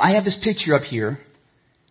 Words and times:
I 0.00 0.14
have 0.14 0.24
this 0.24 0.38
picture 0.42 0.74
up 0.74 0.82
here, 0.82 1.18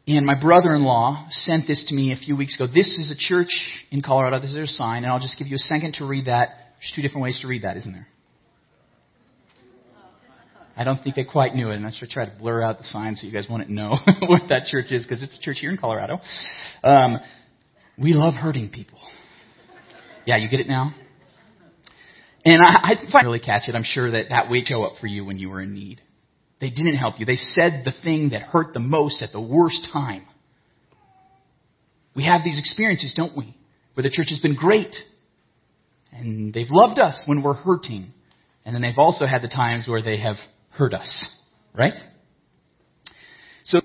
and 0.07 0.25
my 0.25 0.39
brother-in-law 0.39 1.27
sent 1.31 1.67
this 1.67 1.85
to 1.89 1.95
me 1.95 2.11
a 2.11 2.15
few 2.15 2.35
weeks 2.37 2.55
ago. 2.55 2.67
This 2.67 2.97
is 2.97 3.11
a 3.11 3.15
church 3.17 3.49
in 3.91 4.01
Colorado. 4.01 4.39
This 4.39 4.49
is 4.49 4.55
their 4.55 4.65
sign, 4.65 5.03
and 5.03 5.07
I'll 5.07 5.19
just 5.19 5.37
give 5.37 5.47
you 5.47 5.55
a 5.55 5.59
second 5.59 5.95
to 5.95 6.05
read 6.05 6.25
that. 6.25 6.49
There's 6.79 6.93
two 6.95 7.01
different 7.01 7.23
ways 7.23 7.39
to 7.41 7.47
read 7.47 7.63
that, 7.63 7.77
isn't 7.77 7.91
there? 7.91 8.07
I 10.77 10.83
don't 10.83 11.03
think 11.03 11.15
they 11.15 11.23
quite 11.23 11.55
knew 11.55 11.69
it, 11.69 11.75
and 11.75 11.87
I 11.87 11.91
should 11.91 12.09
try 12.09 12.25
to 12.25 12.31
blur 12.37 12.61
out 12.61 12.77
the 12.77 12.83
sign 12.83 13.15
so 13.15 13.25
you 13.25 13.33
guys 13.33 13.47
wouldn't 13.49 13.69
know 13.69 13.97
what 14.27 14.43
that 14.49 14.67
church 14.67 14.91
is, 14.91 15.03
because 15.03 15.23
it's 15.23 15.35
a 15.35 15.41
church 15.41 15.57
here 15.59 15.71
in 15.71 15.77
Colorado. 15.77 16.19
Um, 16.83 17.17
we 17.97 18.13
love 18.13 18.35
hurting 18.35 18.69
people. 18.69 18.99
Yeah, 20.25 20.37
you 20.37 20.49
get 20.49 20.59
it 20.59 20.67
now? 20.67 20.93
And 22.45 22.61
I, 22.61 22.93
I 23.11 23.23
really 23.23 23.39
catch 23.39 23.67
it. 23.67 23.75
I'm 23.75 23.83
sure 23.83 24.11
that 24.11 24.25
that 24.29 24.49
would 24.49 24.67
show 24.67 24.83
up 24.85 24.99
for 25.01 25.07
you 25.07 25.25
when 25.25 25.39
you 25.39 25.49
were 25.49 25.61
in 25.61 25.73
need. 25.73 26.01
They 26.59 26.69
didn't 26.69 26.97
help 26.97 27.19
you. 27.19 27.25
They 27.25 27.35
said 27.35 27.83
the 27.85 27.93
thing 28.03 28.29
that 28.29 28.41
hurt 28.41 28.73
the 28.73 28.79
most 28.79 29.21
at 29.21 29.31
the 29.31 29.41
worst 29.41 29.87
time. 29.93 30.25
We 32.15 32.25
have 32.25 32.43
these 32.43 32.59
experiences, 32.59 33.13
don't 33.15 33.37
we? 33.37 33.55
Where 33.93 34.03
the 34.03 34.09
church 34.09 34.27
has 34.29 34.39
been 34.39 34.55
great. 34.55 34.95
And 36.11 36.53
they've 36.53 36.71
loved 36.71 36.99
us 36.99 37.21
when 37.27 37.43
we're 37.43 37.53
hurting. 37.53 38.11
And 38.65 38.73
then 38.73 38.81
they've 38.81 38.97
also 38.97 39.27
had 39.27 39.43
the 39.43 39.49
times 39.49 39.85
where 39.87 40.01
they 40.01 40.19
have 40.19 40.37
hurt 40.71 40.93
us. 40.93 41.35
Right? 41.75 41.93
So 43.65 43.81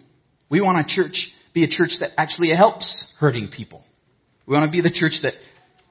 we 0.50 0.62
want 0.62 0.78
a 0.78 0.88
church, 0.88 1.28
be 1.52 1.64
a 1.64 1.68
church 1.68 1.96
that 2.00 2.10
actually 2.16 2.54
helps 2.56 3.12
hurting 3.18 3.50
people. 3.54 3.84
We 4.46 4.54
want 4.54 4.66
to 4.66 4.72
be 4.72 4.80
the 4.80 4.94
church 4.94 5.20
that 5.22 5.34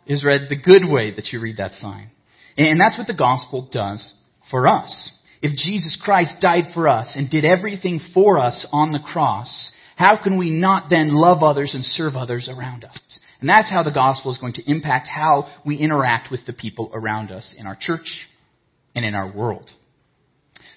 is 0.08 0.26
read 0.26 0.48
the 0.50 0.60
good 0.60 0.84
way 0.92 1.14
that 1.16 1.28
you 1.32 1.40
read 1.40 1.58
that 1.58 1.74
sign. 1.74 2.10
And 2.58 2.80
that's 2.80 2.98
what 2.98 3.08
the 3.08 3.14
gospel 3.14 3.70
does 3.72 4.14
for 4.50 4.68
us. 4.68 5.12
If 5.42 5.58
Jesus 5.58 6.00
Christ 6.02 6.36
died 6.40 6.66
for 6.74 6.88
us 6.88 7.16
and 7.16 7.30
did 7.30 7.46
everything 7.46 8.00
for 8.14 8.38
us 8.38 8.68
on 8.72 8.92
the 8.92 9.00
cross, 9.00 9.72
how 9.96 10.22
can 10.22 10.38
we 10.38 10.50
not 10.50 10.90
then 10.90 11.10
love 11.14 11.42
others 11.44 11.74
and 11.74 11.84
serve 11.84 12.16
others 12.16 12.50
around 12.52 12.84
us? 12.84 13.00
And 13.40 13.50
that's 13.50 13.72
how 13.72 13.82
the 13.82 13.92
gospel 13.92 14.32
is 14.32 14.38
going 14.38 14.54
to 14.54 14.72
impact 14.72 15.08
how 15.08 15.48
we 15.66 15.78
interact 15.78 16.30
with 16.30 16.46
the 16.46 16.54
people 16.54 16.92
around 16.94 17.32
us 17.32 17.56
in 17.58 17.66
our 17.66 17.78
church 17.80 18.28
and 18.94 19.04
in 19.04 19.16
our 19.16 19.32
world. 19.32 19.70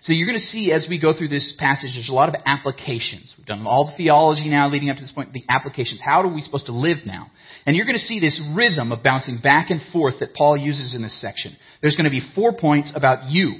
So 0.02 0.12
you're 0.12 0.26
going 0.26 0.38
to 0.38 0.44
see 0.44 0.70
as 0.72 0.86
we 0.88 1.00
go 1.00 1.16
through 1.16 1.28
this 1.28 1.54
passage, 1.58 1.92
there's 1.94 2.10
a 2.10 2.14
lot 2.14 2.28
of 2.28 2.34
applications. 2.44 3.34
We've 3.38 3.46
done 3.46 3.66
all 3.66 3.86
the 3.86 3.96
theology 3.96 4.50
now 4.50 4.68
leading 4.68 4.90
up 4.90 4.96
to 4.96 5.02
this 5.02 5.12
point, 5.12 5.32
the 5.32 5.44
applications. 5.48 6.00
How 6.04 6.20
are 6.20 6.32
we 6.32 6.42
supposed 6.42 6.66
to 6.66 6.72
live 6.72 6.98
now? 7.06 7.30
And 7.64 7.74
you're 7.74 7.86
going 7.86 7.96
to 7.96 8.04
see 8.04 8.20
this 8.20 8.40
rhythm 8.54 8.92
of 8.92 9.02
bouncing 9.02 9.38
back 9.42 9.70
and 9.70 9.80
forth 9.92 10.20
that 10.20 10.34
Paul 10.34 10.58
uses 10.58 10.94
in 10.94 11.02
this 11.02 11.18
section. 11.20 11.56
There's 11.80 11.96
going 11.96 12.04
to 12.04 12.10
be 12.10 12.20
four 12.34 12.52
points 12.52 12.92
about 12.94 13.30
you. 13.30 13.54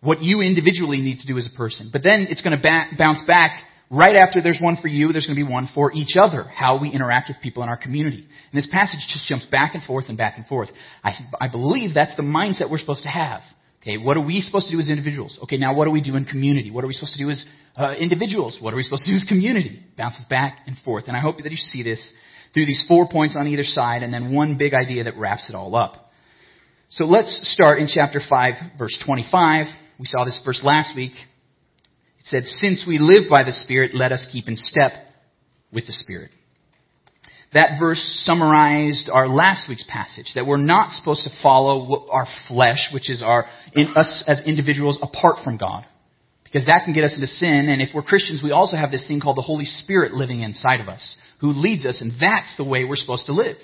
What 0.00 0.22
you 0.22 0.40
individually 0.40 1.00
need 1.00 1.20
to 1.20 1.26
do 1.26 1.36
as 1.38 1.46
a 1.46 1.56
person. 1.56 1.90
But 1.92 2.02
then 2.02 2.28
it's 2.30 2.40
going 2.40 2.56
to 2.56 2.62
ba- 2.62 2.96
bounce 2.96 3.22
back 3.26 3.64
right 3.90 4.16
after 4.16 4.40
there's 4.40 4.60
one 4.60 4.76
for 4.80 4.88
you, 4.88 5.12
there's 5.12 5.26
going 5.26 5.36
to 5.36 5.44
be 5.44 5.50
one 5.50 5.68
for 5.74 5.92
each 5.92 6.16
other. 6.16 6.44
How 6.44 6.80
we 6.80 6.90
interact 6.90 7.28
with 7.28 7.38
people 7.42 7.62
in 7.62 7.68
our 7.68 7.76
community. 7.76 8.18
And 8.18 8.58
this 8.58 8.68
passage 8.70 9.00
just 9.08 9.26
jumps 9.26 9.46
back 9.46 9.74
and 9.74 9.82
forth 9.82 10.06
and 10.08 10.16
back 10.16 10.34
and 10.36 10.46
forth. 10.46 10.68
I, 11.02 11.12
I 11.40 11.48
believe 11.48 11.94
that's 11.94 12.14
the 12.16 12.22
mindset 12.22 12.70
we're 12.70 12.78
supposed 12.78 13.02
to 13.02 13.08
have. 13.08 13.42
Okay, 13.82 13.96
what 13.96 14.16
are 14.16 14.24
we 14.24 14.40
supposed 14.40 14.66
to 14.66 14.72
do 14.72 14.80
as 14.80 14.88
individuals? 14.88 15.38
Okay, 15.44 15.56
now 15.56 15.74
what 15.74 15.84
do 15.84 15.90
we 15.92 16.00
do 16.00 16.16
in 16.16 16.24
community? 16.24 16.70
What 16.70 16.84
are 16.84 16.88
we 16.88 16.94
supposed 16.94 17.14
to 17.14 17.22
do 17.22 17.30
as 17.30 17.44
uh, 17.76 17.94
individuals? 17.98 18.58
What 18.60 18.74
are 18.74 18.76
we 18.76 18.82
supposed 18.82 19.04
to 19.04 19.12
do 19.12 19.16
as 19.16 19.24
community? 19.24 19.80
Bounces 19.96 20.24
back 20.28 20.58
and 20.66 20.76
forth. 20.84 21.04
And 21.06 21.16
I 21.16 21.20
hope 21.20 21.38
that 21.38 21.50
you 21.50 21.56
see 21.56 21.82
this 21.82 22.12
through 22.52 22.66
these 22.66 22.84
four 22.88 23.08
points 23.08 23.36
on 23.38 23.46
either 23.46 23.62
side 23.62 24.02
and 24.02 24.12
then 24.12 24.34
one 24.34 24.58
big 24.58 24.74
idea 24.74 25.04
that 25.04 25.16
wraps 25.16 25.48
it 25.48 25.54
all 25.54 25.74
up. 25.76 26.10
So 26.90 27.04
let's 27.04 27.52
start 27.52 27.78
in 27.78 27.86
chapter 27.86 28.20
5, 28.26 28.54
verse 28.78 28.98
25. 29.04 29.66
We 29.98 30.06
saw 30.06 30.24
this 30.24 30.40
verse 30.44 30.60
last 30.62 30.94
week. 30.94 31.12
It 31.12 32.26
said, 32.26 32.44
Since 32.44 32.84
we 32.86 32.98
live 32.98 33.28
by 33.30 33.44
the 33.44 33.52
Spirit, 33.52 33.94
let 33.94 34.12
us 34.12 34.26
keep 34.30 34.48
in 34.48 34.56
step 34.56 34.92
with 35.72 35.86
the 35.86 35.92
Spirit. 35.92 36.30
That 37.54 37.78
verse 37.80 38.22
summarized 38.24 39.08
our 39.10 39.26
last 39.26 39.68
week's 39.68 39.84
passage, 39.88 40.32
that 40.34 40.46
we're 40.46 40.58
not 40.58 40.92
supposed 40.92 41.24
to 41.24 41.30
follow 41.42 42.06
our 42.10 42.26
flesh, 42.46 42.90
which 42.92 43.08
is 43.08 43.22
our, 43.22 43.46
in 43.72 43.88
us 43.96 44.22
as 44.26 44.42
individuals 44.44 44.98
apart 45.00 45.36
from 45.42 45.56
God. 45.56 45.84
Because 46.44 46.66
that 46.66 46.82
can 46.84 46.94
get 46.94 47.04
us 47.04 47.14
into 47.14 47.26
sin, 47.26 47.68
and 47.68 47.82
if 47.82 47.88
we're 47.94 48.02
Christians, 48.02 48.42
we 48.42 48.52
also 48.52 48.76
have 48.76 48.90
this 48.90 49.06
thing 49.06 49.20
called 49.20 49.36
the 49.36 49.42
Holy 49.42 49.64
Spirit 49.64 50.12
living 50.12 50.40
inside 50.40 50.80
of 50.80 50.88
us, 50.88 51.16
who 51.40 51.48
leads 51.48 51.86
us, 51.86 52.00
and 52.00 52.12
that's 52.20 52.54
the 52.56 52.64
way 52.64 52.84
we're 52.84 52.96
supposed 52.96 53.26
to 53.26 53.32
live. 53.32 53.56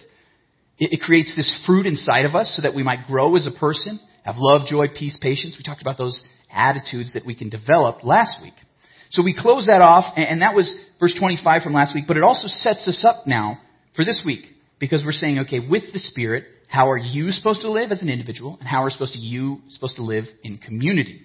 It, 0.79 0.95
it 0.95 1.01
creates 1.01 1.35
this 1.37 1.55
fruit 1.67 1.87
inside 1.87 2.25
of 2.25 2.35
us 2.35 2.55
so 2.57 2.63
that 2.63 2.75
we 2.75 2.83
might 2.83 3.07
grow 3.07 3.37
as 3.37 3.47
a 3.47 3.59
person, 3.59 4.01
have 4.25 4.37
love, 4.39 4.67
joy, 4.67 4.87
peace, 4.89 5.17
patience. 5.21 5.57
We 5.59 5.65
talked 5.65 5.83
about 5.83 5.99
those 5.99 6.23
attitudes 6.53 7.13
that 7.15 7.27
we 7.27 7.35
can 7.35 7.49
develop 7.51 8.05
last 8.05 8.43
week. 8.43 8.55
So 9.11 9.23
we 9.23 9.37
close 9.39 9.67
that 9.67 9.81
off, 9.81 10.13
and 10.17 10.43
that 10.43 10.55
was 10.55 10.75
verse 10.99 11.15
25 11.19 11.63
from 11.63 11.73
last 11.73 11.95
week, 11.95 12.05
but 12.09 12.17
it 12.17 12.23
also 12.23 12.49
sets 12.49 12.89
us 12.89 13.05
up 13.07 13.27
now 13.27 13.61
for 13.95 14.05
this 14.05 14.23
week 14.27 14.47
because 14.81 15.05
we're 15.05 15.13
saying, 15.13 15.41
okay, 15.41 15.61
with 15.61 15.85
the 15.93 16.01
Spirit, 16.01 16.45
how 16.69 16.91
are 16.91 16.99
you 16.99 17.31
supposed 17.31 17.61
to 17.61 17.71
live 17.71 17.93
as 17.93 18.03
an 18.03 18.09
individual, 18.09 18.57
and 18.59 18.69
how 18.69 18.83
are 18.83 18.91
supposed 18.91 19.13
to 19.13 19.21
you 19.21 19.61
supposed 19.69 19.97
to 19.97 20.03
live 20.03 20.25
in 20.43 20.59
community? 20.59 21.21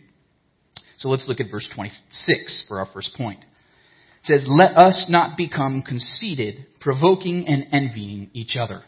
So 0.98 1.10
let's 1.10 1.28
look 1.28 1.40
at 1.40 1.50
verse 1.50 1.68
26 1.74 2.66
for 2.68 2.80
our 2.80 2.86
first 2.94 3.16
point. 3.16 3.40
It 3.40 4.28
says, 4.28 4.44
"Let 4.48 4.78
us 4.78 5.08
not 5.10 5.38
become 5.38 5.82
conceited, 5.82 6.66
provoking 6.82 7.48
and 7.48 7.68
envying 7.72 8.30
each 8.34 8.58
other." 8.58 8.84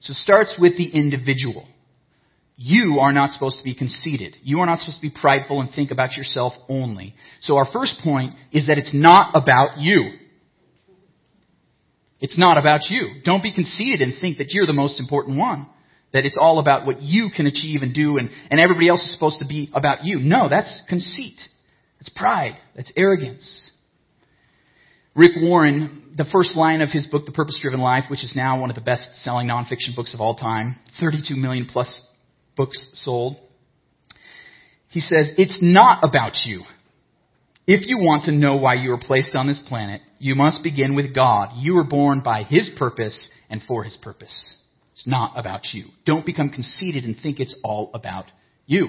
So 0.00 0.12
it 0.12 0.16
starts 0.16 0.56
with 0.58 0.76
the 0.76 0.86
individual. 0.86 1.66
You 2.56 2.98
are 3.00 3.12
not 3.12 3.30
supposed 3.32 3.58
to 3.58 3.64
be 3.64 3.74
conceited. 3.74 4.36
You 4.42 4.60
are 4.60 4.66
not 4.66 4.78
supposed 4.78 4.98
to 4.98 5.02
be 5.02 5.14
prideful 5.14 5.60
and 5.60 5.70
think 5.74 5.90
about 5.90 6.16
yourself 6.16 6.52
only. 6.68 7.14
So 7.40 7.56
our 7.56 7.66
first 7.72 8.00
point 8.04 8.34
is 8.52 8.66
that 8.66 8.78
it's 8.78 8.92
not 8.94 9.32
about 9.34 9.78
you. 9.78 10.12
It's 12.20 12.38
not 12.38 12.58
about 12.58 12.82
you. 12.88 13.20
Don't 13.24 13.42
be 13.42 13.52
conceited 13.52 14.00
and 14.00 14.14
think 14.20 14.38
that 14.38 14.50
you're 14.50 14.66
the 14.66 14.72
most 14.72 15.00
important 15.00 15.38
one. 15.38 15.66
That 16.12 16.24
it's 16.26 16.38
all 16.40 16.58
about 16.58 16.86
what 16.86 17.02
you 17.02 17.30
can 17.34 17.46
achieve 17.46 17.80
and 17.82 17.94
do 17.94 18.18
and, 18.18 18.30
and 18.50 18.60
everybody 18.60 18.88
else 18.88 19.02
is 19.02 19.12
supposed 19.12 19.38
to 19.40 19.46
be 19.46 19.70
about 19.72 20.04
you. 20.04 20.18
No, 20.20 20.48
that's 20.48 20.82
conceit. 20.88 21.40
That's 21.98 22.10
pride. 22.10 22.56
That's 22.76 22.92
arrogance. 22.96 23.70
Rick 25.14 25.32
Warren, 25.40 26.14
the 26.16 26.26
first 26.32 26.54
line 26.54 26.80
of 26.80 26.90
his 26.90 27.06
book, 27.06 27.26
The 27.26 27.32
Purpose 27.32 27.58
Driven 27.60 27.80
Life, 27.80 28.04
which 28.08 28.24
is 28.24 28.34
now 28.36 28.60
one 28.60 28.70
of 28.70 28.76
the 28.76 28.82
best 28.82 29.08
selling 29.16 29.48
nonfiction 29.48 29.96
books 29.96 30.14
of 30.14 30.20
all 30.20 30.36
time, 30.36 30.76
32 31.00 31.34
million 31.34 31.66
plus 31.70 32.06
books 32.56 32.90
sold. 32.94 33.36
He 34.88 35.00
says, 35.00 35.30
it's 35.38 35.58
not 35.62 36.04
about 36.04 36.32
you. 36.44 36.62
If 37.66 37.86
you 37.86 37.98
want 37.98 38.24
to 38.24 38.32
know 38.32 38.56
why 38.56 38.74
you 38.74 38.90
were 38.90 38.98
placed 38.98 39.36
on 39.36 39.46
this 39.46 39.62
planet, 39.68 40.02
you 40.18 40.34
must 40.34 40.62
begin 40.62 40.96
with 40.96 41.14
God. 41.14 41.50
You 41.56 41.74
were 41.74 41.84
born 41.84 42.20
by 42.20 42.42
His 42.42 42.70
purpose 42.76 43.30
and 43.48 43.62
for 43.62 43.84
His 43.84 43.96
purpose. 43.96 44.56
It's 44.92 45.06
not 45.06 45.32
about 45.36 45.72
you. 45.72 45.84
Don't 46.04 46.26
become 46.26 46.50
conceited 46.50 47.04
and 47.04 47.16
think 47.16 47.40
it's 47.40 47.54
all 47.62 47.90
about 47.94 48.26
you. 48.66 48.88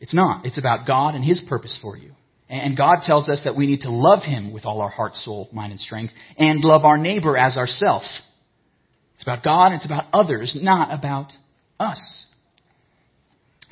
It's 0.00 0.14
not. 0.14 0.44
It's 0.44 0.58
about 0.58 0.86
God 0.86 1.14
and 1.14 1.24
His 1.24 1.42
purpose 1.48 1.78
for 1.80 1.96
you. 1.96 2.12
And 2.48 2.76
God 2.76 3.02
tells 3.04 3.28
us 3.28 3.42
that 3.44 3.56
we 3.56 3.66
need 3.68 3.82
to 3.82 3.90
love 3.90 4.24
Him 4.24 4.52
with 4.52 4.64
all 4.64 4.80
our 4.80 4.90
heart, 4.90 5.14
soul, 5.14 5.48
mind, 5.52 5.70
and 5.70 5.80
strength, 5.80 6.12
and 6.36 6.64
love 6.64 6.84
our 6.84 6.98
neighbor 6.98 7.38
as 7.38 7.56
ourself. 7.56 8.02
It's 9.14 9.22
about 9.22 9.44
God, 9.44 9.72
it's 9.72 9.86
about 9.86 10.06
others, 10.12 10.56
not 10.60 10.92
about 10.92 11.32
us. 11.80 12.26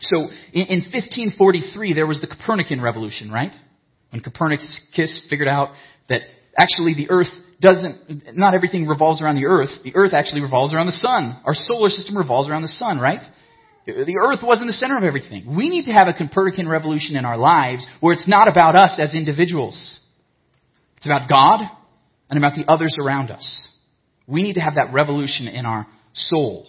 So, 0.00 0.16
in, 0.52 0.66
in 0.66 0.78
1543, 0.92 1.94
there 1.94 2.06
was 2.06 2.20
the 2.20 2.26
Copernican 2.26 2.80
revolution, 2.80 3.30
right? 3.30 3.52
When 4.10 4.22
Copernicus 4.22 4.88
figured 5.28 5.48
out 5.48 5.74
that 6.08 6.22
actually 6.58 6.94
the 6.94 7.10
earth 7.10 7.28
doesn't, 7.60 8.36
not 8.36 8.54
everything 8.54 8.86
revolves 8.86 9.20
around 9.20 9.36
the 9.36 9.46
earth. 9.46 9.70
The 9.82 9.94
earth 9.94 10.14
actually 10.14 10.42
revolves 10.42 10.72
around 10.72 10.86
the 10.86 10.92
sun. 10.92 11.41
Our 11.44 11.54
solar 11.54 11.88
system 11.88 12.16
revolves 12.16 12.48
around 12.48 12.62
the 12.62 12.69
sun, 12.69 12.98
right? 12.98 13.20
The 13.86 14.20
earth 14.22 14.40
wasn't 14.42 14.69
the 14.69 14.75
center 14.75 14.96
of 14.96 15.02
everything. 15.02 15.56
We 15.56 15.70
need 15.70 15.86
to 15.86 15.92
have 15.92 16.08
a 16.08 16.12
Copernican 16.12 16.69
revolution 16.69 17.16
in 17.16 17.25
our 17.25 17.38
lives 17.38 17.86
where 18.00 18.12
it's 18.12 18.28
not 18.28 18.46
about 18.46 18.76
us 18.76 18.96
as 18.98 19.14
individuals. 19.14 19.98
It's 20.99 21.06
about 21.06 21.28
God 21.28 21.61
and 22.28 22.38
about 22.38 22.54
the 22.54 22.70
others 22.70 22.94
around 23.02 23.31
us. 23.31 23.69
We 24.26 24.43
need 24.43 24.54
to 24.54 24.61
have 24.61 24.75
that 24.75 24.93
revolution 24.93 25.49
in 25.49 25.64
our 25.64 25.87
soul. 26.12 26.66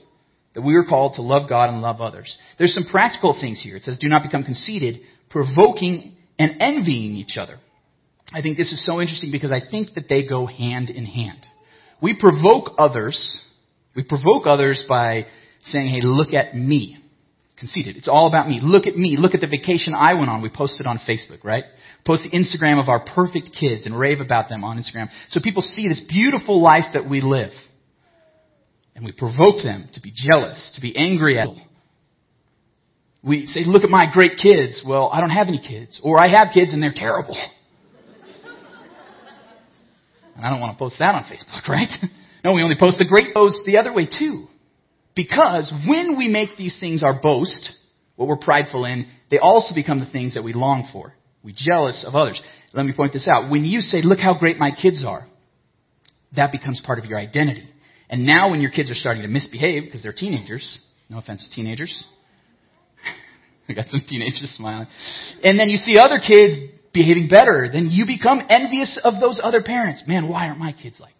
That 0.60 0.66
we 0.66 0.76
are 0.76 0.84
called 0.84 1.14
to 1.14 1.22
love 1.22 1.48
God 1.48 1.70
and 1.70 1.82
love 1.82 2.02
others. 2.02 2.38
There's 2.58 2.74
some 2.74 2.84
practical 2.92 3.34
things 3.40 3.62
here. 3.64 3.78
It 3.78 3.84
says, 3.84 3.98
do 3.98 4.10
not 4.10 4.24
become 4.24 4.44
conceited, 4.44 5.00
provoking 5.30 6.18
and 6.38 6.58
envying 6.60 7.16
each 7.16 7.38
other. 7.38 7.60
I 8.34 8.42
think 8.42 8.58
this 8.58 8.74
is 8.74 8.86
so 8.86 9.00
interesting 9.00 9.32
because 9.32 9.54
I 9.54 9.62
think 9.72 9.94
that 9.96 10.10
they 10.10 10.28
go 10.28 10.48
hand 10.48 10.90
in 10.90 11.06
hand. 11.06 11.46
We 12.02 12.14
provoke 12.20 12.74
others, 12.78 13.40
we 13.96 14.04
provoke 14.04 14.48
others 14.48 14.84
by 14.90 15.28
saying, 15.64 15.94
hey, 15.94 16.02
look 16.04 16.34
at 16.34 16.54
me. 16.54 16.98
Conceited. 17.58 17.96
It's 17.96 18.10
all 18.10 18.28
about 18.28 18.50
me. 18.50 18.60
Look 18.62 18.86
at 18.86 18.98
me. 18.98 19.16
Look 19.18 19.36
at 19.36 19.40
the 19.40 19.48
vacation 19.48 19.94
I 19.94 20.14
went 20.16 20.30
on. 20.30 20.42
We 20.42 20.50
posted 20.50 20.88
on 20.88 21.00
Facebook, 21.08 21.46
right? 21.46 21.64
Post 22.06 22.24
the 22.24 22.38
Instagram 22.38 22.82
of 22.82 22.90
our 22.90 23.06
perfect 23.06 23.52
kids 23.58 23.86
and 23.86 23.98
rave 23.98 24.20
about 24.20 24.50
them 24.50 24.66
on 24.66 24.78
Instagram. 24.78 25.08
So 25.30 25.40
people 25.42 25.62
see 25.62 25.88
this 25.88 26.04
beautiful 26.10 26.62
life 26.62 26.86
that 26.94 27.10
we 27.10 27.22
live. 27.22 27.52
And 29.00 29.06
we 29.06 29.14
provoke 29.14 29.64
them 29.64 29.88
to 29.94 30.02
be 30.02 30.12
jealous, 30.14 30.74
to 30.76 30.82
be 30.82 30.94
angry 30.98 31.40
at 31.40 31.46
them. 31.46 31.66
We 33.24 33.46
say, 33.46 33.62
look 33.66 33.86
at 33.86 33.90
my 33.90 34.08
great 34.12 34.34
kids. 34.38 34.84
Well, 34.86 35.10
I 35.14 35.22
don't 35.22 35.30
have 35.30 35.48
any 35.48 35.62
kids. 35.66 36.02
Or 36.04 36.22
I 36.22 36.28
have 36.28 36.50
kids 36.54 36.74
and 36.74 36.84
they're 36.84 36.92
terrible. 36.94 37.38
And 40.36 40.46
I 40.46 40.50
don't 40.50 40.60
want 40.60 40.74
to 40.74 40.78
post 40.78 40.98
that 41.00 41.16
on 41.16 41.24
Facebook, 41.24 41.66
right? 41.70 41.88
no, 42.44 42.56
we 42.56 42.62
only 42.62 42.76
post 42.78 42.98
the 42.98 43.06
great 43.06 43.34
posts 43.34 43.64
the 43.66 43.78
other 43.78 43.94
way 43.94 44.06
too. 44.06 44.48
Because 45.16 45.72
when 45.88 46.18
we 46.18 46.28
make 46.28 46.58
these 46.58 46.78
things 46.78 47.02
our 47.02 47.22
boast, 47.22 47.72
what 48.18 48.28
we're 48.28 48.36
prideful 48.36 48.84
in, 48.84 49.08
they 49.32 49.40
also 49.40 49.74
become 49.74 50.02
the 50.02 50.12
things 50.12 50.34
that 50.34 50.44
we 50.44 50.52
long 50.52 50.90
for. 50.92 51.14
We 51.42 51.56
jealous 51.56 52.04
of 52.06 52.16
others. 52.16 52.42
Let 52.74 52.86
me 52.86 52.92
point 52.92 53.14
this 53.14 53.30
out. 53.32 53.50
When 53.50 53.64
you 53.64 53.80
say, 53.80 54.02
look 54.04 54.20
how 54.20 54.38
great 54.38 54.58
my 54.58 54.72
kids 54.72 55.06
are, 55.08 55.26
that 56.36 56.52
becomes 56.52 56.82
part 56.86 57.00
of 57.00 57.06
your 57.06 57.18
identity. 57.18 57.70
And 58.10 58.26
now 58.26 58.50
when 58.50 58.62
your 58.62 58.72
kids 58.72 58.90
are 58.90 58.96
starting 58.96 59.22
to 59.22 59.28
misbehave 59.28 59.86
because 59.86 60.02
they're 60.02 60.14
teenagers, 60.14 60.80
no 61.10 61.20
offense 61.20 61.48
to 61.48 61.56
teenagers. 61.56 62.04
I 63.70 63.74
got 63.74 63.88
some 63.88 64.02
teenagers 64.08 64.54
smiling. 64.58 64.88
And 65.44 65.60
then 65.60 65.70
you 65.70 65.78
see 65.78 65.98
other 65.98 66.20
kids 66.20 66.56
behaving 66.94 67.28
better, 67.30 67.70
then 67.72 67.90
you 67.92 68.06
become 68.06 68.42
envious 68.50 69.00
of 69.04 69.20
those 69.20 69.40
other 69.42 69.62
parents. 69.62 70.04
Man, 70.08 70.28
why 70.28 70.48
aren't 70.48 70.60
my 70.60 70.74
kids 70.74 71.00
like 71.00 71.14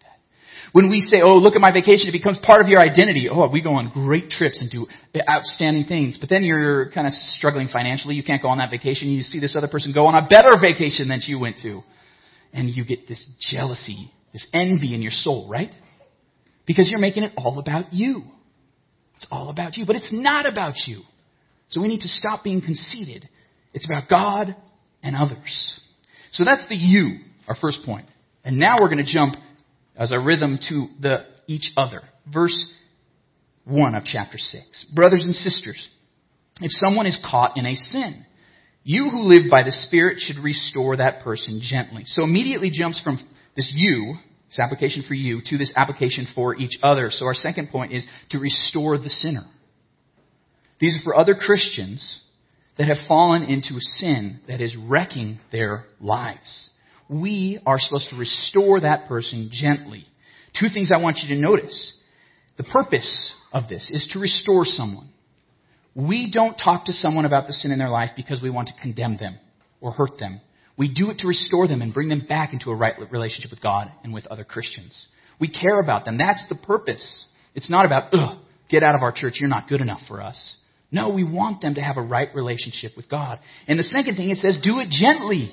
When 0.72 0.90
we 0.90 1.00
say, 1.00 1.20
oh, 1.22 1.36
look 1.36 1.54
at 1.54 1.60
my 1.60 1.72
vacation, 1.72 2.08
it 2.08 2.12
becomes 2.12 2.38
part 2.42 2.60
of 2.60 2.68
your 2.68 2.80
identity. 2.80 3.28
Oh, 3.30 3.48
we 3.50 3.62
go 3.62 3.72
on 3.74 3.90
great 3.92 4.30
trips 4.30 4.60
and 4.60 4.70
do 4.70 4.86
outstanding 5.28 5.84
things. 5.84 6.16
But 6.18 6.28
then 6.28 6.44
you're 6.44 6.90
kind 6.90 7.06
of 7.06 7.12
struggling 7.12 7.68
financially. 7.68 8.14
You 8.14 8.22
can't 8.22 8.42
go 8.42 8.48
on 8.48 8.58
that 8.58 8.70
vacation. 8.70 9.08
You 9.08 9.22
see 9.22 9.40
this 9.40 9.56
other 9.56 9.68
person 9.68 9.92
go 9.92 10.06
on 10.06 10.14
a 10.14 10.28
better 10.28 10.50
vacation 10.60 11.08
than 11.08 11.20
you 11.22 11.38
went 11.38 11.56
to. 11.62 11.82
And 12.52 12.68
you 12.68 12.84
get 12.84 13.08
this 13.08 13.24
jealousy, 13.40 14.12
this 14.32 14.46
envy 14.52 14.94
in 14.94 15.02
your 15.02 15.12
soul, 15.12 15.48
right? 15.48 15.70
Because 16.66 16.88
you're 16.90 17.00
making 17.00 17.24
it 17.24 17.32
all 17.36 17.58
about 17.58 17.92
you. 17.92 18.22
It's 19.16 19.26
all 19.30 19.50
about 19.50 19.76
you. 19.76 19.86
But 19.86 19.96
it's 19.96 20.10
not 20.12 20.46
about 20.46 20.74
you. 20.86 21.02
So 21.68 21.80
we 21.80 21.88
need 21.88 22.00
to 22.00 22.08
stop 22.08 22.44
being 22.44 22.60
conceited. 22.60 23.28
It's 23.72 23.86
about 23.86 24.08
God 24.08 24.56
and 25.02 25.16
others. 25.16 25.80
So 26.32 26.44
that's 26.44 26.68
the 26.68 26.76
you, 26.76 27.18
our 27.48 27.56
first 27.60 27.80
point. 27.84 28.06
And 28.44 28.58
now 28.58 28.80
we're 28.80 28.88
going 28.88 29.04
to 29.04 29.12
jump 29.12 29.36
as 29.96 30.12
a 30.12 30.18
rhythm 30.18 30.58
to 30.68 30.88
the 31.00 31.26
each 31.46 31.72
other. 31.76 32.02
Verse 32.32 32.72
1 33.64 33.94
of 33.94 34.04
chapter 34.04 34.38
6. 34.38 34.86
Brothers 34.94 35.24
and 35.24 35.34
sisters, 35.34 35.88
if 36.60 36.70
someone 36.72 37.06
is 37.06 37.18
caught 37.28 37.56
in 37.56 37.66
a 37.66 37.74
sin, 37.74 38.24
you 38.82 39.10
who 39.10 39.22
live 39.22 39.50
by 39.50 39.62
the 39.62 39.72
Spirit 39.72 40.18
should 40.18 40.42
restore 40.42 40.96
that 40.96 41.22
person 41.22 41.60
gently. 41.62 42.04
So 42.06 42.22
immediately 42.24 42.70
jumps 42.72 43.00
from 43.02 43.18
this 43.56 43.72
you, 43.74 44.14
this 44.50 44.58
application 44.58 45.04
for 45.06 45.14
you, 45.14 45.40
to 45.46 45.56
this 45.56 45.72
application 45.74 46.26
for 46.34 46.54
each 46.54 46.78
other. 46.82 47.10
So 47.10 47.24
our 47.24 47.34
second 47.34 47.70
point 47.70 47.92
is 47.92 48.06
to 48.30 48.38
restore 48.38 48.98
the 48.98 49.08
sinner. 49.08 49.46
These 50.78 50.98
are 50.98 51.02
for 51.02 51.16
other 51.16 51.34
Christians 51.34 52.20
that 52.76 52.88
have 52.88 53.06
fallen 53.08 53.44
into 53.44 53.74
a 53.74 53.80
sin 53.80 54.40
that 54.48 54.60
is 54.60 54.76
wrecking 54.76 55.38
their 55.50 55.86
lives 56.00 56.70
we 57.10 57.58
are 57.66 57.78
supposed 57.80 58.08
to 58.10 58.16
restore 58.16 58.80
that 58.80 59.08
person 59.08 59.50
gently. 59.52 60.06
Two 60.58 60.68
things 60.72 60.92
I 60.94 60.98
want 60.98 61.18
you 61.18 61.34
to 61.34 61.40
notice. 61.40 61.94
The 62.56 62.62
purpose 62.62 63.34
of 63.52 63.68
this 63.68 63.90
is 63.90 64.08
to 64.12 64.20
restore 64.20 64.64
someone. 64.64 65.08
We 65.94 66.30
don't 66.30 66.54
talk 66.54 66.84
to 66.84 66.92
someone 66.92 67.24
about 67.24 67.48
the 67.48 67.52
sin 67.52 67.72
in 67.72 67.80
their 67.80 67.88
life 67.88 68.10
because 68.14 68.40
we 68.40 68.50
want 68.50 68.68
to 68.68 68.74
condemn 68.80 69.16
them 69.16 69.38
or 69.80 69.90
hurt 69.90 70.18
them. 70.20 70.40
We 70.80 70.88
do 70.88 71.10
it 71.10 71.18
to 71.18 71.28
restore 71.28 71.68
them 71.68 71.82
and 71.82 71.92
bring 71.92 72.08
them 72.08 72.24
back 72.26 72.54
into 72.54 72.70
a 72.70 72.74
right 72.74 72.94
relationship 73.10 73.50
with 73.50 73.60
God 73.60 73.92
and 74.02 74.14
with 74.14 74.26
other 74.28 74.44
Christians. 74.44 75.08
We 75.38 75.48
care 75.48 75.78
about 75.78 76.06
them. 76.06 76.16
That's 76.16 76.42
the 76.48 76.54
purpose. 76.54 77.26
It's 77.54 77.68
not 77.68 77.84
about, 77.84 78.14
ugh, 78.14 78.38
get 78.70 78.82
out 78.82 78.94
of 78.94 79.02
our 79.02 79.12
church, 79.12 79.34
you're 79.40 79.50
not 79.50 79.68
good 79.68 79.82
enough 79.82 80.00
for 80.08 80.22
us. 80.22 80.56
No, 80.90 81.10
we 81.10 81.22
want 81.22 81.60
them 81.60 81.74
to 81.74 81.82
have 81.82 81.98
a 81.98 82.02
right 82.02 82.28
relationship 82.34 82.92
with 82.96 83.10
God. 83.10 83.40
And 83.68 83.78
the 83.78 83.82
second 83.82 84.16
thing, 84.16 84.30
it 84.30 84.38
says, 84.38 84.56
do 84.62 84.80
it 84.80 84.88
gently. 84.88 85.52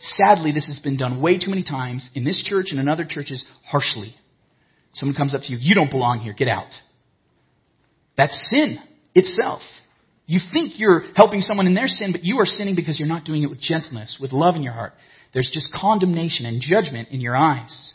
Sadly, 0.00 0.52
this 0.52 0.68
has 0.68 0.78
been 0.78 0.96
done 0.96 1.20
way 1.20 1.40
too 1.40 1.50
many 1.50 1.64
times 1.64 2.08
in 2.14 2.22
this 2.22 2.40
church 2.48 2.66
and 2.70 2.78
in 2.78 2.86
other 2.86 3.04
churches 3.04 3.44
harshly. 3.64 4.14
Someone 4.94 5.16
comes 5.16 5.34
up 5.34 5.40
to 5.42 5.52
you, 5.52 5.58
you 5.60 5.74
don't 5.74 5.90
belong 5.90 6.20
here, 6.20 6.32
get 6.32 6.46
out. 6.46 6.70
That's 8.16 8.40
sin 8.50 8.78
itself. 9.16 9.62
You 10.28 10.40
think 10.52 10.78
you're 10.78 11.04
helping 11.16 11.40
someone 11.40 11.66
in 11.66 11.74
their 11.74 11.88
sin, 11.88 12.12
but 12.12 12.22
you 12.22 12.38
are 12.38 12.44
sinning 12.44 12.76
because 12.76 12.98
you're 12.98 13.08
not 13.08 13.24
doing 13.24 13.42
it 13.42 13.48
with 13.48 13.62
gentleness, 13.62 14.18
with 14.20 14.32
love 14.32 14.56
in 14.56 14.62
your 14.62 14.74
heart. 14.74 14.92
There's 15.32 15.50
just 15.50 15.72
condemnation 15.72 16.44
and 16.44 16.60
judgment 16.60 17.08
in 17.08 17.20
your 17.20 17.34
eyes. 17.34 17.94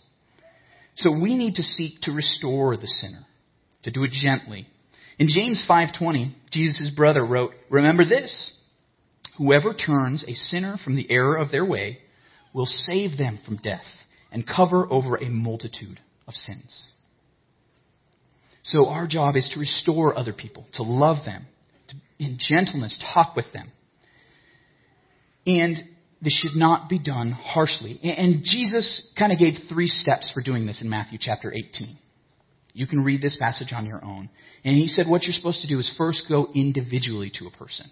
So 0.95 1.12
we 1.12 1.38
need 1.38 1.56
to 1.56 1.63
seek 1.63 2.01
to 2.01 2.12
restore 2.12 2.75
the 2.75 2.88
sinner, 2.88 3.24
to 3.83 3.91
do 3.91 4.03
it 4.03 4.12
gently. 4.12 4.65
In 5.19 5.27
James 5.30 5.63
5:20, 5.69 6.33
Jesus' 6.50 6.89
brother 6.89 7.24
wrote, 7.24 7.53
"Remember 7.69 8.03
this: 8.03 8.51
Whoever 9.38 9.75
turns 9.75 10.24
a 10.27 10.33
sinner 10.33 10.77
from 10.77 10.95
the 10.95 11.09
error 11.12 11.38
of 11.38 11.51
their 11.51 11.65
way 11.65 12.00
will 12.51 12.65
save 12.65 13.15
them 13.15 13.38
from 13.45 13.57
death 13.57 14.06
and 14.31 14.47
cover 14.47 14.91
over 14.91 15.18
a 15.18 15.29
multitude 15.29 16.00
of 16.27 16.33
sins. 16.33 16.91
So 18.63 18.89
our 18.89 19.06
job 19.06 19.36
is 19.36 19.50
to 19.50 19.59
restore 19.59 20.18
other 20.18 20.33
people, 20.33 20.65
to 20.74 20.83
love 20.83 21.25
them, 21.25 21.45
in 22.24 22.38
gentleness, 22.40 23.02
talk 23.14 23.36
with 23.36 23.46
them. 23.54 23.72
And 25.46 25.78
this 26.22 26.40
should 26.40 26.58
not 26.58 26.88
be 26.90 27.00
done 27.00 27.31
harshly. 27.31 28.00
And 28.04 28.44
Jesus 28.44 29.12
kind 29.18 29.31
of 29.31 29.40
gave 29.40 29.56
three 29.68 29.88
steps 29.88 30.31
for 30.34 30.42
doing 30.42 30.66
this 30.66 30.81
in 30.81 30.90
Matthew 30.90 31.18
chapter 31.22 31.54
18. 31.54 31.98
You 32.74 32.88
can 32.88 33.04
read 33.04 33.22
this 33.22 33.38
passage 33.38 33.74
on 33.74 33.86
your 33.86 34.04
own. 34.04 34.30
And 34.64 34.75
he 34.75 34.88
said 34.88 35.08
what 35.08 35.24
you're 35.24 35.34
supposed 35.34 35.62
to 35.62 35.68
do 35.68 35.80
is 35.80 35.94
first 35.98 36.24
go 36.30 36.48
individually 36.56 37.31
to 37.40 37.48
a 37.48 37.52
person. 37.52 37.88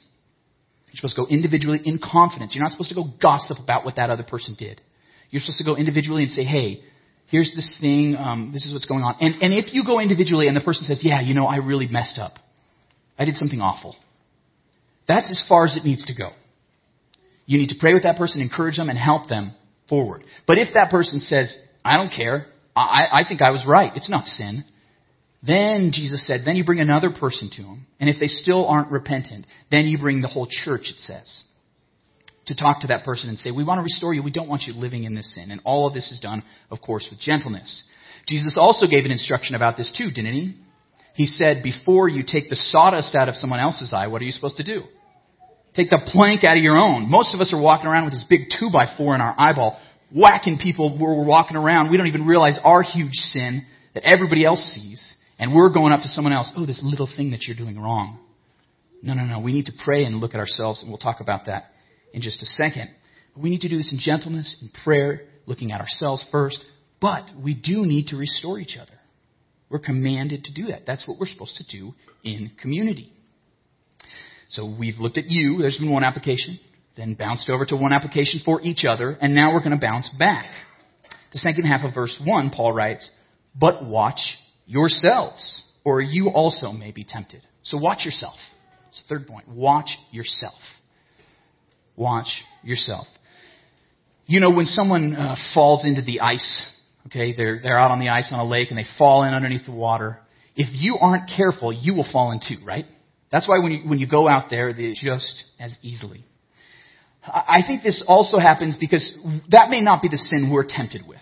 You're 0.87 0.97
supposed 0.97 1.15
to 1.15 1.21
go 1.23 1.27
individually 1.27 1.81
in 1.83 1.99
confidence. 1.99 2.53
You're 2.55 2.63
not 2.63 2.71
supposed 2.71 2.89
to 2.89 2.95
go 2.95 3.05
gossip 3.21 3.57
about 3.59 3.85
what 3.85 3.97
that 3.97 4.09
other 4.09 4.23
person 4.23 4.55
did. 4.57 4.81
You're 5.29 5.41
supposed 5.41 5.59
to 5.59 5.63
go 5.63 5.75
individually 5.75 6.23
and 6.23 6.31
say, 6.31 6.43
hey, 6.43 6.83
here's 7.27 7.53
this 7.55 7.77
thing, 7.79 8.15
um, 8.17 8.51
this 8.53 8.65
is 8.65 8.73
what's 8.73 8.85
going 8.85 9.03
on. 9.03 9.15
And, 9.21 9.35
and 9.41 9.53
if 9.53 9.73
you 9.73 9.85
go 9.85 9.99
individually 9.99 10.47
and 10.47 10.55
the 10.55 10.61
person 10.61 10.83
says, 10.85 10.99
yeah, 11.03 11.21
you 11.21 11.33
know, 11.33 11.45
I 11.45 11.57
really 11.57 11.87
messed 11.87 12.19
up. 12.19 12.33
I 13.17 13.25
did 13.25 13.35
something 13.35 13.61
awful. 13.61 13.95
That's 15.11 15.29
as 15.29 15.43
far 15.49 15.65
as 15.65 15.75
it 15.75 15.83
needs 15.83 16.05
to 16.05 16.15
go. 16.15 16.29
You 17.45 17.57
need 17.57 17.69
to 17.69 17.75
pray 17.77 17.93
with 17.93 18.03
that 18.03 18.15
person, 18.15 18.39
encourage 18.39 18.77
them, 18.77 18.87
and 18.87 18.97
help 18.97 19.27
them 19.27 19.53
forward. 19.89 20.23
But 20.47 20.57
if 20.57 20.69
that 20.73 20.89
person 20.89 21.19
says, 21.19 21.53
I 21.83 21.97
don't 21.97 22.13
care, 22.15 22.47
I, 22.73 23.07
I 23.11 23.21
think 23.27 23.41
I 23.41 23.51
was 23.51 23.65
right, 23.67 23.91
it's 23.93 24.09
not 24.09 24.23
sin, 24.25 24.63
then, 25.43 25.91
Jesus 25.93 26.25
said, 26.25 26.43
then 26.45 26.55
you 26.55 26.63
bring 26.63 26.79
another 26.79 27.09
person 27.11 27.49
to 27.57 27.61
them. 27.63 27.87
And 27.99 28.09
if 28.09 28.21
they 28.21 28.27
still 28.27 28.67
aren't 28.67 28.89
repentant, 28.89 29.47
then 29.69 29.87
you 29.87 29.97
bring 29.97 30.21
the 30.21 30.29
whole 30.29 30.47
church, 30.49 30.83
it 30.83 30.99
says, 30.99 31.43
to 32.45 32.55
talk 32.55 32.81
to 32.81 32.87
that 32.87 33.03
person 33.03 33.27
and 33.27 33.37
say, 33.37 33.51
we 33.51 33.65
want 33.65 33.79
to 33.79 33.83
restore 33.83 34.13
you. 34.13 34.23
We 34.23 34.31
don't 34.31 34.47
want 34.47 34.61
you 34.61 34.73
living 34.73 35.03
in 35.03 35.13
this 35.13 35.35
sin. 35.35 35.51
And 35.51 35.59
all 35.65 35.87
of 35.87 35.93
this 35.93 36.09
is 36.09 36.21
done, 36.21 36.43
of 36.69 36.79
course, 36.79 37.05
with 37.11 37.19
gentleness. 37.19 37.83
Jesus 38.29 38.55
also 38.57 38.87
gave 38.87 39.03
an 39.03 39.11
instruction 39.11 39.55
about 39.55 39.75
this 39.75 39.93
too, 39.97 40.09
didn't 40.09 40.33
he? 40.33 40.55
He 41.15 41.25
said, 41.25 41.63
before 41.63 42.07
you 42.07 42.23
take 42.25 42.49
the 42.49 42.55
sawdust 42.55 43.13
out 43.15 43.27
of 43.27 43.35
someone 43.35 43.59
else's 43.59 43.93
eye, 43.93 44.07
what 44.07 44.21
are 44.21 44.25
you 44.25 44.31
supposed 44.31 44.57
to 44.57 44.63
do? 44.63 44.83
Take 45.75 45.89
the 45.89 46.01
plank 46.05 46.43
out 46.43 46.57
of 46.57 46.63
your 46.63 46.77
own. 46.77 47.09
Most 47.09 47.33
of 47.33 47.39
us 47.39 47.53
are 47.53 47.61
walking 47.61 47.87
around 47.87 48.05
with 48.05 48.13
this 48.13 48.25
big 48.29 48.49
two 48.59 48.69
by 48.71 48.87
four 48.97 49.15
in 49.15 49.21
our 49.21 49.33
eyeball, 49.37 49.79
whacking 50.13 50.57
people 50.57 50.97
where 50.97 51.13
we're 51.13 51.25
walking 51.25 51.55
around. 51.55 51.91
We 51.91 51.97
don't 51.97 52.07
even 52.07 52.25
realize 52.25 52.59
our 52.63 52.83
huge 52.83 53.13
sin 53.13 53.65
that 53.93 54.03
everybody 54.03 54.45
else 54.45 54.59
sees. 54.75 55.15
And 55.39 55.55
we're 55.55 55.73
going 55.73 55.93
up 55.93 56.01
to 56.01 56.07
someone 56.09 56.33
else, 56.33 56.51
oh, 56.55 56.65
this 56.65 56.79
little 56.83 57.09
thing 57.17 57.31
that 57.31 57.43
you're 57.47 57.57
doing 57.57 57.79
wrong. 57.79 58.19
No, 59.01 59.13
no, 59.13 59.23
no. 59.23 59.39
We 59.39 59.53
need 59.53 59.65
to 59.65 59.73
pray 59.83 60.03
and 60.03 60.17
look 60.17 60.35
at 60.35 60.39
ourselves, 60.39 60.81
and 60.81 60.91
we'll 60.91 60.99
talk 60.99 61.19
about 61.19 61.45
that 61.47 61.71
in 62.13 62.21
just 62.21 62.43
a 62.43 62.45
second. 62.45 62.91
But 63.33 63.41
we 63.43 63.49
need 63.49 63.61
to 63.61 63.69
do 63.69 63.77
this 63.77 63.91
in 63.91 63.99
gentleness, 63.99 64.55
in 64.61 64.69
prayer, 64.83 65.21
looking 65.47 65.71
at 65.71 65.81
ourselves 65.81 66.23
first. 66.31 66.63
But 66.99 67.31
we 67.41 67.55
do 67.55 67.85
need 67.85 68.07
to 68.07 68.17
restore 68.17 68.59
each 68.59 68.77
other. 68.79 68.91
We're 69.69 69.79
commanded 69.79 70.43
to 70.43 70.53
do 70.53 70.67
that. 70.67 70.81
That's 70.85 71.07
what 71.07 71.17
we're 71.17 71.27
supposed 71.27 71.55
to 71.55 71.77
do 71.77 71.93
in 72.23 72.51
community. 72.61 73.13
So 74.51 74.65
we've 74.65 74.97
looked 74.99 75.17
at 75.17 75.29
you. 75.29 75.59
There's 75.59 75.77
been 75.77 75.91
one 75.91 76.03
application. 76.03 76.59
Then 76.97 77.13
bounced 77.13 77.49
over 77.49 77.65
to 77.65 77.75
one 77.75 77.93
application 77.93 78.41
for 78.43 78.61
each 78.61 78.83
other. 78.85 79.17
And 79.21 79.33
now 79.33 79.53
we're 79.53 79.59
going 79.59 79.71
to 79.71 79.79
bounce 79.79 80.09
back. 80.19 80.45
The 81.31 81.39
second 81.39 81.63
half 81.63 81.85
of 81.85 81.93
verse 81.93 82.21
1, 82.23 82.51
Paul 82.53 82.73
writes, 82.73 83.09
But 83.57 83.85
watch 83.85 84.19
yourselves, 84.65 85.63
or 85.85 86.01
you 86.01 86.27
also 86.27 86.71
may 86.71 86.91
be 86.91 87.05
tempted. 87.07 87.41
So 87.63 87.77
watch 87.77 88.03
yourself. 88.03 88.35
It's 88.89 89.01
the 89.03 89.15
third 89.15 89.27
point. 89.27 89.47
Watch 89.47 89.91
yourself. 90.11 90.59
Watch 91.95 92.27
yourself. 92.61 93.07
You 94.25 94.41
know, 94.41 94.51
when 94.51 94.65
someone 94.65 95.15
uh, 95.15 95.35
falls 95.53 95.85
into 95.85 96.01
the 96.01 96.19
ice, 96.19 96.69
okay, 97.07 97.33
they're, 97.33 97.61
they're 97.63 97.79
out 97.79 97.91
on 97.91 98.01
the 98.01 98.09
ice 98.09 98.29
on 98.33 98.39
a 98.39 98.45
lake 98.45 98.69
and 98.69 98.77
they 98.77 98.85
fall 98.97 99.23
in 99.23 99.33
underneath 99.33 99.65
the 99.65 99.71
water. 99.71 100.19
If 100.57 100.67
you 100.71 100.97
aren't 100.99 101.29
careful, 101.35 101.71
you 101.71 101.93
will 101.93 102.07
fall 102.11 102.33
in 102.33 102.41
too, 102.41 102.65
right? 102.65 102.85
That's 103.31 103.47
why 103.47 103.59
when 103.59 103.71
you, 103.71 103.89
when 103.89 103.99
you 103.99 104.07
go 104.07 104.27
out 104.27 104.49
there, 104.49 104.69
it's 104.69 105.01
just 105.01 105.43
as 105.59 105.75
easily. 105.81 106.25
I 107.23 107.59
think 107.65 107.83
this 107.83 108.03
also 108.07 108.39
happens 108.39 108.77
because 108.79 109.17
that 109.49 109.69
may 109.69 109.79
not 109.81 110.01
be 110.01 110.07
the 110.07 110.17
sin 110.17 110.51
we're 110.51 110.65
tempted 110.67 111.07
with 111.07 111.21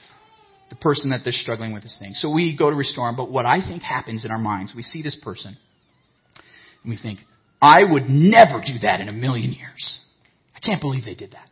the 0.69 0.75
person 0.75 1.09
that 1.09 1.21
they're 1.23 1.33
struggling 1.33 1.73
with 1.73 1.83
this 1.83 1.97
thing. 1.99 2.13
So 2.13 2.31
we 2.31 2.55
go 2.55 2.69
to 2.69 2.75
restore 2.75 3.07
them, 3.07 3.15
but 3.15 3.31
what 3.31 3.45
I 3.45 3.59
think 3.59 3.81
happens 3.81 4.23
in 4.23 4.31
our 4.31 4.37
minds, 4.37 4.73
we 4.75 4.83
see 4.83 5.01
this 5.01 5.19
person, 5.21 5.57
and 6.83 6.91
we 6.91 6.97
think, 6.97 7.19
I 7.61 7.81
would 7.83 8.03
never 8.07 8.61
do 8.65 8.79
that 8.83 9.01
in 9.01 9.09
a 9.09 9.11
million 9.11 9.51
years. 9.51 9.99
I 10.55 10.59
can't 10.59 10.79
believe 10.79 11.05
they 11.05 11.15
did 11.15 11.31
that. 11.31 11.47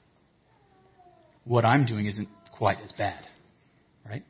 What 1.43 1.65
I'm 1.65 1.85
doing 1.85 2.05
isn't 2.05 2.29
quite 2.57 2.77
as 2.83 2.91
bad. 2.91 3.25
right? 4.07 4.23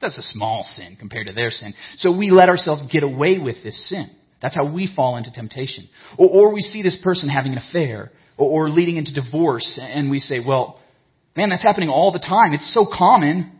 That's 0.00 0.16
a 0.18 0.22
small 0.22 0.62
sin 0.62 0.96
compared 0.98 1.26
to 1.26 1.32
their 1.32 1.50
sin. 1.50 1.74
So 1.96 2.16
we 2.16 2.30
let 2.30 2.48
ourselves 2.48 2.84
get 2.90 3.02
away 3.02 3.38
with 3.38 3.56
this 3.62 3.88
sin. 3.88 4.10
That's 4.40 4.54
how 4.54 4.72
we 4.72 4.92
fall 4.94 5.16
into 5.16 5.32
temptation. 5.32 5.88
Or, 6.16 6.28
or 6.28 6.54
we 6.54 6.60
see 6.60 6.82
this 6.82 6.98
person 7.02 7.28
having 7.28 7.52
an 7.52 7.58
affair 7.58 8.12
or, 8.36 8.66
or 8.66 8.70
leading 8.70 8.96
into 8.96 9.12
divorce 9.12 9.78
and 9.82 10.10
we 10.10 10.20
say, 10.20 10.36
well, 10.44 10.80
man, 11.36 11.50
that's 11.50 11.62
happening 11.62 11.88
all 11.88 12.12
the 12.12 12.18
time. 12.18 12.52
It's 12.52 12.72
so 12.72 12.86
common. 12.86 13.52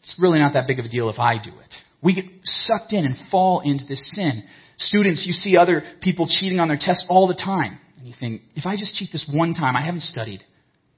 It's 0.00 0.16
really 0.20 0.38
not 0.38 0.54
that 0.54 0.66
big 0.66 0.78
of 0.78 0.84
a 0.84 0.88
deal 0.88 1.08
if 1.08 1.18
I 1.18 1.34
do 1.42 1.50
it. 1.50 1.74
We 2.02 2.14
get 2.14 2.24
sucked 2.42 2.92
in 2.92 3.04
and 3.04 3.16
fall 3.30 3.60
into 3.60 3.84
this 3.84 4.12
sin. 4.14 4.44
Students, 4.76 5.24
you 5.26 5.32
see 5.32 5.56
other 5.56 5.82
people 6.00 6.26
cheating 6.28 6.58
on 6.58 6.68
their 6.68 6.78
tests 6.80 7.06
all 7.08 7.28
the 7.28 7.34
time. 7.34 7.78
And 7.98 8.08
you 8.08 8.14
think, 8.18 8.42
if 8.56 8.66
I 8.66 8.76
just 8.76 8.96
cheat 8.96 9.10
this 9.12 9.28
one 9.32 9.54
time, 9.54 9.76
I 9.76 9.84
haven't 9.84 10.02
studied. 10.02 10.42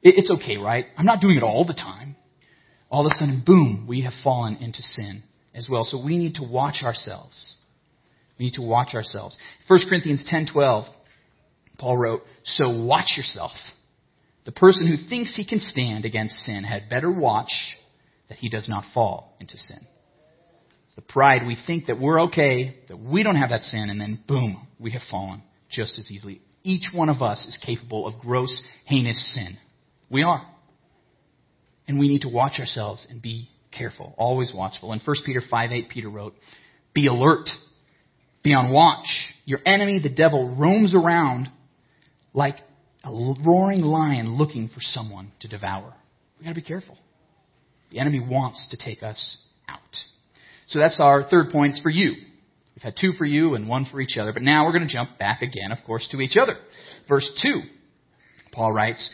It's 0.02 0.30
okay, 0.30 0.56
right? 0.56 0.86
I'm 0.96 1.04
not 1.04 1.20
doing 1.20 1.36
it 1.36 1.42
all 1.42 1.64
the 1.66 1.74
time. 1.74 2.16
All 2.90 3.06
of 3.06 3.10
a 3.10 3.14
sudden, 3.14 3.42
boom, 3.44 3.86
we 3.88 4.02
have 4.02 4.12
fallen 4.22 4.56
into 4.56 4.80
sin 4.82 5.22
as 5.54 5.68
well. 5.70 5.84
So 5.84 6.02
we 6.02 6.16
need 6.16 6.36
to 6.36 6.42
watch 6.42 6.82
ourselves. 6.82 7.56
We 8.38 8.46
need 8.46 8.54
to 8.54 8.62
watch 8.62 8.94
ourselves. 8.94 9.36
1 9.68 9.88
Corinthians 9.88 10.24
10:12, 10.24 10.88
Paul 11.78 11.96
wrote, 11.96 12.26
"So 12.44 12.70
watch 12.70 13.16
yourself. 13.16 13.52
The 14.44 14.52
person 14.52 14.86
who 14.86 14.96
thinks 14.96 15.34
he 15.34 15.44
can 15.44 15.60
stand 15.60 16.04
against 16.04 16.36
sin 16.44 16.64
had 16.64 16.88
better 16.88 17.10
watch 17.10 17.76
that 18.28 18.38
he 18.38 18.48
does 18.48 18.68
not 18.68 18.84
fall 18.86 19.36
into 19.40 19.56
sin." 19.56 19.86
It's 20.86 20.94
the 20.96 21.02
pride 21.02 21.46
we 21.46 21.56
think 21.56 21.86
that 21.86 21.98
we're 21.98 22.22
okay, 22.22 22.76
that 22.88 22.98
we 22.98 23.22
don't 23.22 23.36
have 23.36 23.50
that 23.50 23.62
sin, 23.62 23.90
and 23.90 24.00
then 24.00 24.22
boom, 24.26 24.66
we 24.78 24.92
have 24.92 25.02
fallen 25.04 25.42
just 25.68 25.98
as 25.98 26.10
easily. 26.10 26.40
Each 26.62 26.92
one 26.92 27.08
of 27.08 27.22
us 27.22 27.44
is 27.46 27.58
capable 27.58 28.06
of 28.06 28.18
gross, 28.18 28.62
heinous 28.84 29.34
sin. 29.34 29.58
We 30.10 30.22
are. 30.22 30.46
And 31.86 31.98
we 31.98 32.08
need 32.08 32.22
to 32.22 32.28
watch 32.28 32.58
ourselves 32.58 33.06
and 33.10 33.20
be 33.20 33.50
careful, 33.70 34.14
always 34.16 34.52
watchful. 34.54 34.92
In 34.92 35.00
1 35.00 35.16
Peter 35.26 35.42
5 35.42 35.72
8, 35.72 35.88
Peter 35.88 36.08
wrote, 36.08 36.34
Be 36.94 37.06
alert 37.06 37.50
be 38.44 38.54
on 38.54 38.70
watch. 38.70 39.06
Your 39.46 39.58
enemy, 39.66 39.98
the 40.00 40.14
devil, 40.14 40.56
roams 40.56 40.94
around 40.94 41.48
like 42.32 42.56
a 43.02 43.10
roaring 43.10 43.80
lion 43.80 44.36
looking 44.36 44.68
for 44.68 44.80
someone 44.80 45.32
to 45.40 45.48
devour. 45.48 45.92
We've 46.38 46.44
got 46.44 46.50
to 46.50 46.54
be 46.54 46.62
careful. 46.62 46.96
The 47.90 47.98
enemy 47.98 48.20
wants 48.20 48.68
to 48.70 48.76
take 48.76 49.02
us 49.02 49.38
out. 49.68 49.80
So 50.66 50.78
that's 50.78 51.00
our 51.00 51.24
third 51.24 51.50
point. 51.50 51.72
It's 51.72 51.80
for 51.80 51.90
you. 51.90 52.12
We've 52.74 52.82
had 52.82 52.94
two 53.00 53.12
for 53.12 53.24
you 53.24 53.54
and 53.54 53.68
one 53.68 53.86
for 53.90 54.00
each 54.00 54.18
other. 54.18 54.32
But 54.32 54.42
now 54.42 54.64
we're 54.64 54.72
going 54.72 54.86
to 54.86 54.92
jump 54.92 55.18
back 55.18 55.42
again, 55.42 55.72
of 55.72 55.78
course, 55.86 56.06
to 56.10 56.20
each 56.20 56.36
other. 56.36 56.54
Verse 57.08 57.30
2, 57.42 57.60
Paul 58.52 58.72
writes, 58.72 59.12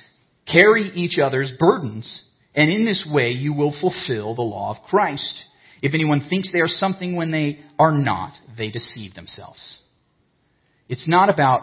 Carry 0.50 0.88
each 0.94 1.18
other's 1.18 1.52
burdens, 1.58 2.24
and 2.54 2.70
in 2.70 2.84
this 2.84 3.08
way 3.12 3.30
you 3.30 3.52
will 3.52 3.74
fulfill 3.80 4.34
the 4.34 4.42
law 4.42 4.74
of 4.74 4.88
Christ. 4.88 5.44
If 5.82 5.94
anyone 5.94 6.26
thinks 6.28 6.52
they 6.52 6.60
are 6.60 6.68
something 6.68 7.16
when 7.16 7.30
they 7.30 7.60
are 7.78 7.92
not, 7.92 8.34
they 8.56 8.70
deceive 8.70 9.14
themselves. 9.14 9.78
It's 10.88 11.08
not 11.08 11.28
about 11.30 11.62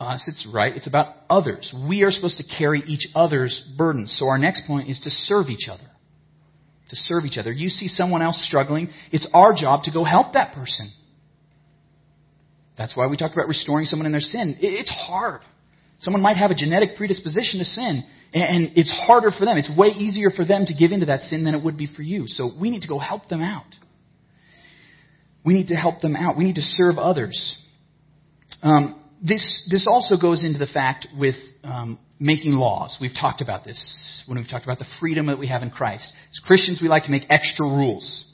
us, 0.00 0.24
it's 0.26 0.46
right, 0.52 0.76
it's 0.76 0.86
about 0.86 1.14
others. 1.30 1.72
We 1.88 2.02
are 2.02 2.10
supposed 2.10 2.36
to 2.38 2.44
carry 2.58 2.82
each 2.86 3.06
other's 3.14 3.62
burdens. 3.78 4.14
So 4.18 4.28
our 4.28 4.38
next 4.38 4.66
point 4.66 4.88
is 4.88 5.00
to 5.00 5.10
serve 5.10 5.48
each 5.48 5.68
other. 5.70 5.84
To 6.90 6.96
serve 6.96 7.24
each 7.24 7.38
other. 7.38 7.50
You 7.50 7.68
see 7.68 7.88
someone 7.88 8.20
else 8.20 8.44
struggling, 8.46 8.90
it's 9.10 9.26
our 9.32 9.54
job 9.54 9.84
to 9.84 9.92
go 9.92 10.04
help 10.04 10.34
that 10.34 10.52
person. 10.52 10.92
That's 12.76 12.96
why 12.96 13.06
we 13.06 13.16
talked 13.16 13.34
about 13.34 13.48
restoring 13.48 13.86
someone 13.86 14.06
in 14.06 14.12
their 14.12 14.20
sin. 14.20 14.58
It's 14.60 14.90
hard. 14.90 15.40
Someone 16.00 16.22
might 16.22 16.36
have 16.36 16.50
a 16.50 16.54
genetic 16.54 16.96
predisposition 16.96 17.60
to 17.60 17.64
sin, 17.64 18.04
and 18.34 18.72
it's 18.74 18.92
harder 19.06 19.30
for 19.30 19.44
them. 19.44 19.56
It's 19.56 19.70
way 19.76 19.88
easier 19.88 20.30
for 20.30 20.44
them 20.44 20.66
to 20.66 20.74
give 20.74 20.90
into 20.90 21.06
that 21.06 21.22
sin 21.22 21.44
than 21.44 21.54
it 21.54 21.62
would 21.62 21.78
be 21.78 21.86
for 21.86 22.02
you. 22.02 22.26
So 22.26 22.50
we 22.60 22.70
need 22.70 22.82
to 22.82 22.88
go 22.88 22.98
help 22.98 23.28
them 23.28 23.40
out. 23.40 23.72
We 25.44 25.54
need 25.54 25.68
to 25.68 25.76
help 25.76 26.00
them 26.00 26.16
out. 26.16 26.36
We 26.36 26.44
need 26.44 26.56
to 26.56 26.62
serve 26.62 26.98
others. 26.98 27.56
Um, 28.62 29.00
this, 29.22 29.66
this 29.70 29.86
also 29.88 30.16
goes 30.16 30.42
into 30.42 30.58
the 30.58 30.66
fact 30.66 31.06
with 31.16 31.36
um, 31.62 31.98
making 32.18 32.52
laws. 32.52 32.98
We've 33.00 33.14
talked 33.18 33.40
about 33.40 33.62
this 33.64 34.24
when 34.26 34.38
we've 34.38 34.48
talked 34.48 34.64
about 34.64 34.78
the 34.78 34.86
freedom 34.98 35.26
that 35.26 35.38
we 35.38 35.46
have 35.46 35.62
in 35.62 35.70
Christ. 35.70 36.12
As 36.32 36.40
Christians, 36.44 36.80
we 36.82 36.88
like 36.88 37.04
to 37.04 37.10
make 37.10 37.24
extra 37.30 37.66
rules. 37.66 38.24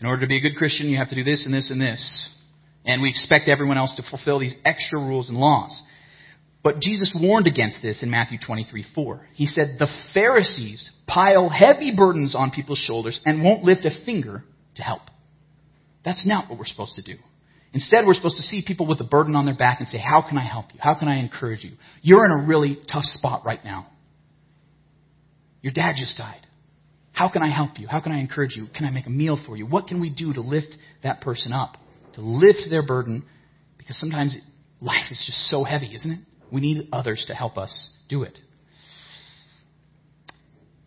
In 0.00 0.06
order 0.06 0.22
to 0.22 0.26
be 0.26 0.36
a 0.36 0.40
good 0.40 0.56
Christian, 0.56 0.88
you 0.88 0.98
have 0.98 1.08
to 1.10 1.14
do 1.14 1.24
this 1.24 1.46
and 1.46 1.54
this 1.54 1.70
and 1.70 1.80
this. 1.80 2.34
And 2.84 3.00
we 3.00 3.10
expect 3.10 3.48
everyone 3.48 3.78
else 3.78 3.94
to 3.96 4.02
fulfill 4.02 4.38
these 4.38 4.54
extra 4.64 4.98
rules 4.98 5.28
and 5.28 5.38
laws. 5.38 5.82
But 6.62 6.80
Jesus 6.80 7.16
warned 7.18 7.46
against 7.46 7.80
this 7.82 8.02
in 8.02 8.10
Matthew 8.10 8.38
23 8.44 8.84
4. 8.94 9.26
He 9.34 9.46
said, 9.46 9.76
The 9.78 9.88
Pharisees 10.12 10.90
pile 11.06 11.48
heavy 11.48 11.94
burdens 11.96 12.34
on 12.34 12.50
people's 12.50 12.78
shoulders 12.78 13.18
and 13.24 13.42
won't 13.42 13.64
lift 13.64 13.86
a 13.86 14.04
finger 14.04 14.44
to 14.76 14.82
help. 14.82 15.02
That's 16.04 16.26
not 16.26 16.50
what 16.50 16.58
we're 16.58 16.66
supposed 16.66 16.96
to 16.96 17.02
do. 17.02 17.14
Instead, 17.72 18.04
we're 18.04 18.14
supposed 18.14 18.36
to 18.36 18.42
see 18.42 18.64
people 18.66 18.86
with 18.86 19.00
a 19.00 19.04
burden 19.04 19.36
on 19.36 19.46
their 19.46 19.56
back 19.56 19.80
and 19.80 19.88
say, 19.88 19.98
How 19.98 20.22
can 20.26 20.36
I 20.36 20.44
help 20.44 20.66
you? 20.74 20.80
How 20.82 20.98
can 20.98 21.08
I 21.08 21.18
encourage 21.18 21.64
you? 21.64 21.72
You're 22.02 22.26
in 22.26 22.32
a 22.32 22.46
really 22.46 22.78
tough 22.92 23.04
spot 23.04 23.42
right 23.46 23.64
now. 23.64 23.86
Your 25.62 25.72
dad 25.72 25.94
just 25.96 26.16
died. 26.18 26.46
How 27.12 27.28
can 27.28 27.42
I 27.42 27.54
help 27.54 27.78
you? 27.78 27.86
How 27.86 28.00
can 28.00 28.12
I 28.12 28.18
encourage 28.18 28.56
you? 28.56 28.66
Can 28.74 28.86
I 28.86 28.90
make 28.90 29.06
a 29.06 29.10
meal 29.10 29.38
for 29.46 29.56
you? 29.56 29.66
What 29.66 29.86
can 29.86 30.00
we 30.00 30.10
do 30.10 30.32
to 30.32 30.40
lift 30.40 30.76
that 31.02 31.20
person 31.20 31.52
up? 31.52 31.76
To 32.14 32.22
lift 32.22 32.60
their 32.70 32.84
burden? 32.84 33.24
Because 33.78 33.98
sometimes 33.98 34.36
life 34.80 35.04
is 35.10 35.22
just 35.26 35.38
so 35.48 35.64
heavy, 35.64 35.94
isn't 35.94 36.10
it? 36.10 36.18
We 36.52 36.60
need 36.60 36.88
others 36.92 37.24
to 37.28 37.34
help 37.34 37.56
us 37.56 37.90
do 38.08 38.22
it. 38.22 38.38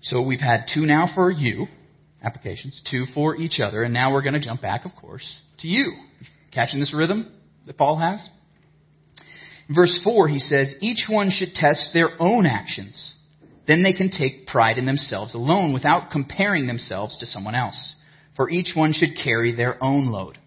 So 0.01 0.21
we've 0.21 0.41
had 0.41 0.65
two 0.73 0.85
now 0.85 1.09
for 1.15 1.31
you, 1.31 1.67
applications, 2.21 2.81
two 2.89 3.05
for 3.13 3.35
each 3.37 3.59
other, 3.59 3.83
and 3.83 3.93
now 3.93 4.13
we're 4.13 4.21
going 4.21 4.33
to 4.33 4.41
jump 4.41 4.61
back, 4.61 4.85
of 4.85 4.91
course, 4.99 5.41
to 5.59 5.67
you. 5.67 5.93
Catching 6.51 6.79
this 6.79 6.93
rhythm 6.93 7.31
that 7.65 7.77
Paul 7.77 7.97
has? 7.99 8.29
In 9.69 9.75
verse 9.75 9.99
4, 10.03 10.27
he 10.27 10.39
says, 10.39 10.75
Each 10.81 11.05
one 11.09 11.31
should 11.31 11.53
test 11.53 11.89
their 11.93 12.09
own 12.19 12.45
actions. 12.45 13.13
Then 13.65 13.81
they 13.81 13.93
can 13.93 14.11
take 14.11 14.45
pride 14.47 14.77
in 14.77 14.85
themselves 14.85 15.35
alone 15.35 15.73
without 15.73 16.11
comparing 16.11 16.67
themselves 16.67 17.17
to 17.17 17.25
someone 17.25 17.55
else. 17.55 17.95
For 18.35 18.49
each 18.49 18.75
one 18.75 18.91
should 18.91 19.17
carry 19.23 19.55
their 19.55 19.81
own 19.81 20.07
load. 20.07 20.37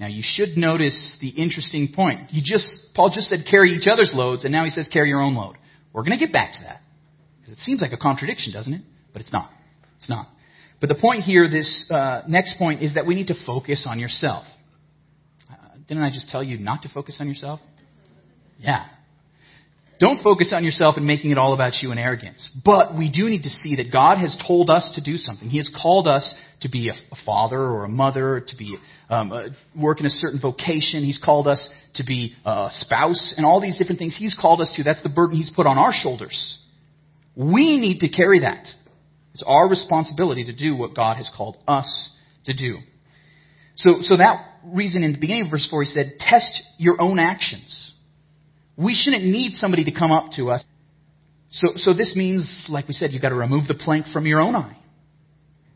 Now 0.00 0.06
you 0.06 0.22
should 0.24 0.56
notice 0.56 1.18
the 1.20 1.28
interesting 1.28 1.92
point. 1.94 2.32
You 2.32 2.40
just, 2.42 2.94
Paul 2.94 3.10
just 3.14 3.28
said 3.28 3.40
carry 3.48 3.76
each 3.76 3.86
other's 3.86 4.12
loads, 4.14 4.44
and 4.44 4.52
now 4.52 4.64
he 4.64 4.70
says 4.70 4.88
carry 4.90 5.10
your 5.10 5.20
own 5.20 5.34
load. 5.34 5.56
We're 5.92 6.04
going 6.04 6.18
to 6.18 6.24
get 6.24 6.32
back 6.32 6.54
to 6.54 6.58
that. 6.64 6.80
Because 7.38 7.52
it 7.52 7.58
seems 7.64 7.82
like 7.82 7.92
a 7.92 7.98
contradiction, 7.98 8.50
doesn't 8.50 8.72
it? 8.72 8.80
But 9.12 9.20
it's 9.20 9.30
not. 9.30 9.50
It's 9.98 10.08
not. 10.08 10.28
But 10.80 10.88
the 10.88 10.94
point 10.94 11.24
here, 11.24 11.50
this 11.50 11.84
uh, 11.90 12.22
next 12.26 12.56
point, 12.56 12.82
is 12.82 12.94
that 12.94 13.06
we 13.06 13.14
need 13.14 13.26
to 13.26 13.34
focus 13.44 13.84
on 13.86 14.00
yourself. 14.00 14.46
Uh, 15.50 15.54
didn't 15.86 16.02
I 16.02 16.08
just 16.08 16.30
tell 16.30 16.42
you 16.42 16.58
not 16.58 16.80
to 16.84 16.88
focus 16.88 17.18
on 17.20 17.28
yourself? 17.28 17.60
Yeah. 18.58 18.86
Don't 20.00 20.22
focus 20.22 20.50
on 20.54 20.64
yourself 20.64 20.96
and 20.96 21.06
making 21.06 21.30
it 21.30 21.36
all 21.36 21.52
about 21.52 21.74
you 21.82 21.90
and 21.90 22.00
arrogance. 22.00 22.48
But 22.64 22.96
we 22.96 23.12
do 23.12 23.28
need 23.28 23.42
to 23.42 23.50
see 23.50 23.76
that 23.76 23.92
God 23.92 24.16
has 24.16 24.34
told 24.46 24.70
us 24.70 24.90
to 24.94 25.02
do 25.02 25.18
something. 25.18 25.50
He 25.50 25.58
has 25.58 25.70
called 25.80 26.08
us 26.08 26.34
to 26.62 26.70
be 26.70 26.88
a, 26.88 26.92
a 26.92 27.16
father 27.26 27.58
or 27.58 27.84
a 27.84 27.88
mother, 27.88 28.42
to 28.48 28.56
be 28.56 28.78
um, 29.10 29.30
uh, 29.30 29.48
work 29.78 30.00
in 30.00 30.06
a 30.06 30.10
certain 30.10 30.40
vocation. 30.40 31.04
He's 31.04 31.20
called 31.22 31.46
us 31.46 31.68
to 31.96 32.04
be 32.04 32.34
a 32.46 32.68
spouse, 32.72 33.34
and 33.36 33.44
all 33.44 33.60
these 33.60 33.76
different 33.76 33.98
things 33.98 34.16
He's 34.18 34.34
called 34.40 34.62
us 34.62 34.72
to. 34.76 34.82
That's 34.82 35.02
the 35.02 35.10
burden 35.10 35.36
He's 35.36 35.50
put 35.50 35.66
on 35.66 35.76
our 35.76 35.92
shoulders. 35.92 36.58
We 37.36 37.76
need 37.76 38.00
to 38.00 38.08
carry 38.08 38.40
that. 38.40 38.66
It's 39.34 39.44
our 39.46 39.68
responsibility 39.68 40.44
to 40.46 40.56
do 40.56 40.76
what 40.76 40.94
God 40.94 41.16
has 41.16 41.30
called 41.36 41.58
us 41.68 42.10
to 42.46 42.54
do. 42.54 42.78
So, 43.76 43.96
so 44.00 44.16
that 44.16 44.46
reason 44.64 45.04
in 45.04 45.12
the 45.12 45.18
beginning 45.18 45.44
of 45.44 45.50
verse 45.50 45.66
4, 45.70 45.82
he 45.82 45.88
said, 45.88 46.14
test 46.18 46.62
your 46.78 47.00
own 47.00 47.18
actions. 47.18 47.92
We 48.80 48.94
shouldn't 48.94 49.24
need 49.24 49.54
somebody 49.54 49.84
to 49.84 49.92
come 49.92 50.10
up 50.10 50.32
to 50.36 50.50
us. 50.50 50.64
So, 51.50 51.72
so 51.76 51.92
this 51.92 52.14
means, 52.16 52.66
like 52.68 52.88
we 52.88 52.94
said, 52.94 53.10
you've 53.12 53.22
got 53.22 53.30
to 53.30 53.34
remove 53.34 53.66
the 53.66 53.74
plank 53.74 54.06
from 54.06 54.26
your 54.26 54.40
own 54.40 54.54
eye. 54.54 54.76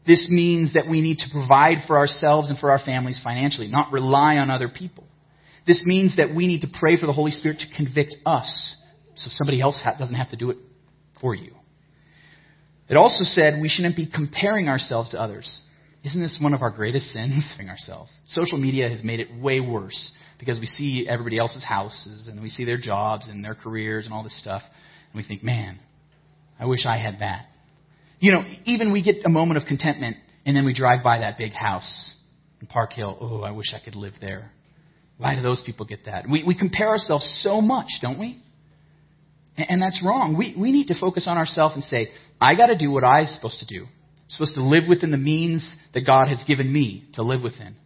This 0.06 0.28
means 0.30 0.74
that 0.74 0.88
we 0.88 1.00
need 1.00 1.18
to 1.18 1.26
provide 1.32 1.78
for 1.86 1.98
ourselves 1.98 2.50
and 2.50 2.58
for 2.58 2.70
our 2.70 2.78
families 2.78 3.20
financially, 3.22 3.68
not 3.68 3.92
rely 3.92 4.36
on 4.36 4.50
other 4.50 4.68
people. 4.68 5.04
This 5.66 5.82
means 5.86 6.16
that 6.16 6.34
we 6.34 6.46
need 6.46 6.60
to 6.60 6.68
pray 6.78 6.98
for 6.98 7.06
the 7.06 7.12
Holy 7.12 7.30
Spirit 7.30 7.60
to 7.60 7.76
convict 7.76 8.16
us 8.26 8.76
so 9.16 9.28
somebody 9.30 9.60
else 9.60 9.82
doesn't 9.98 10.14
have 10.14 10.30
to 10.30 10.36
do 10.36 10.50
it 10.50 10.58
for 11.20 11.34
you. 11.34 11.54
It 12.88 12.96
also 12.96 13.24
said 13.24 13.60
we 13.60 13.68
shouldn't 13.68 13.96
be 13.96 14.06
comparing 14.06 14.68
ourselves 14.68 15.10
to 15.10 15.20
others. 15.20 15.62
Isn't 16.04 16.20
this 16.20 16.38
one 16.40 16.52
of 16.52 16.60
our 16.60 16.70
greatest 16.70 17.06
sins? 17.10 17.54
ourselves. 17.68 18.12
Social 18.26 18.58
media 18.58 18.90
has 18.90 19.02
made 19.02 19.20
it 19.20 19.34
way 19.40 19.60
worse 19.60 20.12
because 20.44 20.60
we 20.60 20.66
see 20.66 21.06
everybody 21.08 21.38
else's 21.38 21.64
houses 21.64 22.28
and 22.28 22.42
we 22.42 22.48
see 22.48 22.64
their 22.64 22.78
jobs 22.78 23.28
and 23.28 23.44
their 23.44 23.54
careers 23.54 24.04
and 24.04 24.12
all 24.12 24.22
this 24.22 24.38
stuff, 24.38 24.62
and 25.12 25.22
we 25.22 25.26
think, 25.26 25.42
man, 25.42 25.78
I 26.60 26.66
wish 26.66 26.84
I 26.86 26.98
had 26.98 27.20
that. 27.20 27.46
You 28.20 28.32
know, 28.32 28.44
even 28.64 28.92
we 28.92 29.02
get 29.02 29.24
a 29.24 29.28
moment 29.28 29.60
of 29.60 29.66
contentment 29.66 30.16
and 30.46 30.56
then 30.56 30.64
we 30.64 30.74
drive 30.74 31.02
by 31.02 31.18
that 31.18 31.38
big 31.38 31.52
house 31.52 32.12
in 32.60 32.66
Park 32.66 32.92
Hill. 32.92 33.16
Oh, 33.20 33.40
I 33.40 33.52
wish 33.52 33.74
I 33.74 33.82
could 33.82 33.94
live 33.94 34.14
there. 34.20 34.50
Why 35.16 35.34
do 35.34 35.42
those 35.42 35.62
people 35.64 35.86
get 35.86 36.06
that? 36.06 36.28
We, 36.28 36.44
we 36.44 36.56
compare 36.58 36.88
ourselves 36.88 37.40
so 37.42 37.60
much, 37.60 37.88
don't 38.02 38.18
we? 38.18 38.42
And, 39.56 39.70
and 39.70 39.82
that's 39.82 40.02
wrong. 40.04 40.36
We, 40.36 40.54
we 40.58 40.72
need 40.72 40.88
to 40.88 40.98
focus 40.98 41.26
on 41.28 41.38
ourselves 41.38 41.74
and 41.74 41.84
say, 41.84 42.10
I 42.40 42.54
got 42.54 42.66
to 42.66 42.76
do 42.76 42.90
what 42.90 43.04
I'm 43.04 43.26
supposed 43.26 43.60
to 43.60 43.66
do. 43.66 43.84
I'm 43.84 44.30
supposed 44.30 44.54
to 44.54 44.62
live 44.62 44.84
within 44.88 45.10
the 45.10 45.16
means 45.16 45.76
that 45.94 46.04
God 46.04 46.28
has 46.28 46.42
given 46.46 46.72
me 46.72 47.04
to 47.14 47.22
live 47.22 47.42
within. 47.42 47.76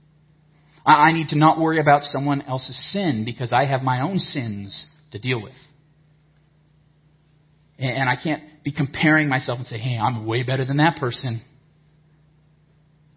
I 0.87 1.13
need 1.13 1.29
to 1.29 1.39
not 1.39 1.59
worry 1.59 1.81
about 1.81 2.05
someone 2.05 2.43
else's 2.43 2.93
sin 2.93 3.25
because 3.25 3.53
I 3.53 3.67
have 3.67 3.83
my 3.83 4.03
own 4.03 4.19
sins 4.19 4.87
to 5.13 5.19
deal 5.19 5.43
with. 5.43 5.55
And 7.79 8.09
I 8.09 8.17
can't 8.21 8.43
be 8.65 8.73
comparing 8.73 9.29
myself 9.29 9.59
and 9.59 9.67
say, 9.67 9.79
hey, 9.79 9.97
I'm 9.97 10.27
way 10.27 10.43
better 10.43 10.65
than 10.65 10.79
that 10.79 10.97
person. 10.99 11.43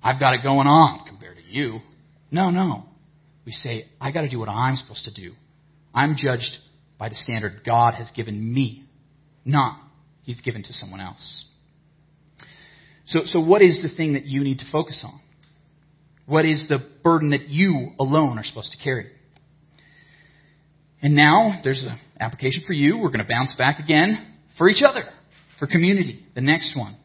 I've 0.04 0.20
got 0.20 0.34
it 0.34 0.44
going 0.44 0.68
on 0.68 1.06
compared 1.08 1.38
to 1.38 1.44
you. 1.44 1.80
No, 2.30 2.52
no. 2.52 2.86
We 3.46 3.52
say, 3.52 3.86
I 4.00 4.12
got 4.12 4.22
to 4.22 4.30
do 4.30 4.40
what 4.40 4.50
I'm 4.50 4.76
supposed 4.76 5.06
to 5.06 5.14
do. 5.14 5.34
I'm 5.94 6.16
judged 6.16 6.58
by 6.98 7.10
the 7.10 7.16
standard 7.16 7.62
God 7.66 7.96
has 7.96 8.12
given 8.12 8.54
me, 8.54 8.86
not 9.44 9.78
He's 10.24 10.42
given 10.42 10.62
to 10.64 10.74
someone 10.74 11.02
else. 11.02 11.46
So, 13.08 13.22
so 13.26 13.40
what 13.40 13.64
is 13.64 13.82
the 13.82 13.94
thing 13.96 14.14
that 14.14 14.26
you 14.26 14.44
need 14.44 14.60
to 14.60 14.66
focus 14.72 15.04
on? 15.04 15.20
What 16.32 16.46
is 16.46 16.66
the 16.70 16.80
burden 17.04 17.32
that 17.32 17.50
you 17.50 17.90
alone 18.00 18.40
are 18.40 18.44
supposed 18.46 18.72
to 18.72 18.82
carry? 18.82 19.08
And 21.02 21.14
now 21.14 21.60
there's 21.62 21.84
an 21.84 22.00
application 22.22 22.64
for 22.66 22.72
you. 22.72 23.00
We're 23.00 23.10
going 23.10 23.20
to 23.20 23.28
bounce 23.28 23.54
back 23.58 23.80
again 23.80 24.34
for 24.58 24.70
each 24.70 24.82
other, 24.82 25.02
for 25.60 25.68
community. 25.68 26.24
The 26.34 26.40
next 26.40 26.74
one 26.74 26.96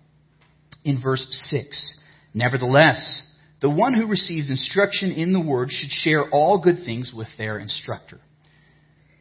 in 0.84 1.02
verse 1.02 1.26
6. 1.50 1.98
Nevertheless, 2.34 3.28
the 3.60 3.68
one 3.68 3.94
who 3.94 4.06
receives 4.06 4.48
instruction 4.48 5.10
in 5.10 5.32
the 5.32 5.40
word 5.40 5.70
should 5.72 5.90
share 5.90 6.30
all 6.30 6.62
good 6.62 6.84
things 6.84 7.12
with 7.12 7.26
their 7.36 7.58
instructor. 7.58 8.20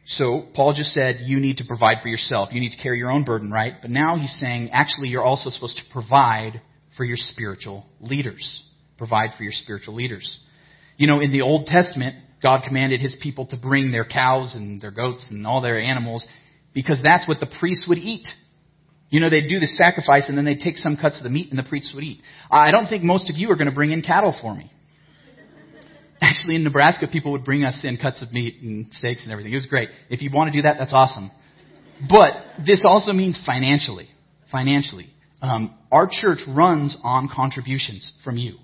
So, 0.04 0.46
Paul 0.54 0.72
just 0.72 0.92
said 0.92 1.22
you 1.22 1.40
need 1.40 1.56
to 1.56 1.64
provide 1.66 1.96
for 2.00 2.06
yourself. 2.06 2.50
You 2.52 2.60
need 2.60 2.76
to 2.76 2.80
carry 2.80 2.98
your 2.98 3.10
own 3.10 3.24
burden, 3.24 3.50
right? 3.50 3.72
But 3.82 3.90
now 3.90 4.16
he's 4.16 4.38
saying 4.38 4.70
actually 4.72 5.08
you're 5.08 5.24
also 5.24 5.50
supposed 5.50 5.78
to 5.78 5.92
provide 5.92 6.62
for 6.96 7.02
your 7.02 7.16
spiritual 7.16 7.84
leaders. 7.98 8.62
Provide 8.98 9.30
for 9.36 9.42
your 9.42 9.52
spiritual 9.52 9.94
leaders. 9.94 10.38
You 10.96 11.06
know, 11.06 11.20
in 11.20 11.32
the 11.32 11.42
Old 11.42 11.66
Testament, 11.66 12.16
God 12.42 12.62
commanded 12.66 13.00
his 13.00 13.16
people 13.22 13.46
to 13.46 13.56
bring 13.56 13.92
their 13.92 14.04
cows 14.04 14.54
and 14.54 14.80
their 14.80 14.90
goats 14.90 15.26
and 15.30 15.46
all 15.46 15.60
their 15.60 15.78
animals 15.78 16.26
because 16.74 16.98
that's 17.02 17.26
what 17.26 17.40
the 17.40 17.48
priests 17.58 17.86
would 17.88 17.98
eat. 17.98 18.26
You 19.08 19.20
know, 19.20 19.30
they'd 19.30 19.48
do 19.48 19.60
the 19.60 19.66
sacrifice 19.66 20.28
and 20.28 20.36
then 20.36 20.44
they'd 20.44 20.60
take 20.60 20.76
some 20.76 20.96
cuts 20.96 21.18
of 21.18 21.24
the 21.24 21.30
meat 21.30 21.48
and 21.50 21.58
the 21.58 21.68
priests 21.68 21.92
would 21.94 22.04
eat. 22.04 22.20
I 22.50 22.70
don't 22.70 22.86
think 22.86 23.02
most 23.02 23.30
of 23.30 23.36
you 23.36 23.50
are 23.50 23.54
going 23.56 23.68
to 23.68 23.74
bring 23.74 23.92
in 23.92 24.02
cattle 24.02 24.36
for 24.40 24.54
me. 24.54 24.70
Actually, 26.20 26.56
in 26.56 26.64
Nebraska, 26.64 27.06
people 27.10 27.32
would 27.32 27.44
bring 27.44 27.64
us 27.64 27.78
in 27.84 27.98
cuts 27.98 28.22
of 28.22 28.32
meat 28.32 28.62
and 28.62 28.92
steaks 28.92 29.22
and 29.22 29.32
everything. 29.32 29.52
It 29.52 29.56
was 29.56 29.66
great. 29.66 29.90
If 30.10 30.22
you 30.22 30.30
want 30.32 30.52
to 30.52 30.58
do 30.58 30.62
that, 30.62 30.76
that's 30.78 30.92
awesome. 30.92 31.30
But 32.08 32.32
this 32.64 32.84
also 32.86 33.12
means 33.12 33.40
financially. 33.46 34.08
Financially. 34.50 35.08
Um, 35.40 35.76
our 35.92 36.08
church 36.10 36.40
runs 36.48 36.96
on 37.02 37.28
contributions 37.34 38.12
from 38.24 38.36
you, 38.36 38.56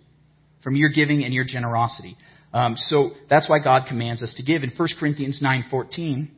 from 0.62 0.76
your 0.76 0.90
giving 0.90 1.24
and 1.24 1.34
your 1.34 1.44
generosity. 1.44 2.16
Um, 2.52 2.76
so 2.76 3.12
that's 3.30 3.48
why 3.48 3.58
God 3.62 3.86
commands 3.88 4.22
us 4.22 4.34
to 4.34 4.42
give. 4.42 4.62
In 4.62 4.70
1 4.70 4.88
Corinthians 4.98 5.40
9:14, 5.42 6.30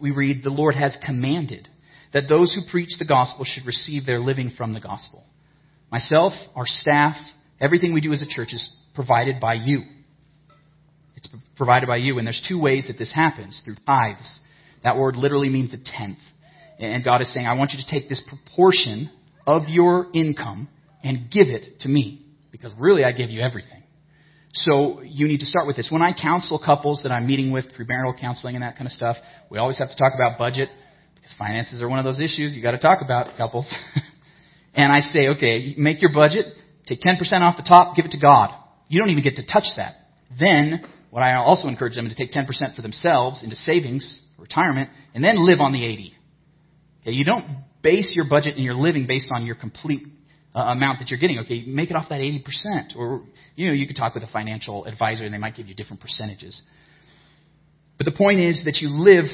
we 0.00 0.10
read, 0.10 0.42
"The 0.42 0.50
Lord 0.50 0.74
has 0.76 0.96
commanded 1.04 1.68
that 2.12 2.28
those 2.28 2.54
who 2.54 2.62
preach 2.70 2.98
the 2.98 3.04
gospel 3.04 3.44
should 3.44 3.66
receive 3.66 4.06
their 4.06 4.20
living 4.20 4.50
from 4.50 4.72
the 4.72 4.80
gospel." 4.80 5.24
Myself, 5.90 6.32
our 6.54 6.66
staff, 6.66 7.16
everything 7.60 7.92
we 7.92 8.00
do 8.00 8.12
as 8.12 8.22
a 8.22 8.26
church 8.26 8.52
is 8.52 8.70
provided 8.94 9.40
by 9.40 9.54
you. 9.54 9.82
It's 11.16 11.28
provided 11.56 11.86
by 11.86 11.96
you. 11.96 12.18
And 12.18 12.26
there's 12.26 12.40
two 12.48 12.60
ways 12.60 12.86
that 12.86 12.96
this 12.96 13.12
happens 13.12 13.60
through 13.64 13.76
tithes. 13.86 14.40
That 14.82 14.96
word 14.96 15.16
literally 15.16 15.48
means 15.48 15.74
a 15.74 15.78
tenth. 15.78 16.18
And 16.78 17.04
God 17.04 17.20
is 17.20 17.32
saying, 17.34 17.46
I 17.46 17.54
want 17.54 17.72
you 17.72 17.82
to 17.82 17.90
take 17.90 18.08
this 18.08 18.22
proportion 18.26 19.10
of 19.46 19.68
your 19.68 20.06
income 20.14 20.68
and 21.02 21.30
give 21.30 21.48
it 21.48 21.80
to 21.80 21.88
me. 21.88 22.24
Because 22.50 22.72
really, 22.78 23.04
I 23.04 23.12
give 23.12 23.30
you 23.30 23.40
everything. 23.40 23.82
So 24.52 25.00
you 25.02 25.28
need 25.28 25.40
to 25.40 25.46
start 25.46 25.66
with 25.66 25.76
this. 25.76 25.88
When 25.90 26.02
I 26.02 26.12
counsel 26.12 26.60
couples 26.64 27.02
that 27.04 27.12
I'm 27.12 27.26
meeting 27.26 27.52
with, 27.52 27.66
premarital 27.78 28.20
counseling 28.20 28.56
and 28.56 28.64
that 28.64 28.76
kind 28.76 28.86
of 28.86 28.92
stuff, 28.92 29.16
we 29.48 29.58
always 29.58 29.78
have 29.78 29.90
to 29.90 29.96
talk 29.96 30.12
about 30.14 30.38
budget 30.38 30.68
because 31.14 31.32
finances 31.38 31.80
are 31.80 31.88
one 31.88 31.98
of 31.98 32.04
those 32.04 32.18
issues 32.18 32.54
you 32.56 32.62
got 32.62 32.72
to 32.72 32.78
talk 32.78 32.98
about, 33.04 33.36
couples. 33.36 33.72
and 34.74 34.92
I 34.92 35.00
say, 35.00 35.28
okay, 35.28 35.74
make 35.78 36.02
your 36.02 36.12
budget, 36.12 36.46
take 36.86 37.00
10% 37.00 37.20
off 37.40 37.56
the 37.56 37.62
top, 37.62 37.94
give 37.94 38.06
it 38.06 38.12
to 38.12 38.20
God. 38.20 38.50
You 38.88 38.98
don't 38.98 39.10
even 39.10 39.22
get 39.22 39.36
to 39.36 39.46
touch 39.46 39.66
that. 39.76 39.94
Then 40.38 40.82
what 41.10 41.22
I 41.22 41.34
also 41.34 41.68
encourage 41.68 41.94
them 41.94 42.08
to 42.08 42.14
take 42.14 42.32
10% 42.32 42.74
for 42.74 42.82
themselves 42.82 43.42
into 43.44 43.54
savings, 43.54 44.20
retirement, 44.38 44.90
and 45.14 45.22
then 45.22 45.44
live 45.44 45.60
on 45.60 45.72
the 45.72 45.84
80. 45.84 46.14
Okay, 47.02 47.12
you 47.12 47.24
don't 47.24 47.44
base 47.82 48.12
your 48.16 48.26
budget 48.28 48.56
and 48.56 48.64
your 48.64 48.74
living 48.74 49.06
based 49.06 49.30
on 49.32 49.46
your 49.46 49.54
complete 49.54 50.02
uh, 50.54 50.60
amount 50.60 50.98
that 50.98 51.08
you're 51.10 51.18
getting. 51.18 51.38
Okay, 51.40 51.64
make 51.66 51.90
it 51.90 51.96
off 51.96 52.08
that 52.08 52.20
80%. 52.20 52.96
Or, 52.96 53.22
you 53.56 53.68
know, 53.68 53.72
you 53.72 53.86
could 53.86 53.96
talk 53.96 54.14
with 54.14 54.22
a 54.22 54.28
financial 54.32 54.84
advisor 54.84 55.24
and 55.24 55.32
they 55.32 55.38
might 55.38 55.56
give 55.56 55.66
you 55.66 55.74
different 55.74 56.00
percentages. 56.00 56.60
But 57.96 58.06
the 58.06 58.12
point 58.12 58.40
is 58.40 58.64
that 58.64 58.78
you 58.80 58.88
live, 58.88 59.26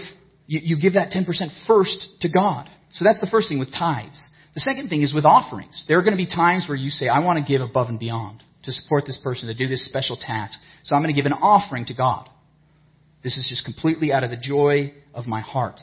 you, 0.46 0.60
you 0.62 0.80
give 0.80 0.94
that 0.94 1.10
10% 1.10 1.24
first 1.66 2.08
to 2.20 2.28
God. 2.28 2.68
So 2.92 3.04
that's 3.04 3.20
the 3.20 3.28
first 3.28 3.48
thing 3.48 3.58
with 3.58 3.72
tithes. 3.72 4.20
The 4.54 4.60
second 4.60 4.88
thing 4.88 5.02
is 5.02 5.14
with 5.14 5.24
offerings. 5.24 5.84
There 5.86 5.98
are 5.98 6.02
going 6.02 6.16
to 6.16 6.22
be 6.22 6.26
times 6.26 6.64
where 6.68 6.76
you 6.76 6.90
say, 6.90 7.08
I 7.08 7.20
want 7.20 7.38
to 7.38 7.44
give 7.44 7.60
above 7.60 7.88
and 7.88 7.98
beyond 7.98 8.42
to 8.64 8.72
support 8.72 9.04
this 9.06 9.18
person 9.22 9.48
to 9.48 9.54
do 9.54 9.68
this 9.68 9.84
special 9.84 10.16
task. 10.16 10.58
So 10.82 10.96
I'm 10.96 11.02
going 11.02 11.14
to 11.14 11.20
give 11.20 11.30
an 11.30 11.38
offering 11.38 11.86
to 11.86 11.94
God. 11.94 12.28
This 13.22 13.36
is 13.36 13.46
just 13.48 13.64
completely 13.64 14.12
out 14.12 14.24
of 14.24 14.30
the 14.30 14.36
joy 14.36 14.94
of 15.14 15.26
my 15.26 15.40
heart. 15.40 15.80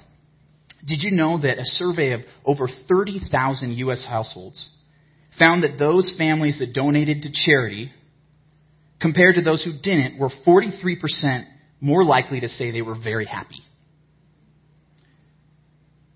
Did 0.86 1.02
you 1.02 1.12
know 1.12 1.39
that 1.41 1.60
a 1.60 1.65
survey 1.65 2.12
of 2.12 2.22
over 2.46 2.67
30,000 2.89 3.72
U.S. 3.72 4.04
households 4.08 4.69
found 5.39 5.63
that 5.63 5.78
those 5.78 6.13
families 6.17 6.60
that 6.60 6.74
donated 6.74 7.24
to 7.24 7.30
charity, 7.32 7.91
compared 9.02 9.36
to 9.36 9.41
those 9.41 9.63
who 9.63 9.72
didn't, 9.72 10.19
were 10.19 10.30
43% 10.46 11.43
more 11.82 12.04
likely 12.04 12.39
to 12.39 12.50
say 12.50 12.72
they 12.72 12.82
were 12.82 12.98
very 13.02 13.26
happy? 13.26 13.60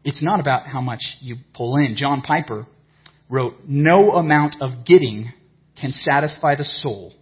It's 0.04 0.24
not 0.24 0.40
about 0.40 0.68
how 0.68 0.80
much 0.80 1.02
you 1.20 1.36
pull 1.54 1.76
in. 1.78 1.96
John 1.98 2.22
Piper 2.22 2.66
wrote, 3.30 3.56
No 3.68 4.12
amount 4.12 4.56
of 4.62 4.86
getting 4.86 5.34
can 5.80 5.92
satisfy 5.92 6.56
the 6.56 6.64
soul 6.64 7.14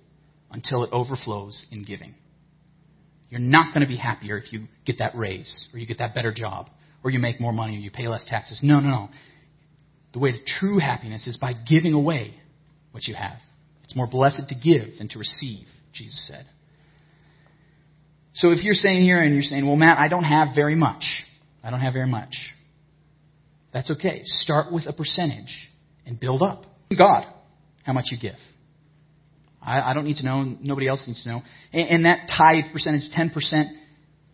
until 0.51 0.83
it 0.83 0.89
overflows 0.91 1.65
in 1.71 1.83
giving. 1.83 2.13
You're 3.29 3.39
not 3.39 3.73
going 3.73 3.81
to 3.81 3.87
be 3.87 3.97
happier 3.97 4.37
if 4.37 4.53
you 4.53 4.67
get 4.85 4.99
that 4.99 5.15
raise, 5.15 5.67
or 5.73 5.79
you 5.79 5.87
get 5.87 5.97
that 5.97 6.13
better 6.13 6.31
job, 6.31 6.69
or 7.03 7.09
you 7.09 7.19
make 7.19 7.41
more 7.41 7.51
money, 7.51 7.75
or 7.75 7.79
you 7.79 7.91
pay 7.91 8.07
less 8.07 8.23
taxes. 8.27 8.59
No, 8.61 8.79
no, 8.79 8.89
no. 8.89 9.09
The 10.15 10.19
way 10.19 10.31
to 10.31 10.39
true 10.59 10.79
happiness 10.79 11.27
is 11.27 11.35
by 11.35 11.51
giving 11.53 11.93
away 11.93 12.33
what 12.91 13.05
you 13.05 13.13
have. 13.15 13.37
It's 13.83 13.95
more 13.95 14.07
blessed 14.07 14.47
to 14.47 14.55
give 14.55 14.97
than 14.97 15.09
to 15.09 15.19
receive, 15.19 15.67
Jesus 15.93 16.25
said. 16.27 16.45
So 18.33 18.51
if 18.51 18.63
you're 18.63 18.75
saying 18.75 19.03
here 19.03 19.21
and 19.21 19.33
you're 19.33 19.43
saying, 19.43 19.67
well, 19.67 19.75
Matt, 19.75 19.97
I 19.97 20.07
don't 20.07 20.23
have 20.23 20.55
very 20.55 20.75
much. 20.75 21.03
I 21.61 21.69
don't 21.69 21.81
have 21.81 21.93
very 21.93 22.07
much. 22.07 22.33
That's 23.73 23.91
okay. 23.91 24.21
Start 24.23 24.71
with 24.71 24.85
a 24.87 24.93
percentage 24.93 25.69
and 26.05 26.17
build 26.17 26.41
up. 26.41 26.65
God 26.97 27.25
how 27.83 27.91
much 27.93 28.05
you 28.09 28.17
give. 28.17 28.39
I, 29.61 29.91
I 29.91 29.93
don't 29.93 30.05
need 30.05 30.17
to 30.17 30.25
know. 30.25 30.55
Nobody 30.61 30.87
else 30.87 31.03
needs 31.07 31.23
to 31.23 31.29
know. 31.29 31.41
And, 31.73 31.89
and 31.89 32.05
that 32.05 32.29
tithe 32.29 32.71
percentage, 32.73 33.03
10%, 33.13 33.31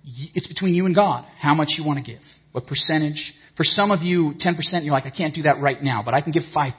it's 0.05 0.47
between 0.47 0.75
you 0.75 0.85
and 0.85 0.95
God. 0.95 1.25
How 1.39 1.53
much 1.53 1.69
you 1.77 1.85
want 1.85 2.03
to 2.03 2.11
give. 2.11 2.21
What 2.51 2.67
percentage. 2.67 3.33
For 3.57 3.63
some 3.63 3.91
of 3.91 4.01
you, 4.01 4.33
10%, 4.39 4.83
you're 4.83 4.93
like, 4.93 5.05
I 5.05 5.09
can't 5.09 5.35
do 5.35 5.43
that 5.43 5.59
right 5.61 5.81
now, 5.81 6.01
but 6.03 6.13
I 6.13 6.21
can 6.21 6.31
give 6.31 6.43
5%. 6.55 6.73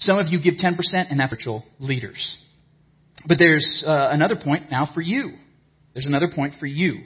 Some 0.00 0.18
of 0.18 0.28
you 0.28 0.40
give 0.40 0.54
10%, 0.54 0.76
and 0.92 1.20
that's 1.20 1.32
virtual 1.32 1.64
leaders. 1.78 2.38
But 3.26 3.38
there's 3.38 3.84
uh, 3.86 4.08
another 4.10 4.36
point 4.36 4.70
now 4.70 4.88
for 4.92 5.00
you. 5.00 5.32
There's 5.92 6.06
another 6.06 6.28
point 6.34 6.54
for 6.58 6.66
you. 6.66 7.00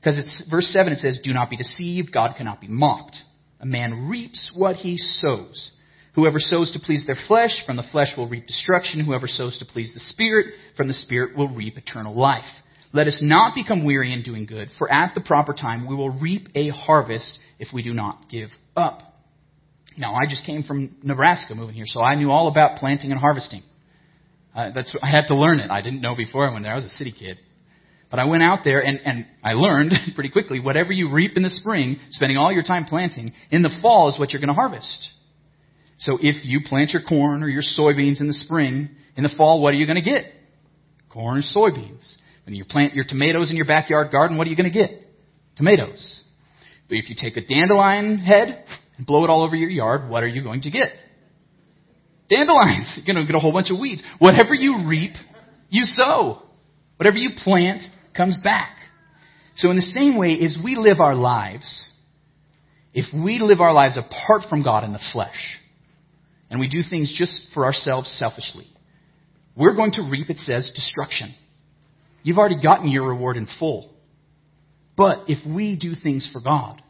Because 0.00 0.18
it's 0.18 0.44
verse 0.50 0.66
7, 0.68 0.92
it 0.92 0.98
says, 0.98 1.20
Do 1.22 1.32
not 1.32 1.50
be 1.50 1.56
deceived. 1.56 2.12
God 2.12 2.34
cannot 2.36 2.60
be 2.60 2.68
mocked. 2.68 3.16
A 3.60 3.66
man 3.66 4.08
reaps 4.08 4.52
what 4.54 4.76
he 4.76 4.98
sows. 4.98 5.70
Whoever 6.14 6.38
sows 6.38 6.72
to 6.72 6.78
please 6.78 7.04
their 7.06 7.16
flesh, 7.26 7.64
from 7.66 7.76
the 7.76 7.84
flesh 7.90 8.08
will 8.16 8.28
reap 8.28 8.46
destruction. 8.46 9.04
Whoever 9.04 9.26
sows 9.26 9.58
to 9.58 9.64
please 9.64 9.92
the 9.94 10.00
Spirit, 10.00 10.54
from 10.76 10.88
the 10.88 10.94
Spirit 10.94 11.36
will 11.36 11.48
reap 11.48 11.76
eternal 11.76 12.14
life. 12.14 12.44
Let 12.92 13.08
us 13.08 13.18
not 13.20 13.56
become 13.56 13.84
weary 13.84 14.12
in 14.12 14.22
doing 14.22 14.46
good, 14.46 14.68
for 14.78 14.90
at 14.90 15.14
the 15.14 15.20
proper 15.20 15.52
time 15.52 15.88
we 15.88 15.96
will 15.96 16.10
reap 16.10 16.48
a 16.54 16.68
harvest 16.68 17.38
if 17.58 17.68
we 17.72 17.82
do 17.82 17.94
not 17.94 18.28
give 18.30 18.48
up. 18.76 19.00
Now, 19.96 20.14
I 20.14 20.28
just 20.28 20.44
came 20.44 20.62
from 20.64 20.96
Nebraska 21.02 21.54
moving 21.54 21.74
here, 21.74 21.86
so 21.86 22.00
I 22.00 22.16
knew 22.16 22.30
all 22.30 22.48
about 22.48 22.78
planting 22.78 23.12
and 23.12 23.20
harvesting. 23.20 23.62
Uh, 24.54 24.70
that's 24.74 24.96
I 25.02 25.10
had 25.10 25.26
to 25.28 25.34
learn 25.34 25.60
it. 25.60 25.70
I 25.70 25.82
didn't 25.82 26.00
know 26.00 26.16
before 26.16 26.48
I 26.48 26.52
went 26.52 26.64
there. 26.64 26.72
I 26.72 26.76
was 26.76 26.84
a 26.84 26.96
city 26.96 27.12
kid. 27.16 27.38
But 28.10 28.20
I 28.20 28.26
went 28.26 28.44
out 28.44 28.60
there 28.62 28.80
and, 28.80 29.00
and 29.04 29.26
I 29.42 29.54
learned 29.54 29.92
pretty 30.14 30.30
quickly 30.30 30.60
whatever 30.60 30.92
you 30.92 31.12
reap 31.12 31.36
in 31.36 31.42
the 31.42 31.50
spring, 31.50 31.98
spending 32.10 32.38
all 32.38 32.52
your 32.52 32.62
time 32.62 32.84
planting, 32.84 33.32
in 33.50 33.62
the 33.62 33.76
fall 33.82 34.08
is 34.08 34.18
what 34.18 34.30
you're 34.30 34.40
going 34.40 34.48
to 34.48 34.54
harvest. 34.54 35.08
So 35.98 36.18
if 36.20 36.44
you 36.44 36.60
plant 36.64 36.90
your 36.90 37.02
corn 37.02 37.42
or 37.42 37.48
your 37.48 37.62
soybeans 37.62 38.20
in 38.20 38.28
the 38.28 38.34
spring, 38.34 38.90
in 39.16 39.22
the 39.22 39.34
fall, 39.36 39.62
what 39.62 39.74
are 39.74 39.76
you 39.76 39.86
going 39.86 40.02
to 40.02 40.08
get? 40.08 40.26
Corn 41.10 41.38
or 41.38 41.42
soybeans. 41.42 42.14
When 42.46 42.54
you 42.54 42.64
plant 42.64 42.94
your 42.94 43.04
tomatoes 43.08 43.50
in 43.50 43.56
your 43.56 43.66
backyard 43.66 44.12
garden, 44.12 44.36
what 44.36 44.46
are 44.46 44.50
you 44.50 44.56
going 44.56 44.70
to 44.70 44.78
get? 44.78 44.90
Tomatoes. 45.56 46.20
But 46.88 46.96
if 46.96 47.08
you 47.08 47.16
take 47.18 47.36
a 47.36 47.46
dandelion 47.46 48.18
head 48.18 48.64
and 48.96 49.06
blow 49.06 49.24
it 49.24 49.30
all 49.30 49.42
over 49.42 49.56
your 49.56 49.70
yard, 49.70 50.08
what 50.08 50.22
are 50.22 50.28
you 50.28 50.42
going 50.42 50.62
to 50.62 50.70
get? 50.70 50.88
Dandelions. 52.28 52.92
You're 53.04 53.14
going 53.14 53.24
to 53.24 53.30
get 53.30 53.36
a 53.36 53.40
whole 53.40 53.52
bunch 53.52 53.70
of 53.70 53.78
weeds. 53.78 54.02
Whatever 54.18 54.54
you 54.54 54.86
reap, 54.86 55.12
you 55.70 55.84
sow. 55.84 56.42
Whatever 56.96 57.16
you 57.16 57.30
plant 57.42 57.82
comes 58.16 58.38
back. 58.42 58.76
So 59.56 59.70
in 59.70 59.76
the 59.76 59.82
same 59.82 60.16
way 60.16 60.38
as 60.40 60.58
we 60.62 60.74
live 60.74 61.00
our 61.00 61.14
lives, 61.14 61.88
if 62.92 63.06
we 63.14 63.38
live 63.38 63.60
our 63.60 63.72
lives 63.72 63.98
apart 63.98 64.42
from 64.48 64.62
God 64.62 64.84
in 64.84 64.92
the 64.92 65.02
flesh, 65.12 65.60
and 66.50 66.60
we 66.60 66.68
do 66.68 66.82
things 66.88 67.14
just 67.16 67.48
for 67.52 67.64
ourselves 67.64 68.08
selfishly, 68.18 68.66
we're 69.56 69.74
going 69.74 69.92
to 69.92 70.08
reap, 70.10 70.30
it 70.30 70.38
says, 70.38 70.70
destruction. 70.74 71.34
You've 72.22 72.38
already 72.38 72.60
gotten 72.60 72.90
your 72.90 73.08
reward 73.08 73.36
in 73.36 73.46
full. 73.58 73.93
But 74.96 75.24
if 75.28 75.44
we 75.46 75.76
do 75.76 75.94
things 76.00 76.28
for 76.32 76.40
God, 76.40 76.82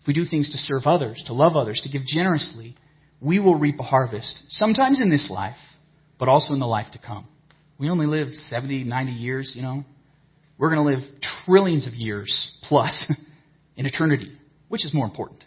if 0.00 0.06
we 0.06 0.14
do 0.14 0.24
things 0.24 0.50
to 0.50 0.58
serve 0.58 0.82
others, 0.84 1.22
to 1.26 1.32
love 1.32 1.56
others, 1.56 1.80
to 1.82 1.90
give 1.90 2.06
generously, 2.06 2.76
we 3.20 3.38
will 3.38 3.58
reap 3.58 3.78
a 3.78 3.82
harvest, 3.82 4.42
sometimes 4.48 5.00
in 5.00 5.10
this 5.10 5.28
life, 5.30 5.56
but 6.18 6.28
also 6.28 6.54
in 6.54 6.60
the 6.60 6.66
life 6.66 6.86
to 6.92 6.98
come. 6.98 7.26
We 7.78 7.90
only 7.90 8.06
live 8.06 8.32
70, 8.34 8.84
90 8.84 9.12
years, 9.12 9.52
you 9.54 9.62
know. 9.62 9.84
We're 10.58 10.74
going 10.74 10.86
to 10.86 11.00
live 11.00 11.20
trillions 11.44 11.86
of 11.86 11.94
years 11.94 12.58
plus 12.68 13.12
in 13.76 13.86
eternity. 13.86 14.32
Which 14.68 14.84
is 14.84 14.94
more 14.94 15.04
important? 15.06 15.42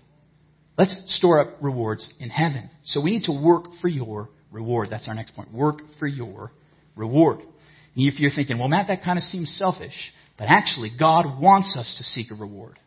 Let's 0.78 1.02
store 1.18 1.40
up 1.40 1.58
rewards 1.62 2.12
in 2.20 2.30
heaven. 2.30 2.70
So 2.86 3.02
we 3.02 3.12
need 3.12 3.24
to 3.24 3.32
work 3.32 3.66
for 3.82 3.88
your 3.88 4.30
reward. 4.52 4.90
That's 4.90 5.08
our 5.08 5.14
next 5.14 5.36
point. 5.36 5.54
Work 5.54 5.82
for 6.00 6.08
your 6.08 6.52
reward. 6.96 7.40
And 7.40 8.08
if 8.08 8.20
you're 8.20 8.32
thinking, 8.36 8.58
well, 8.58 8.68
Matt, 8.68 8.88
that 8.88 9.04
kind 9.04 9.18
of 9.18 9.24
seems 9.24 9.56
selfish. 9.58 9.94
But 10.38 10.46
actually, 10.50 10.92
God 10.98 11.40
wants 11.40 11.76
us 11.78 11.96
to 11.98 12.04
seek 12.04 12.32
a 12.32 12.36
reward. 12.36 12.80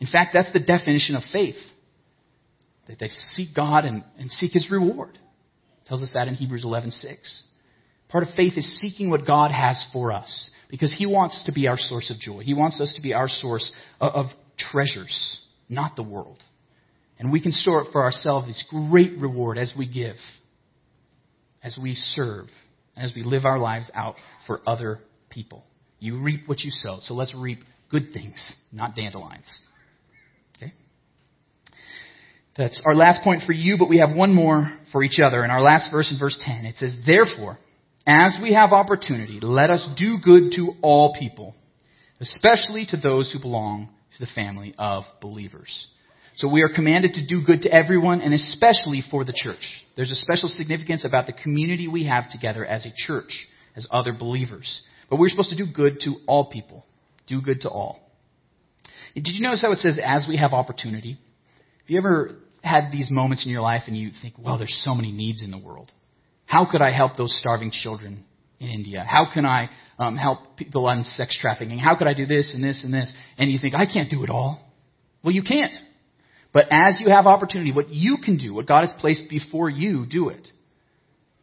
In 0.00 0.06
fact, 0.06 0.30
that's 0.34 0.52
the 0.52 0.60
definition 0.60 1.14
of 1.16 1.22
faith. 1.32 1.56
That 2.88 2.98
they 2.98 3.08
seek 3.08 3.54
God 3.54 3.84
and, 3.84 4.02
and 4.18 4.30
seek 4.30 4.52
His 4.52 4.70
reward. 4.70 5.14
It 5.14 5.88
tells 5.88 6.02
us 6.02 6.10
that 6.14 6.28
in 6.28 6.34
Hebrews 6.34 6.64
11:6. 6.64 7.42
Part 8.08 8.26
of 8.26 8.34
faith 8.34 8.54
is 8.56 8.80
seeking 8.80 9.10
what 9.10 9.26
God 9.26 9.50
has 9.50 9.86
for 9.92 10.12
us 10.12 10.50
because 10.70 10.94
He 10.96 11.06
wants 11.06 11.44
to 11.44 11.52
be 11.52 11.68
our 11.68 11.76
source 11.76 12.10
of 12.10 12.18
joy. 12.18 12.40
He 12.40 12.54
wants 12.54 12.80
us 12.80 12.94
to 12.94 13.02
be 13.02 13.12
our 13.12 13.28
source 13.28 13.70
of, 14.00 14.12
of 14.14 14.26
treasures, 14.58 15.40
not 15.68 15.96
the 15.96 16.02
world. 16.02 16.42
And 17.18 17.32
we 17.32 17.40
can 17.40 17.52
store 17.52 17.82
up 17.82 17.92
for 17.92 18.02
ourselves 18.02 18.46
this 18.46 18.64
great 18.70 19.18
reward 19.18 19.58
as 19.58 19.74
we 19.76 19.88
give, 19.88 20.16
as 21.62 21.78
we 21.80 21.94
serve, 21.94 22.46
as 22.96 23.12
we 23.14 23.22
live 23.22 23.44
our 23.44 23.58
lives 23.58 23.90
out 23.92 24.14
for 24.46 24.60
other 24.66 25.00
people. 25.28 25.64
You 25.98 26.20
reap 26.22 26.42
what 26.46 26.60
you 26.60 26.70
sow. 26.70 26.98
So 27.00 27.14
let's 27.14 27.34
reap 27.34 27.60
good 27.90 28.12
things, 28.12 28.54
not 28.72 28.94
dandelions. 28.94 29.46
Okay? 30.56 30.72
That's 32.56 32.82
our 32.86 32.94
last 32.94 33.22
point 33.22 33.42
for 33.46 33.52
you, 33.52 33.76
but 33.78 33.88
we 33.88 33.98
have 33.98 34.14
one 34.14 34.34
more 34.34 34.70
for 34.92 35.02
each 35.02 35.18
other. 35.22 35.44
In 35.44 35.50
our 35.50 35.62
last 35.62 35.90
verse, 35.90 36.10
in 36.10 36.18
verse 36.18 36.38
10, 36.40 36.66
it 36.66 36.76
says, 36.76 36.96
Therefore, 37.06 37.58
as 38.06 38.38
we 38.42 38.54
have 38.54 38.72
opportunity, 38.72 39.38
let 39.40 39.70
us 39.70 39.88
do 39.98 40.16
good 40.24 40.52
to 40.56 40.72
all 40.82 41.14
people, 41.18 41.54
especially 42.20 42.86
to 42.86 42.96
those 42.96 43.32
who 43.32 43.40
belong 43.40 43.88
to 44.16 44.24
the 44.24 44.30
family 44.34 44.74
of 44.78 45.04
believers. 45.20 45.86
So 46.36 46.48
we 46.48 46.62
are 46.62 46.72
commanded 46.72 47.14
to 47.14 47.26
do 47.26 47.42
good 47.44 47.62
to 47.62 47.72
everyone 47.72 48.20
and 48.20 48.32
especially 48.32 49.02
for 49.10 49.24
the 49.24 49.32
church. 49.34 49.84
There's 49.96 50.12
a 50.12 50.14
special 50.14 50.48
significance 50.48 51.04
about 51.04 51.26
the 51.26 51.32
community 51.32 51.88
we 51.88 52.06
have 52.06 52.30
together 52.30 52.64
as 52.64 52.86
a 52.86 52.92
church, 52.96 53.48
as 53.74 53.88
other 53.90 54.12
believers. 54.12 54.82
But 55.08 55.18
we're 55.18 55.28
supposed 55.28 55.50
to 55.50 55.56
do 55.56 55.70
good 55.72 56.00
to 56.00 56.16
all 56.26 56.50
people. 56.50 56.84
Do 57.26 57.40
good 57.40 57.62
to 57.62 57.68
all. 57.68 58.00
Did 59.14 59.28
you 59.28 59.40
notice 59.40 59.62
how 59.62 59.72
it 59.72 59.78
says, 59.78 59.98
as 60.02 60.26
we 60.28 60.36
have 60.36 60.52
opportunity? 60.52 61.12
Have 61.12 61.90
you 61.90 61.98
ever 61.98 62.36
had 62.62 62.90
these 62.92 63.08
moments 63.10 63.46
in 63.46 63.52
your 63.52 63.62
life 63.62 63.82
and 63.86 63.96
you 63.96 64.10
think, 64.22 64.34
well, 64.38 64.58
there's 64.58 64.80
so 64.84 64.94
many 64.94 65.12
needs 65.12 65.42
in 65.42 65.50
the 65.50 65.58
world. 65.58 65.90
How 66.46 66.66
could 66.70 66.82
I 66.82 66.92
help 66.92 67.16
those 67.16 67.36
starving 67.40 67.70
children 67.70 68.24
in 68.58 68.68
India? 68.68 69.04
How 69.08 69.26
can 69.32 69.44
I 69.44 69.70
um, 69.98 70.16
help 70.16 70.56
people 70.56 70.86
on 70.86 71.04
sex 71.04 71.36
trafficking? 71.40 71.78
How 71.78 71.96
could 71.96 72.06
I 72.06 72.14
do 72.14 72.26
this 72.26 72.52
and 72.54 72.62
this 72.62 72.82
and 72.84 72.92
this? 72.92 73.12
And 73.36 73.50
you 73.50 73.58
think, 73.58 73.74
I 73.74 73.86
can't 73.86 74.10
do 74.10 74.24
it 74.24 74.30
all. 74.30 74.64
Well, 75.22 75.32
you 75.32 75.42
can't. 75.42 75.74
But 76.52 76.66
as 76.70 76.98
you 77.00 77.10
have 77.10 77.26
opportunity, 77.26 77.72
what 77.72 77.90
you 77.90 78.18
can 78.24 78.38
do, 78.38 78.54
what 78.54 78.66
God 78.66 78.82
has 78.82 78.92
placed 79.00 79.28
before 79.28 79.68
you, 79.68 80.06
do 80.06 80.30
it. 80.30 80.48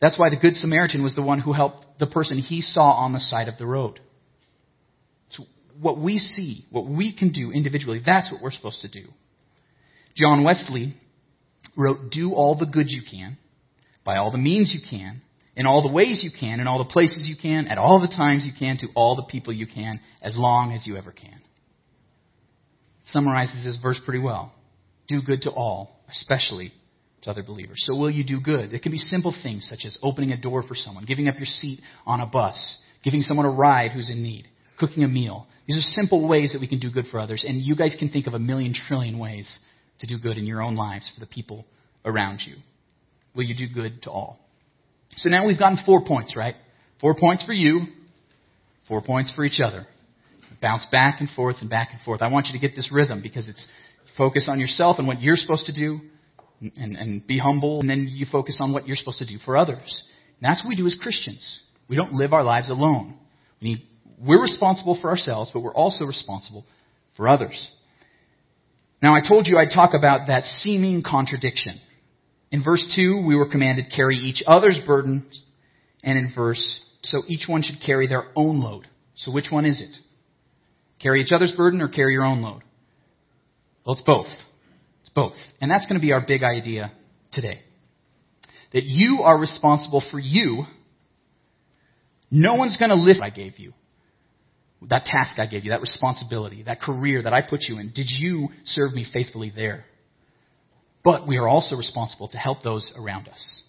That's 0.01 0.19
why 0.19 0.29
the 0.29 0.35
Good 0.35 0.55
Samaritan 0.55 1.03
was 1.03 1.15
the 1.15 1.21
one 1.21 1.39
who 1.39 1.53
helped 1.53 1.85
the 1.99 2.07
person 2.07 2.37
he 2.37 2.61
saw 2.61 2.91
on 2.91 3.13
the 3.13 3.19
side 3.19 3.47
of 3.47 3.57
the 3.57 3.65
road. 3.65 3.99
So 5.29 5.45
what 5.81 5.99
we 5.99 6.17
see, 6.17 6.65
what 6.69 6.85
we 6.85 7.15
can 7.15 7.31
do 7.31 7.51
individually, 7.51 8.01
that's 8.05 8.31
what 8.31 8.41
we're 8.41 8.51
supposed 8.51 8.81
to 8.81 8.89
do. 8.89 9.07
John 10.15 10.43
Wesley 10.43 10.95
wrote, 11.77 12.11
Do 12.11 12.33
all 12.33 12.57
the 12.57 12.65
good 12.65 12.89
you 12.89 13.01
can, 13.09 13.37
by 14.03 14.17
all 14.17 14.31
the 14.31 14.37
means 14.37 14.73
you 14.73 14.87
can, 14.87 15.21
in 15.55 15.65
all 15.65 15.81
the 15.81 15.91
ways 15.91 16.21
you 16.23 16.31
can, 16.37 16.59
in 16.59 16.67
all 16.67 16.83
the 16.83 16.91
places 16.91 17.25
you 17.27 17.35
can, 17.41 17.67
at 17.67 17.77
all 17.77 18.01
the 18.01 18.07
times 18.07 18.45
you 18.45 18.51
can, 18.57 18.77
to 18.77 18.87
all 18.95 19.15
the 19.15 19.23
people 19.23 19.53
you 19.53 19.67
can, 19.67 20.01
as 20.21 20.35
long 20.37 20.73
as 20.73 20.85
you 20.85 20.97
ever 20.97 21.11
can. 21.11 21.41
Summarizes 23.11 23.63
this 23.63 23.77
verse 23.81 23.99
pretty 24.03 24.19
well. 24.19 24.53
Do 25.07 25.21
good 25.21 25.43
to 25.43 25.51
all, 25.51 26.01
especially 26.09 26.73
to 27.25 27.31
other 27.31 27.43
believers. 27.43 27.83
So 27.85 27.95
will 27.95 28.09
you 28.09 28.23
do 28.23 28.39
good? 28.39 28.73
It 28.73 28.81
can 28.81 28.91
be 28.91 28.97
simple 28.97 29.35
things 29.43 29.67
such 29.69 29.85
as 29.85 29.97
opening 30.01 30.31
a 30.31 30.37
door 30.37 30.63
for 30.63 30.75
someone, 30.75 31.05
giving 31.05 31.27
up 31.27 31.35
your 31.35 31.45
seat 31.45 31.81
on 32.05 32.21
a 32.21 32.25
bus, 32.25 32.77
giving 33.03 33.21
someone 33.21 33.45
a 33.45 33.51
ride 33.51 33.91
who's 33.91 34.09
in 34.09 34.23
need, 34.23 34.47
cooking 34.79 35.03
a 35.03 35.07
meal. 35.07 35.47
These 35.67 35.77
are 35.77 36.01
simple 36.01 36.27
ways 36.27 36.53
that 36.53 36.61
we 36.61 36.67
can 36.67 36.79
do 36.79 36.91
good 36.91 37.05
for 37.11 37.19
others, 37.19 37.43
and 37.47 37.61
you 37.61 37.75
guys 37.75 37.95
can 37.97 38.09
think 38.09 38.27
of 38.27 38.33
a 38.33 38.39
million 38.39 38.73
trillion 38.87 39.19
ways 39.19 39.59
to 39.99 40.07
do 40.07 40.19
good 40.19 40.37
in 40.37 40.45
your 40.45 40.61
own 40.61 40.75
lives 40.75 41.11
for 41.13 41.19
the 41.19 41.25
people 41.25 41.65
around 42.05 42.41
you. 42.45 42.55
Will 43.35 43.43
you 43.43 43.55
do 43.55 43.73
good 43.73 44.03
to 44.03 44.11
all? 44.11 44.39
So 45.17 45.29
now 45.29 45.47
we've 45.47 45.59
gotten 45.59 45.79
four 45.85 46.05
points, 46.05 46.35
right? 46.35 46.55
Four 47.01 47.15
points 47.19 47.43
for 47.45 47.53
you, 47.53 47.81
four 48.87 49.01
points 49.01 49.33
for 49.35 49.43
each 49.43 49.59
other. 49.63 49.87
Bounce 50.61 50.85
back 50.91 51.19
and 51.19 51.29
forth 51.29 51.57
and 51.61 51.69
back 51.69 51.89
and 51.91 52.01
forth. 52.01 52.21
I 52.21 52.27
want 52.27 52.47
you 52.47 52.53
to 52.53 52.59
get 52.59 52.75
this 52.75 52.91
rhythm 52.91 53.21
because 53.21 53.49
it's 53.49 53.67
focus 54.17 54.47
on 54.49 54.59
yourself 54.59 54.99
and 54.99 55.07
what 55.07 55.21
you're 55.21 55.35
supposed 55.35 55.65
to 55.65 55.73
do 55.73 55.99
and, 56.75 56.95
and 56.95 57.27
be 57.27 57.37
humble, 57.37 57.79
and 57.79 57.89
then 57.89 58.07
you 58.09 58.25
focus 58.31 58.57
on 58.59 58.73
what 58.73 58.87
you're 58.87 58.95
supposed 58.95 59.19
to 59.19 59.25
do 59.25 59.37
for 59.43 59.57
others. 59.57 60.03
And 60.39 60.49
that's 60.49 60.63
what 60.63 60.69
we 60.69 60.75
do 60.75 60.85
as 60.85 60.97
Christians. 61.01 61.61
We 61.87 61.95
don't 61.95 62.13
live 62.13 62.33
our 62.33 62.43
lives 62.43 62.69
alone. 62.69 63.17
We 63.61 63.69
need, 63.69 63.83
we're 64.19 64.41
responsible 64.41 64.97
for 65.01 65.09
ourselves, 65.09 65.51
but 65.53 65.61
we're 65.61 65.73
also 65.73 66.05
responsible 66.05 66.65
for 67.15 67.27
others. 67.27 67.69
Now, 69.01 69.13
I 69.13 69.21
told 69.27 69.47
you 69.47 69.57
I'd 69.57 69.73
talk 69.73 69.91
about 69.93 70.27
that 70.27 70.45
seeming 70.59 71.03
contradiction. 71.03 71.79
In 72.51 72.63
verse 72.63 72.93
2, 72.95 73.23
we 73.25 73.35
were 73.35 73.49
commanded 73.49 73.85
carry 73.95 74.15
each 74.15 74.43
other's 74.47 74.79
burdens, 74.85 75.41
and 76.03 76.17
in 76.17 76.31
verse, 76.35 76.79
so 77.03 77.21
each 77.27 77.47
one 77.47 77.61
should 77.61 77.85
carry 77.85 78.07
their 78.07 78.25
own 78.35 78.61
load. 78.61 78.87
So 79.15 79.31
which 79.31 79.47
one 79.51 79.65
is 79.65 79.81
it? 79.81 79.97
Carry 81.01 81.21
each 81.21 81.31
other's 81.33 81.51
burden 81.51 81.81
or 81.81 81.87
carry 81.87 82.13
your 82.13 82.25
own 82.25 82.41
load? 82.41 82.63
Well, 83.85 83.93
it's 83.93 84.03
both 84.03 84.27
both. 85.15 85.33
And 85.61 85.71
that's 85.71 85.85
going 85.85 85.99
to 85.99 86.05
be 86.05 86.11
our 86.11 86.23
big 86.25 86.43
idea 86.43 86.91
today. 87.31 87.61
That 88.73 88.83
you 88.83 89.21
are 89.23 89.37
responsible 89.37 90.03
for 90.11 90.19
you. 90.19 90.65
No 92.29 92.55
one's 92.55 92.77
going 92.77 92.89
to 92.89 92.95
lift 92.95 93.21
I 93.21 93.29
gave 93.29 93.57
you. 93.57 93.73
That 94.89 95.05
task 95.05 95.39
I 95.39 95.47
gave 95.47 95.63
you, 95.63 95.71
that 95.71 95.81
responsibility, 95.81 96.63
that 96.63 96.81
career 96.81 97.23
that 97.23 97.33
I 97.33 97.41
put 97.41 97.61
you 97.61 97.79
in. 97.79 97.91
Did 97.95 98.07
you 98.09 98.49
serve 98.65 98.93
me 98.93 99.05
faithfully 99.11 99.51
there? 99.55 99.85
But 101.03 101.27
we 101.27 101.37
are 101.37 101.47
also 101.47 101.75
responsible 101.75 102.27
to 102.29 102.37
help 102.37 102.61
those 102.61 102.91
around 102.95 103.27
us. 103.29 103.61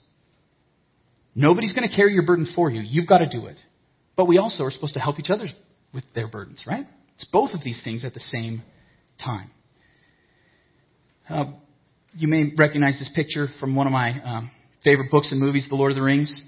Nobody's 1.35 1.75
going 1.75 1.89
to 1.89 1.95
carry 1.95 2.13
your 2.13 2.27
burden 2.27 2.49
for 2.55 2.71
you. 2.71 2.81
You've 2.83 3.07
got 3.07 3.19
to 3.19 3.29
do 3.29 3.47
it. 3.47 3.59
But 4.17 4.27
we 4.27 4.39
also 4.39 4.65
are 4.65 4.71
supposed 4.71 4.95
to 4.95 5.01
help 5.01 5.19
each 5.19 5.31
other 5.31 5.47
with 5.93 6.05
their 6.15 6.29
burdens, 6.29 6.65
right? 6.67 6.87
It's 7.15 7.27
both 7.27 7.53
of 7.53 7.63
these 7.63 7.81
things 7.85 8.05
at 8.05 8.15
the 8.15 8.21
same 8.21 8.63
time. 9.23 9.51
Uh, 11.29 11.47
you 12.15 12.29
may 12.29 12.53
recognize 12.57 12.99
this 12.99 13.11
picture 13.15 13.49
from 13.59 13.75
one 13.75 13.87
of 13.87 13.93
my 13.93 14.11
um, 14.23 14.51
favorite 14.85 15.11
books 15.11 15.33
and 15.33 15.41
movies, 15.41 15.67
The 15.69 15.75
Lord 15.75 15.91
of 15.91 15.97
the 15.97 16.03
Rings. 16.03 16.43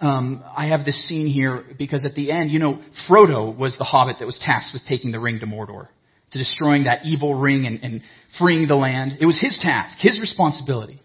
Um, 0.00 0.44
I 0.56 0.66
have 0.66 0.84
this 0.84 1.08
scene 1.08 1.26
here 1.26 1.64
because 1.78 2.04
at 2.04 2.14
the 2.14 2.30
end, 2.30 2.50
you 2.50 2.58
know, 2.58 2.80
Frodo 3.08 3.56
was 3.56 3.76
the 3.78 3.84
hobbit 3.84 4.16
that 4.18 4.26
was 4.26 4.38
tasked 4.40 4.74
with 4.74 4.82
taking 4.86 5.12
the 5.12 5.20
ring 5.20 5.40
to 5.40 5.46
Mordor, 5.46 5.88
to 6.32 6.38
destroying 6.38 6.84
that 6.84 7.04
evil 7.04 7.34
ring 7.40 7.66
and, 7.66 7.82
and 7.82 8.02
freeing 8.38 8.68
the 8.68 8.74
land. 8.74 9.18
It 9.20 9.26
was 9.26 9.40
his 9.40 9.58
task, 9.62 9.98
his 10.00 10.20
responsibility. 10.20 11.00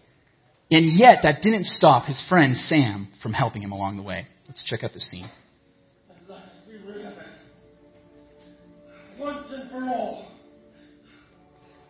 And 0.71 0.97
yet, 0.97 1.19
that 1.23 1.41
didn't 1.41 1.65
stop 1.65 2.05
his 2.05 2.23
friend 2.29 2.55
Sam 2.55 3.09
from 3.23 3.33
helping 3.33 3.62
him 3.62 3.71
along 3.71 3.97
the 3.97 4.03
way. 4.03 4.27
Let's 4.47 4.63
check 4.63 4.83
out 4.83 4.93
the 4.93 4.99
scene. 4.99 5.29
Once 9.19 9.45
and 9.51 9.69
for 9.69 9.83
all. 9.83 10.31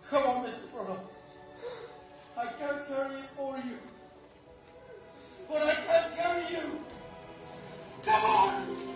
Come 0.10 0.24
on, 0.24 0.46
Mr. 0.46 0.69
I 0.80 2.48
can't 2.58 2.88
carry 2.88 3.20
it 3.20 3.30
for 3.36 3.58
you. 3.58 3.78
But 5.50 5.64
I 5.64 5.74
can't 5.76 6.16
carry 6.16 6.56
you. 6.56 6.80
Come 8.06 8.24
on! 8.24 8.89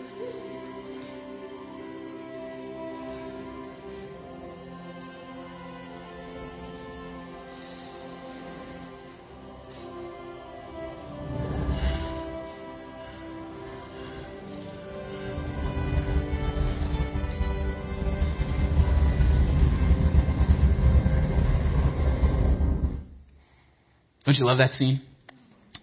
Don't 24.33 24.39
you 24.39 24.45
love 24.47 24.57
that 24.57 24.71
scene? 24.71 25.03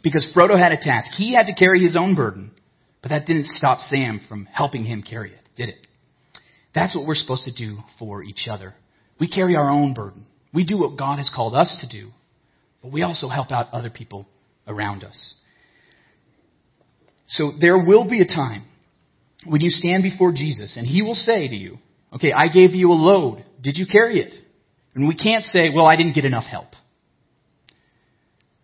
Because 0.02 0.26
Frodo 0.34 0.58
had 0.58 0.72
a 0.72 0.76
task. 0.76 1.12
He 1.12 1.34
had 1.34 1.46
to 1.46 1.54
carry 1.54 1.84
his 1.84 1.96
own 1.96 2.16
burden, 2.16 2.50
but 3.00 3.10
that 3.10 3.24
didn't 3.24 3.46
stop 3.46 3.78
Sam 3.78 4.20
from 4.28 4.46
helping 4.46 4.84
him 4.84 5.04
carry 5.08 5.30
it, 5.32 5.48
did 5.54 5.68
it? 5.68 5.86
That's 6.74 6.96
what 6.96 7.06
we're 7.06 7.14
supposed 7.14 7.44
to 7.44 7.54
do 7.54 7.78
for 8.00 8.24
each 8.24 8.48
other. 8.50 8.74
We 9.20 9.28
carry 9.28 9.54
our 9.54 9.70
own 9.70 9.94
burden. 9.94 10.26
We 10.52 10.64
do 10.64 10.80
what 10.80 10.98
God 10.98 11.18
has 11.18 11.30
called 11.32 11.54
us 11.54 11.78
to 11.80 11.88
do, 11.88 12.10
but 12.82 12.90
we 12.90 13.04
also 13.04 13.28
help 13.28 13.52
out 13.52 13.72
other 13.72 13.88
people 13.88 14.26
around 14.66 15.04
us. 15.04 15.34
So 17.28 17.52
there 17.60 17.78
will 17.78 18.10
be 18.10 18.20
a 18.20 18.26
time 18.26 18.64
when 19.44 19.60
you 19.60 19.70
stand 19.70 20.02
before 20.02 20.32
Jesus 20.32 20.76
and 20.76 20.88
he 20.88 21.02
will 21.02 21.14
say 21.14 21.46
to 21.46 21.54
you, 21.54 21.78
okay, 22.12 22.32
I 22.32 22.48
gave 22.48 22.72
you 22.72 22.90
a 22.90 22.94
load. 22.94 23.44
Did 23.60 23.76
you 23.76 23.86
carry 23.86 24.20
it? 24.20 24.34
And 24.96 25.06
we 25.06 25.14
can't 25.14 25.44
say, 25.44 25.70
well, 25.72 25.86
I 25.86 25.94
didn't 25.94 26.16
get 26.16 26.24
enough 26.24 26.46
help. 26.46 26.66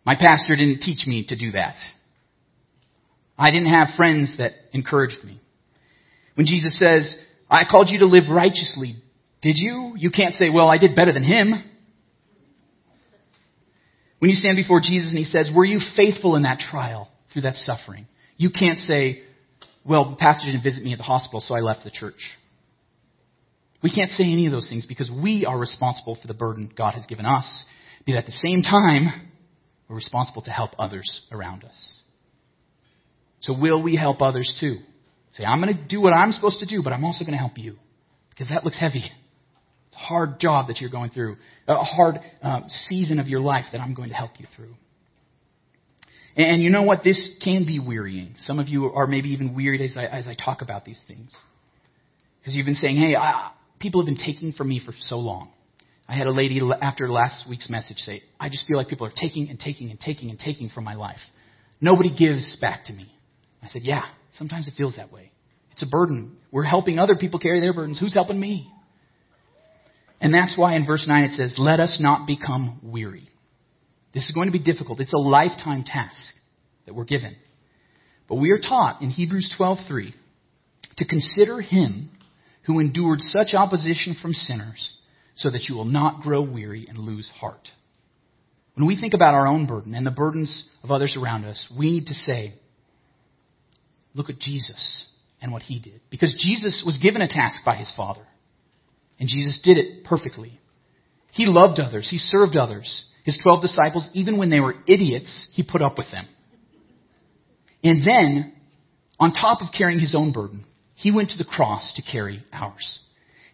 My 0.07 0.15
pastor 0.15 0.55
didn't 0.55 0.81
teach 0.81 1.05
me 1.07 1.27
to 1.29 1.37
do 1.37 1.51
that. 1.51 1.75
I 3.37 3.51
didn't 3.51 3.73
have 3.73 3.89
friends 3.97 4.37
that 4.39 4.53
encouraged 4.73 5.23
me. 5.25 5.41
When 6.37 6.47
Jesus 6.47 6.79
says, 6.79 7.19
I 7.51 7.65
called 7.69 7.89
you 7.91 7.99
to 7.99 8.07
live 8.07 8.31
righteously, 8.31 8.95
did 9.43 9.57
you? 9.57 9.95
You 9.97 10.11
can't 10.11 10.35
say, 10.35 10.49
well, 10.49 10.69
I 10.69 10.79
did 10.79 10.95
better 10.95 11.13
than 11.13 11.25
him. 11.25 11.53
When 14.21 14.31
you 14.31 14.37
stand 14.37 14.57
before 14.57 14.81
Jesus 14.81 15.09
and 15.09 15.19
he 15.19 15.25
says, 15.25 15.51
were 15.55 15.65
you 15.65 15.81
faithful 15.97 16.37
in 16.37 16.45
that 16.45 16.61
trial 16.61 17.11
through 17.33 17.43
that 17.43 17.55
suffering? 17.55 18.07
You 18.37 18.51
can't 18.51 18.79
say, 18.79 19.23
well, 19.85 20.11
the 20.11 20.17
pastor 20.17 20.47
didn't 20.47 20.63
visit 20.63 20.83
me 20.83 20.93
at 20.93 20.99
the 20.99 21.05
hospital, 21.05 21.41
so 21.41 21.55
I 21.55 21.61
left 21.61 21.85
the 21.85 21.91
church. 21.91 22.21
We 23.83 23.91
can't 23.91 24.11
say 24.13 24.25
any 24.25 24.47
of 24.47 24.53
those 24.53 24.69
things 24.69 24.87
because 24.87 25.11
we 25.11 25.45
are 25.45 25.59
responsible 25.59 26.17
for 26.21 26.29
the 26.29 26.35
burden 26.35 26.73
God 26.77 26.95
has 26.95 27.07
given 27.07 27.27
us. 27.27 27.65
But 28.07 28.17
at 28.17 28.27
the 28.27 28.33
same 28.33 28.63
time, 28.63 29.31
we're 29.89 29.97
responsible 29.97 30.43
to 30.43 30.51
help 30.51 30.73
others 30.79 31.23
around 31.31 31.65
us. 31.65 32.01
So 33.41 33.59
will 33.59 33.83
we 33.83 33.97
help 33.97 34.21
others 34.21 34.57
too? 34.61 34.79
Say, 35.33 35.45
I'm 35.45 35.61
going 35.61 35.77
to 35.77 35.85
do 35.87 36.01
what 36.01 36.13
I'm 36.13 36.33
supposed 36.33 36.61
to 36.61 36.67
do, 36.67 36.83
but 36.83 36.93
I'm 36.93 37.05
also 37.05 37.25
going 37.25 37.37
to 37.37 37.39
help 37.39 37.59
you. 37.59 37.77
Because 38.31 38.49
that 38.49 38.65
looks 38.65 38.79
heavy. 38.79 39.05
It's 39.89 39.97
a 39.97 39.99
hard 39.99 40.41
job 40.41 40.69
that 40.69 40.81
you're 40.81 40.91
going 40.91 41.11
through, 41.11 41.37
a 41.69 41.85
hard 41.85 42.17
uh, 42.43 42.63
season 42.69 43.19
of 43.19 43.29
your 43.29 43.41
life 43.41 43.67
that 43.73 43.81
I'm 43.81 43.95
going 43.95 44.09
to 44.09 44.15
help 44.15 44.33
you 44.39 44.47
through. 44.57 44.75
And 46.37 46.63
you 46.63 46.69
know 46.69 46.83
what? 46.83 47.03
This 47.03 47.35
can 47.43 47.65
be 47.65 47.79
wearying. 47.79 48.35
Some 48.39 48.59
of 48.59 48.69
you 48.69 48.93
are 48.93 49.07
maybe 49.07 49.31
even 49.31 49.55
wearied 49.55 49.81
as 49.81 49.97
I, 49.97 50.05
as 50.05 50.29
I 50.29 50.35
talk 50.35 50.61
about 50.61 50.85
these 50.85 51.01
things. 51.07 51.35
Because 52.41 52.55
you've 52.55 52.67
been 52.67 52.75
saying, 52.75 52.99
hey, 52.99 53.17
I, 53.17 53.53
people 53.79 54.03
have 54.03 54.07
been 54.07 54.23
taking 54.23 54.53
from 54.53 54.69
me 54.69 54.83
for 54.85 54.93
so 55.01 55.17
long. 55.17 55.51
I 56.09 56.15
had 56.15 56.27
a 56.27 56.33
lady 56.33 56.61
after 56.81 57.11
last 57.11 57.49
week's 57.49 57.69
message 57.69 57.99
say, 57.99 58.23
I 58.39 58.49
just 58.49 58.67
feel 58.67 58.77
like 58.77 58.89
people 58.89 59.07
are 59.07 59.13
taking 59.15 59.49
and 59.49 59.59
taking 59.59 59.91
and 59.91 59.99
taking 59.99 60.31
and 60.31 60.39
taking 60.39 60.69
from 60.69 60.85
my 60.85 60.95
life. 60.95 61.19
Nobody 61.81 62.15
gives 62.17 62.57
back 62.61 62.85
to 62.87 62.93
me. 62.93 63.13
I 63.63 63.69
said, 63.69 63.83
yeah, 63.83 64.03
sometimes 64.39 64.69
it 64.69 64.75
feels 64.77 64.97
that 64.97 65.13
way. 65.13 65.33
It's 65.73 65.83
a 65.83 65.87
burden. 65.87 66.37
We're 66.53 66.65
helping 66.65 66.99
other 66.99 67.17
people 67.17 67.41
carry 67.41 67.61
their 67.61 67.75
burdens. 67.75 67.99
Who's 67.99 68.15
helping 68.15 68.39
me? 68.39 68.71
And 70.21 70.33
that's 70.33 70.57
why 70.57 70.77
in 70.77 70.87
verse 70.87 71.05
9 71.07 71.25
it 71.25 71.33
says, 71.33 71.55
let 71.59 71.81
us 71.81 71.99
not 72.01 72.27
become 72.27 72.81
weary. 72.83 73.29
This 74.15 74.25
is 74.25 74.31
going 74.31 74.47
to 74.47 74.53
be 74.53 74.63
difficult. 74.63 75.01
It's 75.01 75.13
a 75.13 75.19
lifetime 75.19 75.85
task 75.85 76.35
that 76.87 76.95
we're 76.95 77.05
given. 77.05 77.37
But 78.29 78.37
we 78.37 78.51
are 78.51 78.59
taught 78.59 79.03
in 79.03 79.11
Hebrews 79.11 79.55
12:3 79.59 80.15
to 80.97 81.05
consider 81.05 81.61
him 81.61 82.11
who 82.63 82.81
endured 82.81 83.21
such 83.21 83.55
opposition 83.55 84.17
from 84.21 84.33
sinners 84.33 84.95
so 85.37 85.51
that 85.51 85.65
you 85.69 85.75
will 85.75 85.85
not 85.85 86.23
grow 86.23 86.43
weary 86.43 86.87
and 86.89 86.99
lose 86.99 87.31
heart. 87.41 87.69
When 88.75 88.87
we 88.87 89.01
think 89.01 89.15
about 89.15 89.35
our 89.35 89.47
own 89.47 89.67
burden 89.67 89.95
and 89.95 90.07
the 90.07 90.11
burdens 90.11 90.69
of 90.83 90.91
others 90.91 91.17
around 91.21 91.45
us, 91.45 91.71
we 91.77 91.93
need 91.93 92.07
to 92.07 92.15
say, 92.15 92.55
look 94.15 94.29
at 94.29 94.39
Jesus 94.39 95.07
and 95.41 95.53
what 95.53 95.63
he 95.63 95.79
did. 95.79 96.01
Because 96.11 96.35
Jesus 96.39 96.83
was 96.85 96.99
given 96.99 97.23
a 97.23 97.29
task 97.29 97.63
by 97.65 97.77
his 97.77 97.93
Father. 97.97 98.27
And 99.19 99.29
Jesus 99.29 99.61
did 99.63 99.79
it 99.79 100.05
perfectly. 100.05 100.61
He 101.33 101.47
loved 101.47 101.81
others. 101.81 102.09
He 102.11 102.19
served 102.19 102.57
others 102.57 103.07
his 103.27 103.39
12 103.43 103.61
disciples, 103.61 104.09
even 104.15 104.39
when 104.39 104.51
they 104.51 104.61
were 104.61 104.77
idiots, 104.87 105.49
he 105.53 105.65
put 105.65 105.83
up 105.83 105.99
with 105.99 106.07
them. 106.13 106.29
And 107.83 108.07
then, 108.07 108.55
on 109.19 109.33
top 109.33 109.63
of 109.63 109.75
carrying 109.77 109.99
his 109.99 110.15
own 110.15 110.33
burden, 110.33 110.65
he 110.95 111.11
went 111.11 111.31
to 111.31 111.37
the 111.37 111.45
cross 111.45 111.93
to 111.97 112.03
carry 112.03 112.45
ours. 112.53 113.01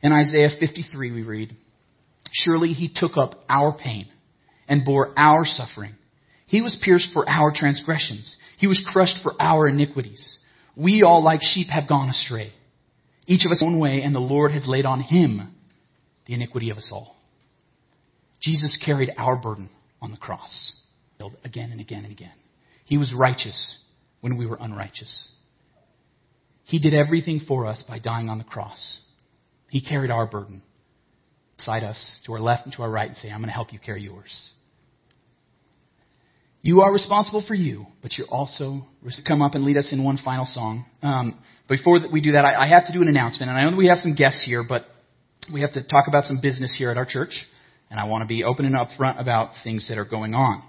In 0.03 0.13
Isaiah 0.13 0.51
53, 0.61 1.13
we 1.13 1.23
read, 1.23 1.57
Surely 2.33 2.73
he 2.73 2.91
took 2.93 3.17
up 3.17 3.45
our 3.49 3.73
pain 3.77 4.09
and 4.67 4.85
bore 4.85 5.13
our 5.17 5.45
suffering. 5.45 5.95
He 6.47 6.61
was 6.61 6.79
pierced 6.83 7.09
for 7.13 7.29
our 7.29 7.53
transgressions. 7.55 8.37
He 8.59 8.67
was 8.67 8.85
crushed 8.93 9.17
for 9.23 9.33
our 9.39 9.69
iniquities. 9.69 10.39
We 10.77 11.03
all 11.03 11.23
like 11.23 11.41
sheep 11.43 11.69
have 11.69 11.89
gone 11.89 12.09
astray. 12.09 12.53
Each 13.27 13.45
of 13.45 13.53
us 13.53 13.63
own 13.65 13.79
way, 13.79 14.03
and 14.03 14.15
the 14.15 14.21
Lord 14.21 14.53
has 14.53 14.67
laid 14.67 14.87
on 14.87 15.01
him 15.01 15.55
the 16.27 16.35
iniquity 16.35 16.71
of 16.71 16.79
us 16.79 16.89
all. 16.91 17.17
Jesus 18.41 18.79
carried 18.85 19.11
our 19.17 19.37
burden 19.37 19.69
on 20.01 20.11
the 20.11 20.17
cross 20.17 20.75
again 21.45 21.71
and 21.71 21.81
again 21.81 22.05
and 22.05 22.13
again. 22.13 22.33
He 22.85 22.97
was 22.97 23.15
righteous 23.17 23.79
when 24.21 24.37
we 24.37 24.47
were 24.47 24.59
unrighteous. 24.61 25.29
He 26.65 26.81
did 26.81 26.95
everything 26.95 27.41
for 27.47 27.67
us 27.67 27.85
by 27.87 27.99
dying 27.99 28.29
on 28.29 28.39
the 28.39 28.45
cross. 28.45 28.99
He 29.69 29.81
carried 29.81 30.11
our 30.11 30.27
burden 30.27 30.63
beside 31.63 31.85
us, 31.85 32.19
to 32.27 32.33
our 32.33 32.41
left 32.41 32.65
and 32.65 32.75
to 32.75 32.83
our 32.83 32.91
right, 32.91 33.09
and 33.09 33.17
say, 33.17 33.31
I'm 33.31 33.39
going 33.39 33.49
to 33.49 33.55
help 33.55 33.73
you 33.73 33.79
carry 33.79 34.03
yours. 34.03 34.51
You 36.61 36.83
are 36.83 36.93
responsible 36.93 37.45
for 37.47 37.55
you, 37.55 37.87
but 38.03 38.17
you're 38.17 38.29
also 38.29 38.83
come 39.27 39.43
up 39.43 39.55
and 39.55 39.65
lead 39.65 39.77
us 39.77 39.93
in 39.93 40.05
one 40.05 40.19
final 40.25 40.45
song. 40.45 40.85
Um, 41.03 41.39
before 41.69 41.99
we 42.13 42.21
do 42.21 42.33
that, 42.33 42.45
I, 42.45 42.67
I 42.67 42.69
have 42.69 42.87
to 42.87 42.93
do 42.93 43.03
an 43.03 43.09
announcement, 43.09 43.51
and 43.51 43.59
I 43.59 43.69
know 43.69 43.77
we 43.77 43.89
have 43.89 43.99
some 43.99 44.15
guests 44.15 44.43
here, 44.45 44.65
but 44.69 44.85
we 45.53 45.63
have 45.63 45.73
to 45.73 45.83
talk 45.83 46.07
about 46.07 46.25
some 46.25 46.41
business 46.41 46.75
here 46.79 46.91
at 46.91 46.97
our 46.97 47.07
church 47.07 47.47
and 47.93 48.01
I 48.01 48.07
want 48.07 48.23
to 48.23 48.27
be 48.27 48.43
open 48.43 48.65
and 48.65 48.75
upfront 48.75 49.21
about 49.21 49.51
things 49.63 49.87
that 49.89 49.99
are 49.99 50.07
going 50.07 50.33
on. 50.33 50.63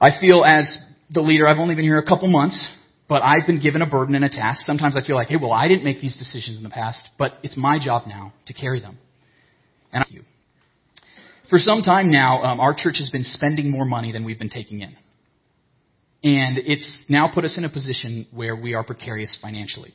I 0.00 0.10
feel 0.20 0.44
as 0.44 0.78
the 1.10 1.20
leader, 1.20 1.46
I've 1.48 1.58
only 1.58 1.74
been 1.74 1.84
here 1.84 1.98
a 1.98 2.06
couple 2.06 2.28
months, 2.28 2.70
but 3.08 3.20
I've 3.24 3.48
been 3.48 3.60
given 3.60 3.82
a 3.82 3.86
burden 3.86 4.14
and 4.14 4.24
a 4.24 4.28
task. 4.28 4.60
Sometimes 4.60 4.96
I 4.96 5.04
feel 5.04 5.16
like, 5.16 5.26
hey, 5.26 5.38
well, 5.42 5.52
I 5.52 5.66
didn't 5.66 5.82
make 5.82 6.00
these 6.00 6.16
decisions 6.16 6.56
in 6.56 6.62
the 6.62 6.70
past, 6.70 7.08
but 7.18 7.32
it's 7.42 7.56
my 7.56 7.80
job 7.84 8.04
now 8.06 8.32
to 8.46 8.52
carry 8.52 8.80
them. 8.80 8.96
And 9.92 10.04
you. 10.10 10.22
For 11.48 11.58
some 11.58 11.82
time 11.82 12.10
now, 12.10 12.42
um, 12.42 12.60
our 12.60 12.74
church 12.76 12.98
has 12.98 13.10
been 13.10 13.24
spending 13.24 13.70
more 13.70 13.84
money 13.84 14.12
than 14.12 14.24
we've 14.24 14.38
been 14.38 14.50
taking 14.50 14.80
in. 14.82 14.96
And 16.22 16.58
it's 16.58 17.04
now 17.08 17.30
put 17.32 17.44
us 17.44 17.56
in 17.56 17.64
a 17.64 17.70
position 17.70 18.26
where 18.32 18.54
we 18.54 18.74
are 18.74 18.84
precarious 18.84 19.36
financially. 19.40 19.94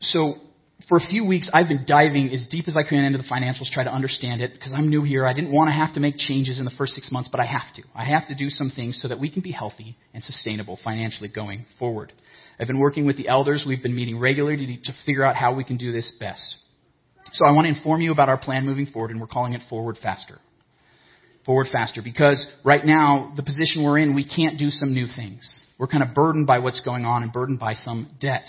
So 0.00 0.34
for 0.88 0.98
a 0.98 1.00
few 1.00 1.24
weeks, 1.24 1.48
I've 1.54 1.68
been 1.68 1.84
diving 1.86 2.30
as 2.30 2.46
deep 2.50 2.68
as 2.68 2.76
I 2.76 2.82
can 2.86 3.04
into 3.04 3.18
the 3.18 3.24
financials, 3.24 3.70
try 3.70 3.84
to 3.84 3.92
understand 3.92 4.42
it, 4.42 4.52
because 4.52 4.72
I'm 4.74 4.90
new 4.90 5.02
here. 5.02 5.26
I 5.26 5.32
didn't 5.32 5.52
want 5.52 5.68
to 5.68 5.72
have 5.72 5.94
to 5.94 6.00
make 6.00 6.16
changes 6.18 6.58
in 6.58 6.64
the 6.64 6.72
first 6.72 6.92
six 6.92 7.10
months, 7.10 7.30
but 7.30 7.40
I 7.40 7.46
have 7.46 7.72
to. 7.76 7.82
I 7.94 8.04
have 8.04 8.26
to 8.28 8.34
do 8.34 8.50
some 8.50 8.70
things 8.70 8.98
so 9.00 9.08
that 9.08 9.18
we 9.18 9.30
can 9.30 9.40
be 9.40 9.52
healthy 9.52 9.96
and 10.12 10.22
sustainable 10.22 10.78
financially 10.84 11.30
going 11.30 11.64
forward. 11.78 12.12
I've 12.58 12.66
been 12.66 12.80
working 12.80 13.06
with 13.06 13.16
the 13.16 13.28
elders. 13.28 13.64
We've 13.66 13.82
been 13.82 13.96
meeting 13.96 14.18
regularly 14.18 14.66
to, 14.66 14.92
to 14.92 14.98
figure 15.06 15.24
out 15.24 15.36
how 15.36 15.54
we 15.54 15.64
can 15.64 15.76
do 15.76 15.92
this 15.92 16.12
best. 16.20 16.56
So 17.32 17.46
I 17.46 17.52
want 17.52 17.64
to 17.66 17.76
inform 17.76 18.00
you 18.00 18.12
about 18.12 18.28
our 18.28 18.38
plan 18.38 18.64
moving 18.64 18.86
forward, 18.86 19.10
and 19.10 19.20
we're 19.20 19.26
calling 19.26 19.54
it 19.54 19.62
Forward 19.68 19.98
Faster. 20.02 20.38
Forward 21.44 21.66
Faster, 21.72 22.00
because 22.02 22.44
right 22.64 22.84
now, 22.84 23.32
the 23.36 23.42
position 23.42 23.84
we're 23.84 23.98
in, 23.98 24.14
we 24.14 24.26
can't 24.26 24.58
do 24.58 24.70
some 24.70 24.94
new 24.94 25.06
things. 25.06 25.62
We're 25.78 25.88
kind 25.88 26.02
of 26.02 26.14
burdened 26.14 26.46
by 26.46 26.60
what's 26.60 26.80
going 26.80 27.04
on 27.04 27.22
and 27.22 27.32
burdened 27.32 27.58
by 27.58 27.74
some 27.74 28.10
debt. 28.20 28.46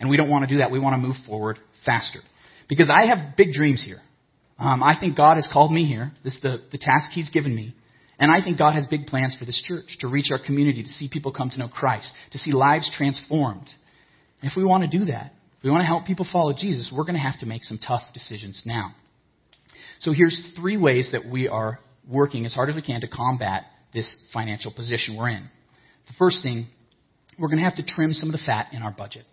And 0.00 0.10
we 0.10 0.16
don't 0.16 0.28
want 0.28 0.46
to 0.46 0.54
do 0.54 0.58
that. 0.58 0.70
We 0.70 0.78
want 0.78 0.94
to 0.94 0.98
move 0.98 1.16
forward 1.26 1.58
faster. 1.84 2.20
Because 2.68 2.90
I 2.90 3.06
have 3.06 3.36
big 3.36 3.52
dreams 3.52 3.82
here. 3.84 4.00
Um, 4.58 4.82
I 4.82 4.98
think 4.98 5.16
God 5.16 5.36
has 5.36 5.48
called 5.50 5.72
me 5.72 5.84
here. 5.84 6.12
This 6.24 6.34
is 6.34 6.42
the, 6.42 6.62
the 6.72 6.78
task 6.78 7.10
He's 7.12 7.30
given 7.30 7.54
me. 7.54 7.74
And 8.18 8.30
I 8.30 8.42
think 8.42 8.58
God 8.58 8.74
has 8.74 8.86
big 8.86 9.06
plans 9.06 9.36
for 9.38 9.44
this 9.44 9.62
church 9.66 9.98
to 10.00 10.08
reach 10.08 10.30
our 10.30 10.38
community, 10.44 10.82
to 10.82 10.88
see 10.88 11.08
people 11.08 11.32
come 11.32 11.50
to 11.50 11.58
know 11.58 11.68
Christ, 11.68 12.10
to 12.32 12.38
see 12.38 12.52
lives 12.52 12.90
transformed. 12.96 13.68
And 14.40 14.50
if 14.50 14.56
we 14.56 14.64
want 14.64 14.90
to 14.90 14.98
do 14.98 15.06
that, 15.06 15.34
we 15.66 15.72
want 15.72 15.82
to 15.82 15.86
help 15.86 16.06
people 16.06 16.26
follow 16.30 16.52
Jesus, 16.52 16.92
we're 16.94 17.02
going 17.02 17.16
to 17.16 17.20
have 17.20 17.40
to 17.40 17.46
make 17.46 17.64
some 17.64 17.78
tough 17.84 18.02
decisions 18.14 18.62
now. 18.64 18.94
So 19.98 20.12
here's 20.12 20.52
three 20.56 20.76
ways 20.76 21.08
that 21.10 21.28
we 21.28 21.48
are 21.48 21.80
working 22.08 22.46
as 22.46 22.54
hard 22.54 22.70
as 22.70 22.76
we 22.76 22.82
can 22.82 23.00
to 23.00 23.08
combat 23.08 23.64
this 23.92 24.16
financial 24.32 24.72
position 24.72 25.16
we're 25.16 25.30
in. 25.30 25.50
The 26.06 26.12
first 26.20 26.40
thing, 26.40 26.68
we're 27.36 27.48
going 27.48 27.58
to 27.58 27.64
have 27.64 27.74
to 27.76 27.84
trim 27.84 28.12
some 28.12 28.28
of 28.28 28.32
the 28.32 28.42
fat 28.46 28.68
in 28.74 28.82
our 28.82 28.94
budget. 28.96 29.24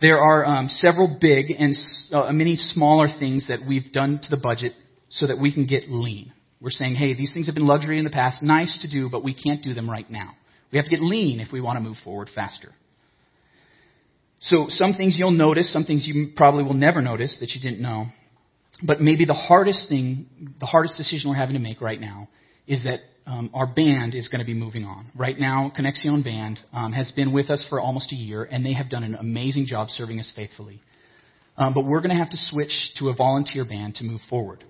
There 0.00 0.18
are 0.18 0.42
um, 0.46 0.68
several 0.70 1.18
big 1.20 1.50
and 1.50 1.74
uh, 2.12 2.32
many 2.32 2.56
smaller 2.56 3.08
things 3.18 3.48
that 3.48 3.58
we've 3.68 3.92
done 3.92 4.20
to 4.22 4.30
the 4.30 4.40
budget 4.42 4.72
so 5.10 5.26
that 5.26 5.38
we 5.38 5.52
can 5.52 5.66
get 5.66 5.90
lean. 5.90 6.32
We're 6.62 6.70
saying, 6.70 6.94
hey, 6.94 7.12
these 7.12 7.34
things 7.34 7.44
have 7.44 7.54
been 7.54 7.66
luxury 7.66 7.98
in 7.98 8.04
the 8.04 8.10
past, 8.10 8.42
nice 8.42 8.78
to 8.80 8.90
do, 8.90 9.10
but 9.10 9.22
we 9.22 9.34
can't 9.34 9.62
do 9.62 9.74
them 9.74 9.90
right 9.90 10.08
now. 10.08 10.30
We 10.72 10.78
have 10.78 10.86
to 10.86 10.90
get 10.90 11.02
lean 11.02 11.40
if 11.40 11.52
we 11.52 11.60
want 11.60 11.76
to 11.76 11.82
move 11.82 11.98
forward 12.02 12.30
faster. 12.34 12.72
So 14.46 14.66
some 14.68 14.94
things 14.94 15.16
you'll 15.18 15.32
notice, 15.32 15.72
some 15.72 15.84
things 15.84 16.06
you 16.06 16.28
probably 16.36 16.62
will 16.62 16.74
never 16.74 17.02
notice 17.02 17.36
that 17.40 17.50
you 17.50 17.60
didn't 17.60 17.82
know. 17.82 18.06
But 18.80 19.00
maybe 19.00 19.24
the 19.24 19.34
hardest 19.34 19.88
thing, 19.88 20.26
the 20.60 20.66
hardest 20.66 20.96
decision 20.96 21.30
we're 21.30 21.36
having 21.36 21.54
to 21.54 21.60
make 21.60 21.80
right 21.80 22.00
now 22.00 22.28
is 22.66 22.84
that 22.84 23.00
um, 23.26 23.50
our 23.54 23.66
band 23.66 24.14
is 24.14 24.28
going 24.28 24.38
to 24.38 24.46
be 24.46 24.54
moving 24.54 24.84
on. 24.84 25.10
Right 25.16 25.36
now, 25.36 25.72
Conexion 25.76 26.22
Band 26.22 26.60
um, 26.72 26.92
has 26.92 27.10
been 27.10 27.32
with 27.32 27.50
us 27.50 27.66
for 27.68 27.80
almost 27.80 28.12
a 28.12 28.14
year, 28.14 28.44
and 28.44 28.64
they 28.64 28.74
have 28.74 28.88
done 28.88 29.02
an 29.02 29.16
amazing 29.16 29.66
job 29.66 29.88
serving 29.88 30.20
us 30.20 30.32
faithfully. 30.36 30.80
Um, 31.56 31.74
but 31.74 31.84
we're 31.84 32.00
going 32.00 32.10
to 32.10 32.16
have 32.16 32.30
to 32.30 32.36
switch 32.36 32.92
to 32.98 33.08
a 33.08 33.16
volunteer 33.16 33.64
band 33.64 33.96
to 33.96 34.04
move 34.04 34.20
forward. 34.30 34.62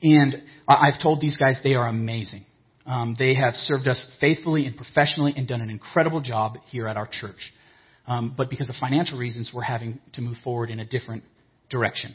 And 0.00 0.42
I've 0.68 1.00
told 1.02 1.20
these 1.20 1.36
guys 1.36 1.58
they 1.64 1.74
are 1.74 1.88
amazing. 1.88 2.44
Um, 2.84 3.16
they 3.18 3.34
have 3.34 3.54
served 3.54 3.88
us 3.88 4.06
faithfully 4.20 4.66
and 4.66 4.76
professionally 4.76 5.34
and 5.36 5.48
done 5.48 5.60
an 5.60 5.70
incredible 5.70 6.20
job 6.20 6.58
here 6.70 6.86
at 6.86 6.96
our 6.96 7.08
church. 7.10 7.52
Um, 8.06 8.34
but 8.36 8.50
because 8.50 8.68
of 8.68 8.76
financial 8.76 9.18
reasons, 9.18 9.50
we're 9.52 9.62
having 9.62 10.00
to 10.12 10.20
move 10.20 10.36
forward 10.44 10.70
in 10.70 10.80
a 10.80 10.84
different 10.84 11.24
direction. 11.70 12.14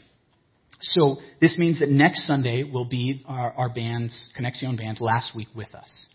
So 0.80 1.18
this 1.40 1.58
means 1.58 1.80
that 1.80 1.88
next 1.88 2.26
Sunday 2.26 2.64
will 2.64 2.88
be 2.88 3.22
our, 3.26 3.52
our 3.52 3.68
band's, 3.68 4.30
Conexion 4.38 4.76
band's 4.76 5.00
last 5.00 5.36
week 5.36 5.48
with 5.54 5.74
us. 5.74 6.06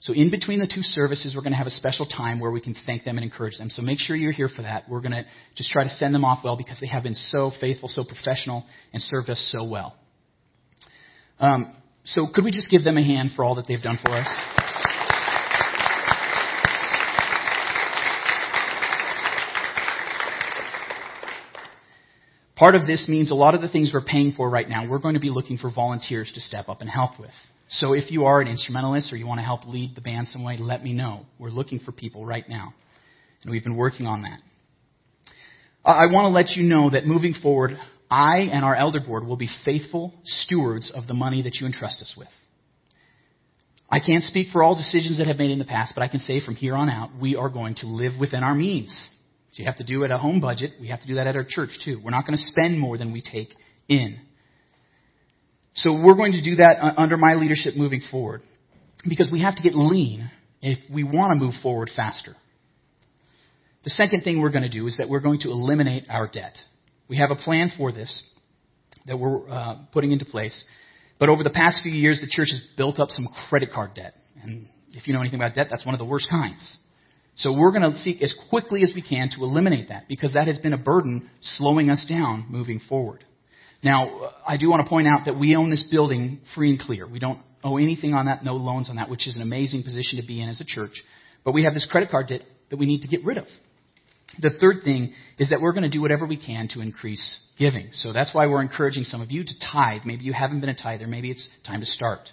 So 0.00 0.12
in 0.12 0.30
between 0.30 0.58
the 0.58 0.66
two 0.66 0.82
services, 0.82 1.34
we're 1.34 1.42
going 1.42 1.52
to 1.52 1.58
have 1.58 1.66
a 1.66 1.70
special 1.70 2.06
time 2.06 2.38
where 2.40 2.50
we 2.50 2.60
can 2.60 2.74
thank 2.86 3.04
them 3.04 3.16
and 3.16 3.24
encourage 3.24 3.58
them. 3.58 3.70
So 3.70 3.82
make 3.82 3.98
sure 3.98 4.16
you're 4.16 4.32
here 4.32 4.48
for 4.48 4.62
that. 4.62 4.84
We're 4.88 5.00
going 5.00 5.12
to 5.12 5.24
just 5.54 5.70
try 5.70 5.84
to 5.84 5.90
send 5.90 6.14
them 6.14 6.24
off 6.24 6.44
well 6.44 6.56
because 6.56 6.78
they 6.80 6.86
have 6.86 7.02
been 7.02 7.14
so 7.14 7.50
faithful, 7.60 7.88
so 7.88 8.04
professional, 8.04 8.64
and 8.92 9.02
served 9.02 9.30
us 9.30 9.52
so 9.56 9.64
well. 9.64 9.96
Um, 11.38 11.74
so 12.04 12.26
could 12.32 12.44
we 12.44 12.50
just 12.50 12.70
give 12.70 12.84
them 12.84 12.96
a 12.96 13.02
hand 13.02 13.30
for 13.36 13.44
all 13.44 13.56
that 13.56 13.66
they've 13.68 13.82
done 13.82 13.98
for 14.04 14.12
us? 14.12 14.65
Part 22.56 22.74
of 22.74 22.86
this 22.86 23.06
means 23.06 23.30
a 23.30 23.34
lot 23.34 23.54
of 23.54 23.60
the 23.60 23.68
things 23.68 23.90
we're 23.92 24.00
paying 24.00 24.32
for 24.34 24.48
right 24.48 24.68
now, 24.68 24.88
we're 24.88 24.98
going 24.98 25.14
to 25.14 25.20
be 25.20 25.28
looking 25.28 25.58
for 25.58 25.70
volunteers 25.70 26.32
to 26.34 26.40
step 26.40 26.68
up 26.68 26.80
and 26.80 26.88
help 26.88 27.20
with. 27.20 27.30
So 27.68 27.92
if 27.92 28.10
you 28.10 28.24
are 28.24 28.40
an 28.40 28.48
instrumentalist 28.48 29.12
or 29.12 29.16
you 29.16 29.26
want 29.26 29.38
to 29.40 29.44
help 29.44 29.66
lead 29.66 29.94
the 29.94 30.00
band 30.00 30.28
some 30.28 30.42
way, 30.42 30.56
let 30.58 30.82
me 30.82 30.94
know. 30.94 31.26
We're 31.38 31.50
looking 31.50 31.80
for 31.80 31.92
people 31.92 32.24
right 32.24 32.48
now. 32.48 32.72
And 33.42 33.50
we've 33.50 33.62
been 33.62 33.76
working 33.76 34.06
on 34.06 34.22
that. 34.22 34.40
I 35.84 36.06
want 36.06 36.24
to 36.24 36.28
let 36.30 36.56
you 36.56 36.62
know 36.62 36.90
that 36.90 37.06
moving 37.06 37.34
forward, 37.34 37.78
I 38.10 38.48
and 38.52 38.64
our 38.64 38.74
elder 38.74 39.00
board 39.00 39.26
will 39.26 39.36
be 39.36 39.48
faithful 39.64 40.14
stewards 40.24 40.90
of 40.94 41.06
the 41.06 41.14
money 41.14 41.42
that 41.42 41.56
you 41.60 41.66
entrust 41.66 42.00
us 42.00 42.14
with. 42.16 42.28
I 43.90 44.00
can't 44.00 44.24
speak 44.24 44.48
for 44.52 44.62
all 44.62 44.74
decisions 44.74 45.18
that 45.18 45.26
have 45.26 45.36
made 45.36 45.50
in 45.50 45.58
the 45.58 45.64
past, 45.64 45.92
but 45.94 46.02
I 46.02 46.08
can 46.08 46.20
say 46.20 46.44
from 46.44 46.56
here 46.56 46.74
on 46.74 46.88
out, 46.88 47.10
we 47.20 47.36
are 47.36 47.48
going 47.48 47.76
to 47.76 47.86
live 47.86 48.18
within 48.18 48.42
our 48.42 48.54
means. 48.54 49.08
So 49.56 49.62
you 49.62 49.66
have 49.68 49.78
to 49.78 49.84
do 49.84 50.02
it 50.02 50.10
at 50.10 50.16
a 50.16 50.18
home 50.18 50.38
budget. 50.38 50.72
We 50.78 50.88
have 50.88 51.00
to 51.00 51.06
do 51.06 51.14
that 51.14 51.26
at 51.26 51.34
our 51.34 51.46
church 51.48 51.70
too. 51.82 51.98
We're 52.04 52.10
not 52.10 52.26
going 52.26 52.36
to 52.36 52.44
spend 52.44 52.78
more 52.78 52.98
than 52.98 53.10
we 53.10 53.22
take 53.22 53.54
in. 53.88 54.18
So 55.76 55.98
we're 55.98 56.14
going 56.14 56.32
to 56.32 56.42
do 56.42 56.56
that 56.56 56.76
under 56.98 57.16
my 57.16 57.36
leadership 57.36 57.74
moving 57.74 58.02
forward 58.10 58.42
because 59.08 59.30
we 59.32 59.40
have 59.40 59.56
to 59.56 59.62
get 59.62 59.74
lean 59.74 60.30
if 60.60 60.78
we 60.92 61.04
want 61.04 61.30
to 61.30 61.42
move 61.42 61.54
forward 61.62 61.88
faster. 61.96 62.36
The 63.84 63.90
second 63.90 64.24
thing 64.24 64.42
we're 64.42 64.50
going 64.50 64.62
to 64.62 64.68
do 64.68 64.86
is 64.88 64.98
that 64.98 65.08
we're 65.08 65.20
going 65.20 65.40
to 65.40 65.48
eliminate 65.48 66.04
our 66.10 66.28
debt. 66.28 66.54
We 67.08 67.16
have 67.16 67.30
a 67.30 67.36
plan 67.36 67.72
for 67.78 67.92
this 67.92 68.22
that 69.06 69.18
we're 69.18 69.48
uh, 69.48 69.76
putting 69.90 70.12
into 70.12 70.26
place. 70.26 70.66
But 71.18 71.30
over 71.30 71.42
the 71.42 71.50
past 71.50 71.82
few 71.82 71.92
years, 71.92 72.20
the 72.20 72.28
church 72.28 72.48
has 72.50 72.60
built 72.76 72.98
up 72.98 73.08
some 73.08 73.26
credit 73.48 73.70
card 73.72 73.94
debt. 73.94 74.16
And 74.42 74.66
if 74.90 75.06
you 75.06 75.14
know 75.14 75.20
anything 75.20 75.40
about 75.40 75.54
debt, 75.54 75.68
that's 75.70 75.86
one 75.86 75.94
of 75.94 75.98
the 75.98 76.04
worst 76.04 76.28
kinds. 76.28 76.78
So 77.36 77.52
we're 77.52 77.70
going 77.70 77.90
to 77.90 77.98
seek 77.98 78.22
as 78.22 78.34
quickly 78.48 78.82
as 78.82 78.92
we 78.94 79.02
can 79.02 79.28
to 79.36 79.42
eliminate 79.42 79.90
that 79.90 80.08
because 80.08 80.32
that 80.32 80.46
has 80.46 80.58
been 80.58 80.72
a 80.72 80.78
burden 80.78 81.30
slowing 81.40 81.90
us 81.90 82.04
down 82.08 82.46
moving 82.48 82.80
forward. 82.88 83.24
Now, 83.82 84.32
I 84.46 84.56
do 84.56 84.70
want 84.70 84.84
to 84.84 84.88
point 84.88 85.06
out 85.06 85.26
that 85.26 85.38
we 85.38 85.54
own 85.54 85.70
this 85.70 85.86
building 85.90 86.40
free 86.54 86.70
and 86.70 86.80
clear. 86.80 87.06
We 87.06 87.18
don't 87.18 87.40
owe 87.62 87.76
anything 87.76 88.14
on 88.14 88.26
that, 88.26 88.42
no 88.42 88.54
loans 88.54 88.88
on 88.88 88.96
that, 88.96 89.10
which 89.10 89.28
is 89.28 89.36
an 89.36 89.42
amazing 89.42 89.82
position 89.82 90.18
to 90.20 90.26
be 90.26 90.40
in 90.40 90.48
as 90.48 90.60
a 90.60 90.64
church. 90.64 91.02
But 91.44 91.52
we 91.52 91.64
have 91.64 91.74
this 91.74 91.86
credit 91.90 92.10
card 92.10 92.28
debt 92.28 92.40
that 92.70 92.78
we 92.78 92.86
need 92.86 93.02
to 93.02 93.08
get 93.08 93.22
rid 93.24 93.36
of. 93.36 93.46
The 94.40 94.50
third 94.60 94.78
thing 94.82 95.12
is 95.38 95.50
that 95.50 95.60
we're 95.60 95.72
going 95.72 95.84
to 95.84 95.90
do 95.90 96.00
whatever 96.00 96.26
we 96.26 96.36
can 96.42 96.68
to 96.72 96.80
increase 96.80 97.40
giving. 97.58 97.90
So 97.92 98.12
that's 98.12 98.34
why 98.34 98.46
we're 98.46 98.62
encouraging 98.62 99.04
some 99.04 99.20
of 99.20 99.30
you 99.30 99.44
to 99.44 99.52
tithe. 99.72 100.02
Maybe 100.04 100.24
you 100.24 100.32
haven't 100.32 100.60
been 100.60 100.70
a 100.70 100.74
tither. 100.74 101.06
Maybe 101.06 101.30
it's 101.30 101.48
time 101.66 101.80
to 101.80 101.86
start. 101.86 102.30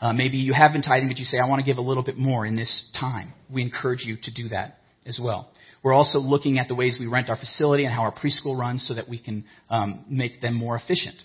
Uh, 0.00 0.12
maybe 0.12 0.36
you 0.36 0.52
have 0.52 0.72
been 0.72 0.82
tithing, 0.82 1.08
but 1.08 1.18
you 1.18 1.24
say, 1.24 1.38
I 1.38 1.48
want 1.48 1.60
to 1.60 1.64
give 1.64 1.78
a 1.78 1.82
little 1.82 2.02
bit 2.02 2.18
more 2.18 2.44
in 2.44 2.54
this 2.54 2.90
time. 2.98 3.32
We 3.50 3.62
encourage 3.62 4.04
you 4.04 4.16
to 4.22 4.34
do 4.34 4.48
that 4.50 4.78
as 5.06 5.18
well. 5.22 5.50
We're 5.82 5.94
also 5.94 6.18
looking 6.18 6.58
at 6.58 6.68
the 6.68 6.74
ways 6.74 6.96
we 6.98 7.06
rent 7.06 7.30
our 7.30 7.36
facility 7.36 7.84
and 7.84 7.94
how 7.94 8.02
our 8.02 8.12
preschool 8.12 8.58
runs 8.58 8.86
so 8.86 8.94
that 8.94 9.08
we 9.08 9.18
can 9.18 9.44
um, 9.70 10.04
make 10.08 10.40
them 10.40 10.54
more 10.54 10.76
efficient. 10.76 11.16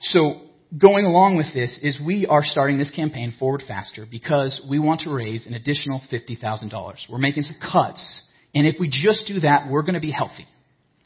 So, 0.00 0.42
going 0.76 1.06
along 1.06 1.36
with 1.36 1.46
this 1.54 1.80
is 1.82 1.98
we 2.04 2.26
are 2.26 2.42
starting 2.44 2.78
this 2.78 2.90
campaign 2.90 3.32
forward 3.38 3.62
faster 3.66 4.04
because 4.08 4.64
we 4.68 4.78
want 4.78 5.00
to 5.02 5.10
raise 5.14 5.46
an 5.46 5.54
additional 5.54 6.02
$50,000. 6.12 6.96
We're 7.10 7.18
making 7.18 7.44
some 7.44 7.56
cuts, 7.60 8.22
and 8.54 8.66
if 8.66 8.76
we 8.78 8.88
just 8.88 9.26
do 9.26 9.40
that, 9.40 9.68
we're 9.70 9.82
going 9.82 9.94
to 9.94 10.00
be 10.00 10.10
healthy. 10.10 10.46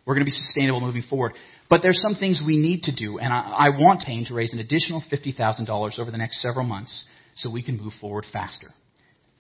We're 0.05 0.15
going 0.15 0.25
to 0.25 0.31
be 0.31 0.33
sustainable 0.33 0.81
moving 0.81 1.05
forward. 1.09 1.33
But 1.71 1.83
there's 1.83 2.03
some 2.03 2.17
things 2.17 2.43
we 2.45 2.57
need 2.57 2.83
to 2.83 2.95
do, 2.95 3.19
and 3.19 3.33
I, 3.33 3.69
I 3.69 3.69
want 3.71 4.03
Payne 4.03 4.27
to 4.27 4.35
raise 4.35 4.53
an 4.53 4.59
additional 4.59 5.03
$50,000 5.11 5.99
over 6.01 6.11
the 6.11 6.19
next 6.19 6.43
several 6.43 6.67
months 6.67 7.05
so 7.37 7.51
we 7.51 7.63
can 7.63 7.77
move 7.77 7.93
forward 8.01 8.27
faster. 8.33 8.67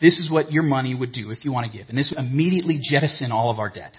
This 0.01 0.21
is 0.21 0.31
what 0.31 0.53
your 0.53 0.63
money 0.63 0.95
would 0.95 1.13
do 1.13 1.31
if 1.33 1.45
you 1.45 1.53
want 1.53 1.71
to 1.71 1.77
give. 1.77 1.89
And 1.89 1.99
this 1.99 2.15
would 2.15 2.25
immediately 2.25 2.81
jettison 2.81 3.33
all 3.33 3.51
of 3.51 3.59
our 3.59 3.69
debt. 3.69 3.95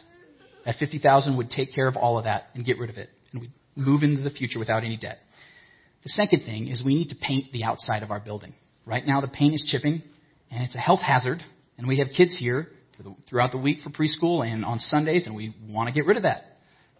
That 0.65 0.75
50000 0.79 1.37
would 1.37 1.49
take 1.49 1.75
care 1.75 1.87
of 1.87 1.97
all 1.97 2.17
of 2.17 2.23
that 2.23 2.45
and 2.55 2.65
get 2.65 2.79
rid 2.79 2.89
of 2.89 2.97
it. 2.97 3.09
And 3.33 3.41
we'd 3.41 3.51
move 3.75 4.01
into 4.01 4.21
the 4.21 4.29
future 4.29 4.59
without 4.59 4.85
any 4.85 4.97
debt. 4.97 5.19
The 6.03 6.09
second 6.09 6.45
thing 6.45 6.69
is 6.69 6.81
we 6.83 6.95
need 6.95 7.09
to 7.09 7.15
paint 7.21 7.51
the 7.51 7.65
outside 7.65 8.01
of 8.01 8.11
our 8.11 8.19
building. 8.21 8.53
Right 8.85 9.05
now 9.05 9.19
the 9.19 9.27
paint 9.27 9.55
is 9.55 9.63
chipping, 9.69 10.01
and 10.49 10.63
it's 10.63 10.75
a 10.75 10.79
health 10.79 11.01
hazard. 11.01 11.43
And 11.77 11.85
we 11.85 11.99
have 11.99 12.07
kids 12.15 12.37
here 12.39 12.69
throughout 13.29 13.51
the 13.51 13.57
week 13.57 13.79
for 13.81 13.89
preschool 13.89 14.45
and 14.45 14.63
on 14.63 14.79
Sundays, 14.79 15.27
and 15.27 15.35
we 15.35 15.53
want 15.67 15.87
to 15.89 15.93
get 15.93 16.05
rid 16.05 16.15
of 16.15 16.23
that. 16.23 16.50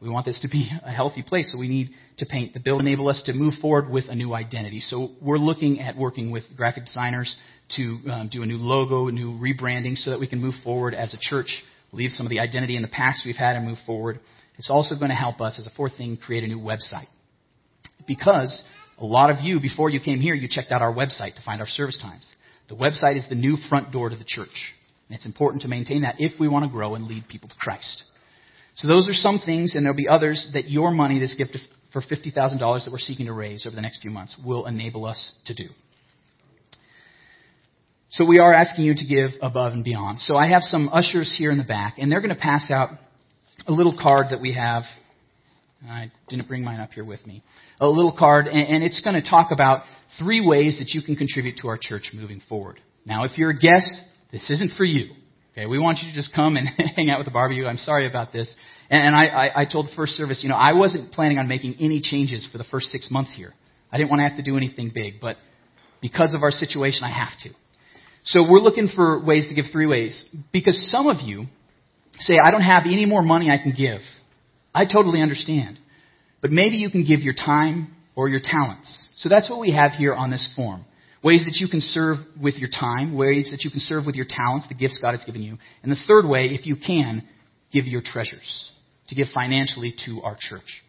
We 0.01 0.09
want 0.09 0.25
this 0.25 0.39
to 0.39 0.47
be 0.47 0.67
a 0.83 0.91
healthy 0.91 1.21
place, 1.21 1.51
so 1.51 1.59
we 1.59 1.67
need 1.67 1.91
to 2.17 2.25
paint 2.25 2.53
the 2.53 2.59
building, 2.59 2.87
enable 2.87 3.07
us 3.07 3.21
to 3.27 3.33
move 3.33 3.53
forward 3.61 3.87
with 3.87 4.05
a 4.09 4.15
new 4.15 4.33
identity. 4.33 4.79
So 4.79 5.11
we're 5.21 5.37
looking 5.37 5.79
at 5.79 5.95
working 5.95 6.31
with 6.31 6.43
graphic 6.57 6.85
designers 6.85 7.35
to 7.75 7.99
um, 8.09 8.29
do 8.31 8.41
a 8.41 8.45
new 8.47 8.57
logo, 8.57 9.09
a 9.09 9.11
new 9.11 9.33
rebranding, 9.33 9.95
so 9.95 10.09
that 10.09 10.19
we 10.19 10.27
can 10.27 10.41
move 10.41 10.55
forward 10.63 10.95
as 10.95 11.13
a 11.13 11.17
church, 11.21 11.63
leave 11.91 12.09
some 12.11 12.25
of 12.25 12.31
the 12.31 12.39
identity 12.39 12.75
in 12.75 12.81
the 12.81 12.87
past 12.87 13.21
we've 13.27 13.35
had, 13.35 13.55
and 13.55 13.67
move 13.67 13.77
forward. 13.85 14.19
It's 14.57 14.71
also 14.71 14.95
going 14.95 15.09
to 15.09 15.15
help 15.15 15.39
us, 15.39 15.59
as 15.59 15.67
a 15.67 15.71
fourth 15.71 15.95
thing, 15.97 16.17
create 16.17 16.43
a 16.43 16.47
new 16.47 16.59
website. 16.59 17.07
Because 18.07 18.63
a 18.97 19.05
lot 19.05 19.29
of 19.29 19.39
you, 19.41 19.59
before 19.59 19.91
you 19.91 19.99
came 19.99 20.19
here, 20.19 20.33
you 20.33 20.47
checked 20.49 20.71
out 20.71 20.81
our 20.81 20.93
website 20.93 21.35
to 21.35 21.43
find 21.45 21.61
our 21.61 21.67
service 21.67 21.99
times. 22.01 22.25
The 22.69 22.75
website 22.75 23.17
is 23.17 23.29
the 23.29 23.35
new 23.35 23.55
front 23.69 23.91
door 23.91 24.09
to 24.09 24.15
the 24.15 24.25
church. 24.25 24.73
And 25.07 25.15
it's 25.15 25.27
important 25.27 25.61
to 25.61 25.67
maintain 25.67 26.01
that 26.01 26.15
if 26.17 26.39
we 26.39 26.47
want 26.47 26.65
to 26.65 26.71
grow 26.71 26.95
and 26.95 27.05
lead 27.05 27.27
people 27.27 27.49
to 27.49 27.55
Christ. 27.55 28.03
So 28.81 28.87
those 28.87 29.07
are 29.07 29.13
some 29.13 29.37
things, 29.37 29.75
and 29.75 29.85
there'll 29.85 29.95
be 29.95 30.07
others 30.07 30.49
that 30.53 30.67
your 30.67 30.89
money, 30.89 31.19
this 31.19 31.35
gift 31.35 31.55
for 31.93 32.01
$50,000 32.01 32.33
that 32.33 32.91
we're 32.91 32.97
seeking 32.97 33.27
to 33.27 33.33
raise 33.33 33.67
over 33.67 33.75
the 33.75 33.81
next 33.81 34.01
few 34.01 34.09
months, 34.09 34.35
will 34.43 34.65
enable 34.65 35.05
us 35.05 35.33
to 35.45 35.53
do. 35.53 35.65
So 38.09 38.25
we 38.25 38.39
are 38.39 38.51
asking 38.51 38.85
you 38.85 38.95
to 38.95 39.05
give 39.05 39.39
above 39.39 39.73
and 39.73 39.83
beyond. 39.83 40.19
So 40.19 40.35
I 40.35 40.47
have 40.47 40.63
some 40.63 40.89
ushers 40.91 41.35
here 41.37 41.51
in 41.51 41.59
the 41.59 41.63
back, 41.63 41.99
and 41.99 42.11
they're 42.11 42.21
going 42.21 42.33
to 42.33 42.41
pass 42.41 42.71
out 42.71 42.89
a 43.67 43.71
little 43.71 43.95
card 44.01 44.27
that 44.31 44.41
we 44.41 44.53
have. 44.53 44.81
I 45.87 46.11
didn't 46.27 46.47
bring 46.47 46.63
mine 46.63 46.79
up 46.79 46.89
here 46.91 47.05
with 47.05 47.23
me. 47.27 47.43
A 47.79 47.87
little 47.87 48.15
card, 48.17 48.47
and 48.47 48.83
it's 48.83 49.01
going 49.01 49.21
to 49.21 49.29
talk 49.29 49.51
about 49.51 49.83
three 50.17 50.43
ways 50.43 50.79
that 50.79 50.89
you 50.95 51.03
can 51.03 51.15
contribute 51.15 51.57
to 51.57 51.67
our 51.67 51.77
church 51.79 52.09
moving 52.15 52.41
forward. 52.49 52.79
Now, 53.05 53.25
if 53.25 53.37
you're 53.37 53.51
a 53.51 53.57
guest, 53.57 53.93
this 54.31 54.49
isn't 54.49 54.71
for 54.75 54.85
you. 54.85 55.11
Okay, 55.51 55.65
we 55.65 55.79
want 55.79 55.99
you 56.01 56.09
to 56.09 56.15
just 56.15 56.33
come 56.33 56.55
and 56.55 56.67
hang 56.95 57.09
out 57.09 57.19
with 57.19 57.25
the 57.25 57.31
barbecue. 57.31 57.65
I'm 57.65 57.77
sorry 57.77 58.07
about 58.07 58.31
this. 58.31 58.53
And, 58.89 59.03
and 59.03 59.15
I, 59.15 59.25
I, 59.25 59.61
I 59.61 59.65
told 59.65 59.87
the 59.87 59.95
first 59.95 60.13
service, 60.13 60.39
you 60.43 60.49
know, 60.49 60.55
I 60.55 60.73
wasn't 60.73 61.11
planning 61.11 61.37
on 61.37 61.47
making 61.47 61.75
any 61.79 61.99
changes 62.01 62.47
for 62.51 62.57
the 62.57 62.63
first 62.65 62.87
six 62.87 63.09
months 63.11 63.33
here. 63.35 63.53
I 63.91 63.97
didn't 63.97 64.09
want 64.09 64.21
to 64.21 64.27
have 64.27 64.37
to 64.37 64.43
do 64.43 64.55
anything 64.55 64.91
big, 64.93 65.15
but 65.19 65.35
because 66.01 66.33
of 66.33 66.41
our 66.43 66.51
situation, 66.51 67.03
I 67.03 67.11
have 67.11 67.37
to. 67.43 67.49
So 68.23 68.49
we're 68.49 68.59
looking 68.59 68.87
for 68.95 69.23
ways 69.23 69.49
to 69.49 69.55
give 69.55 69.71
three 69.71 69.87
ways. 69.87 70.25
Because 70.53 70.89
some 70.89 71.07
of 71.07 71.17
you 71.21 71.45
say, 72.19 72.37
I 72.41 72.51
don't 72.51 72.61
have 72.61 72.83
any 72.85 73.05
more 73.05 73.21
money 73.21 73.49
I 73.49 73.57
can 73.57 73.73
give. 73.75 73.99
I 74.73 74.85
totally 74.85 75.21
understand. 75.21 75.79
But 76.41 76.51
maybe 76.51 76.77
you 76.77 76.89
can 76.89 77.05
give 77.05 77.19
your 77.19 77.33
time 77.33 77.93
or 78.15 78.29
your 78.29 78.39
talents. 78.41 79.09
So 79.17 79.27
that's 79.27 79.49
what 79.49 79.59
we 79.59 79.73
have 79.73 79.91
here 79.93 80.13
on 80.13 80.31
this 80.31 80.47
form 80.55 80.85
ways 81.23 81.45
that 81.45 81.57
you 81.59 81.67
can 81.67 81.81
serve 81.81 82.17
with 82.41 82.55
your 82.55 82.69
time, 82.69 83.15
ways 83.15 83.51
that 83.51 83.63
you 83.63 83.71
can 83.71 83.79
serve 83.79 84.05
with 84.05 84.15
your 84.15 84.25
talents, 84.27 84.67
the 84.67 84.75
gifts 84.75 84.99
God 85.01 85.11
has 85.11 85.23
given 85.23 85.41
you. 85.41 85.57
And 85.83 85.91
the 85.91 85.97
third 86.07 86.27
way, 86.27 86.45
if 86.45 86.65
you 86.65 86.75
can, 86.75 87.27
give 87.71 87.85
your 87.85 88.01
treasures, 88.03 88.71
to 89.07 89.15
give 89.15 89.27
financially 89.33 89.93
to 90.05 90.21
our 90.23 90.35
church. 90.39 90.83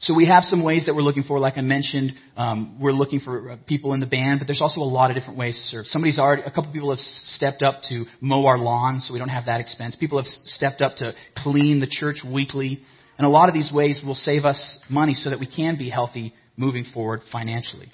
So 0.00 0.14
we 0.14 0.26
have 0.26 0.44
some 0.44 0.62
ways 0.62 0.86
that 0.86 0.94
we're 0.94 1.02
looking 1.02 1.24
for. 1.24 1.40
Like 1.40 1.58
I 1.58 1.60
mentioned, 1.60 2.12
um, 2.36 2.78
we're 2.80 2.92
looking 2.92 3.18
for 3.18 3.50
uh, 3.50 3.56
people 3.66 3.94
in 3.94 4.00
the 4.00 4.06
band, 4.06 4.38
but 4.38 4.46
there's 4.46 4.62
also 4.62 4.80
a 4.80 4.82
lot 4.82 5.10
of 5.10 5.16
different 5.16 5.38
ways 5.38 5.56
to 5.56 5.62
serve. 5.64 5.86
Somebody's 5.86 6.20
already, 6.20 6.42
a 6.42 6.50
couple 6.50 6.72
people 6.72 6.90
have 6.90 7.00
stepped 7.00 7.62
up 7.62 7.82
to 7.88 8.04
mow 8.20 8.46
our 8.46 8.58
lawn, 8.58 9.00
so 9.00 9.12
we 9.12 9.18
don't 9.18 9.28
have 9.28 9.46
that 9.46 9.60
expense. 9.60 9.96
People 9.96 10.18
have 10.18 10.26
stepped 10.26 10.82
up 10.82 10.96
to 10.96 11.14
clean 11.36 11.80
the 11.80 11.88
church 11.88 12.18
weekly, 12.24 12.80
and 13.18 13.26
a 13.26 13.30
lot 13.30 13.48
of 13.48 13.54
these 13.54 13.72
ways 13.72 14.00
will 14.04 14.14
save 14.14 14.44
us 14.44 14.78
money 14.88 15.14
so 15.14 15.30
that 15.30 15.40
we 15.40 15.48
can 15.48 15.76
be 15.76 15.90
healthy 15.90 16.32
moving 16.56 16.84
forward 16.94 17.22
financially. 17.32 17.90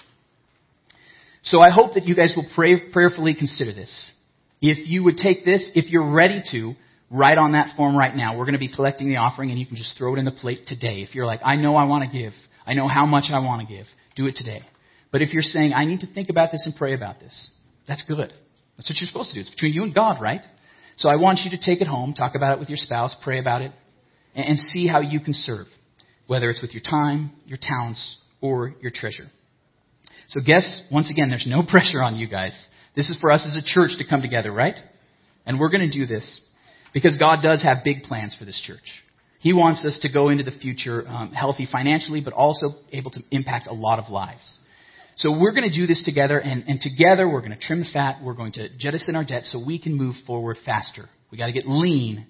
So 1.45 1.61
I 1.61 1.69
hope 1.71 1.93
that 1.93 2.05
you 2.05 2.15
guys 2.15 2.33
will 2.35 2.47
pray, 2.55 2.89
prayerfully 2.91 3.35
consider 3.35 3.73
this. 3.73 4.11
If 4.61 4.87
you 4.87 5.03
would 5.03 5.17
take 5.17 5.45
this, 5.45 5.71
if 5.75 5.89
you're 5.89 6.11
ready 6.11 6.41
to, 6.51 6.73
write 7.11 7.37
on 7.37 7.53
that 7.53 7.75
form 7.77 7.95
right 7.95 8.15
now. 8.15 8.37
We're 8.37 8.45
going 8.45 8.53
to 8.53 8.59
be 8.59 8.73
collecting 8.73 9.09
the 9.09 9.17
offering 9.17 9.51
and 9.51 9.59
you 9.59 9.65
can 9.65 9.75
just 9.75 9.97
throw 9.97 10.15
it 10.15 10.19
in 10.19 10.25
the 10.25 10.31
plate 10.31 10.67
today. 10.67 11.01
If 11.01 11.13
you're 11.15 11.25
like, 11.25 11.41
I 11.43 11.55
know 11.55 11.75
I 11.75 11.85
want 11.85 12.09
to 12.09 12.17
give. 12.17 12.33
I 12.65 12.73
know 12.73 12.87
how 12.87 13.05
much 13.05 13.25
I 13.31 13.39
want 13.39 13.67
to 13.67 13.73
give. 13.73 13.85
Do 14.15 14.25
it 14.27 14.35
today. 14.35 14.61
But 15.11 15.21
if 15.21 15.33
you're 15.33 15.43
saying, 15.43 15.73
I 15.73 15.85
need 15.85 16.01
to 16.01 16.11
think 16.11 16.29
about 16.29 16.51
this 16.51 16.63
and 16.65 16.75
pray 16.75 16.93
about 16.93 17.19
this, 17.19 17.51
that's 17.87 18.03
good. 18.03 18.33
That's 18.75 18.89
what 18.89 18.97
you're 18.99 19.07
supposed 19.07 19.29
to 19.29 19.35
do. 19.35 19.41
It's 19.41 19.49
between 19.49 19.73
you 19.73 19.83
and 19.83 19.93
God, 19.93 20.21
right? 20.21 20.41
So 20.97 21.09
I 21.09 21.15
want 21.17 21.39
you 21.43 21.55
to 21.57 21.63
take 21.63 21.81
it 21.81 21.87
home, 21.87 22.13
talk 22.13 22.33
about 22.35 22.53
it 22.53 22.59
with 22.59 22.69
your 22.69 22.77
spouse, 22.77 23.15
pray 23.23 23.39
about 23.39 23.61
it, 23.61 23.71
and 24.33 24.57
see 24.57 24.87
how 24.87 24.99
you 24.99 25.19
can 25.19 25.33
serve, 25.33 25.67
whether 26.27 26.49
it's 26.49 26.61
with 26.61 26.73
your 26.73 26.83
time, 26.83 27.31
your 27.45 27.59
talents, 27.61 28.17
or 28.41 28.73
your 28.81 28.91
treasure. 28.93 29.25
So 30.29 30.41
guess, 30.45 30.83
once 30.91 31.09
again, 31.09 31.29
there's 31.29 31.47
no 31.47 31.63
pressure 31.67 32.01
on 32.01 32.15
you 32.15 32.29
guys. 32.29 32.53
This 32.95 33.09
is 33.09 33.19
for 33.19 33.31
us 33.31 33.45
as 33.45 33.55
a 33.55 33.65
church 33.65 33.97
to 33.97 34.07
come 34.07 34.21
together, 34.21 34.51
right? 34.51 34.75
And 35.45 35.59
we're 35.59 35.69
going 35.69 35.89
to 35.89 35.91
do 35.91 36.05
this 36.05 36.41
because 36.93 37.17
God 37.17 37.41
does 37.43 37.61
have 37.63 37.83
big 37.83 38.03
plans 38.03 38.35
for 38.37 38.45
this 38.45 38.59
church. 38.65 39.03
He 39.39 39.53
wants 39.53 39.85
us 39.85 39.99
to 40.01 40.11
go 40.11 40.29
into 40.29 40.43
the 40.43 40.51
future 40.51 41.07
um, 41.07 41.31
healthy 41.31 41.67
financially, 41.71 42.21
but 42.21 42.33
also 42.33 42.67
able 42.91 43.11
to 43.11 43.19
impact 43.31 43.67
a 43.67 43.73
lot 43.73 43.99
of 43.99 44.09
lives. 44.09 44.59
So 45.17 45.31
we're 45.31 45.51
going 45.51 45.69
to 45.69 45.75
do 45.75 45.85
this 45.85 46.03
together, 46.03 46.39
and, 46.39 46.63
and 46.67 46.81
together 46.81 47.29
we're 47.29 47.41
going 47.41 47.51
to 47.51 47.59
trim 47.59 47.79
the 47.79 47.89
fat. 47.91 48.23
We're 48.23 48.33
going 48.33 48.53
to 48.53 48.69
jettison 48.77 49.15
our 49.15 49.23
debt 49.23 49.43
so 49.45 49.63
we 49.63 49.79
can 49.79 49.95
move 49.95 50.15
forward 50.25 50.57
faster. 50.65 51.09
We 51.31 51.37
got 51.37 51.47
to 51.47 51.53
get 51.53 51.67
lean 51.67 52.25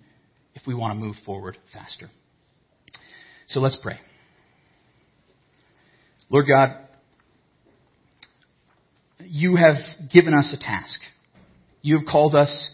if 0.56 0.64
we 0.68 0.76
want 0.76 1.00
to 1.00 1.04
move 1.04 1.16
forward 1.26 1.58
faster. 1.74 2.10
So 3.48 3.60
let's 3.60 3.78
pray. 3.82 3.98
Lord 6.30 6.48
God, 6.48 6.84
you 9.20 9.55
have 9.55 9.76
given 10.11 10.34
us 10.34 10.55
a 10.57 10.61
task. 10.61 10.99
You 11.82 11.97
have 11.97 12.07
called 12.07 12.36
us 12.36 12.72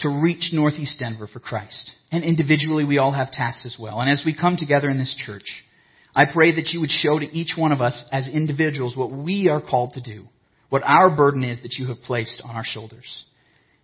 to 0.00 0.08
reach 0.08 0.50
Northeast 0.52 0.98
Denver 0.98 1.26
for 1.26 1.40
Christ. 1.40 1.92
And 2.10 2.24
individually, 2.24 2.84
we 2.84 2.98
all 2.98 3.12
have 3.12 3.30
tasks 3.30 3.64
as 3.64 3.76
well. 3.78 4.00
And 4.00 4.10
as 4.10 4.22
we 4.24 4.36
come 4.36 4.56
together 4.56 4.88
in 4.88 4.98
this 4.98 5.14
church, 5.26 5.64
I 6.14 6.24
pray 6.32 6.54
that 6.56 6.70
you 6.72 6.80
would 6.80 6.90
show 6.90 7.18
to 7.18 7.26
each 7.26 7.54
one 7.56 7.72
of 7.72 7.80
us 7.80 8.02
as 8.12 8.28
individuals 8.28 8.96
what 8.96 9.10
we 9.10 9.48
are 9.48 9.60
called 9.60 9.94
to 9.94 10.00
do, 10.00 10.24
what 10.68 10.82
our 10.84 11.14
burden 11.14 11.42
is 11.44 11.62
that 11.62 11.76
you 11.78 11.88
have 11.88 12.02
placed 12.02 12.40
on 12.44 12.54
our 12.54 12.64
shoulders. 12.64 13.24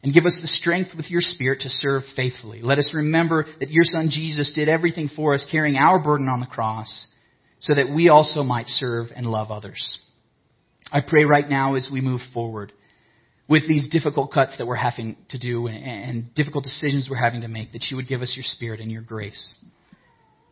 And 0.02 0.14
give 0.14 0.24
us 0.24 0.38
the 0.40 0.48
strength 0.48 0.90
with 0.96 1.10
your 1.10 1.20
Spirit 1.20 1.60
to 1.60 1.68
serve 1.68 2.02
faithfully. 2.16 2.62
Let 2.62 2.78
us 2.78 2.92
remember 2.94 3.44
that 3.58 3.70
your 3.70 3.84
Son 3.84 4.08
Jesus 4.10 4.52
did 4.54 4.68
everything 4.68 5.10
for 5.14 5.34
us, 5.34 5.46
carrying 5.50 5.76
our 5.76 5.98
burden 5.98 6.28
on 6.28 6.40
the 6.40 6.46
cross, 6.46 7.06
so 7.60 7.74
that 7.74 7.90
we 7.90 8.08
also 8.08 8.42
might 8.42 8.66
serve 8.66 9.08
and 9.14 9.26
love 9.26 9.50
others. 9.50 9.98
I 10.92 11.00
pray 11.06 11.24
right 11.24 11.48
now 11.48 11.74
as 11.74 11.88
we 11.92 12.00
move 12.00 12.20
forward 12.34 12.72
with 13.48 13.66
these 13.68 13.88
difficult 13.90 14.32
cuts 14.32 14.56
that 14.58 14.66
we're 14.66 14.76
having 14.76 15.16
to 15.30 15.38
do 15.38 15.66
and, 15.66 16.32
difficult 16.34 16.64
decisions 16.64 17.08
we're 17.10 17.16
having 17.16 17.40
to 17.40 17.48
make, 17.48 17.72
that 17.72 17.86
you 17.90 17.96
would 17.96 18.08
give 18.08 18.22
us 18.22 18.32
your 18.36 18.44
Spirit 18.44 18.80
and 18.80 18.90
your 18.90 19.02
grace. 19.02 19.56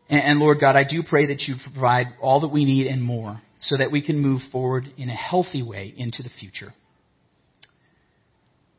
And, 0.09 0.41
Lord 0.41 0.59
God, 0.61 0.75
I 0.75 0.85
do 0.89 1.03
pray 1.09 1.27
that 1.27 1.43
you 1.43 1.57
provide 1.73 2.07
all 2.21 2.41
that 2.41 2.49
we 2.49 2.65
need 2.65 2.87
and 2.87 3.03
more 3.03 3.41
so 3.61 3.77
that 3.77 3.93
we 3.93 4.05
can 4.05 4.19
move 4.19 4.41
forward 4.51 4.85
in 4.97 5.11
a 5.11 5.15
healthy 5.15 5.63
way 5.63 5.93
into 5.97 6.23
the 6.23 6.31
future. 6.31 6.73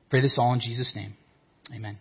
Pray 0.10 0.22
this 0.22 0.36
all 0.38 0.54
in 0.54 0.60
Jesus' 0.60 0.94
name. 0.96 1.14
Amen. 1.74 2.00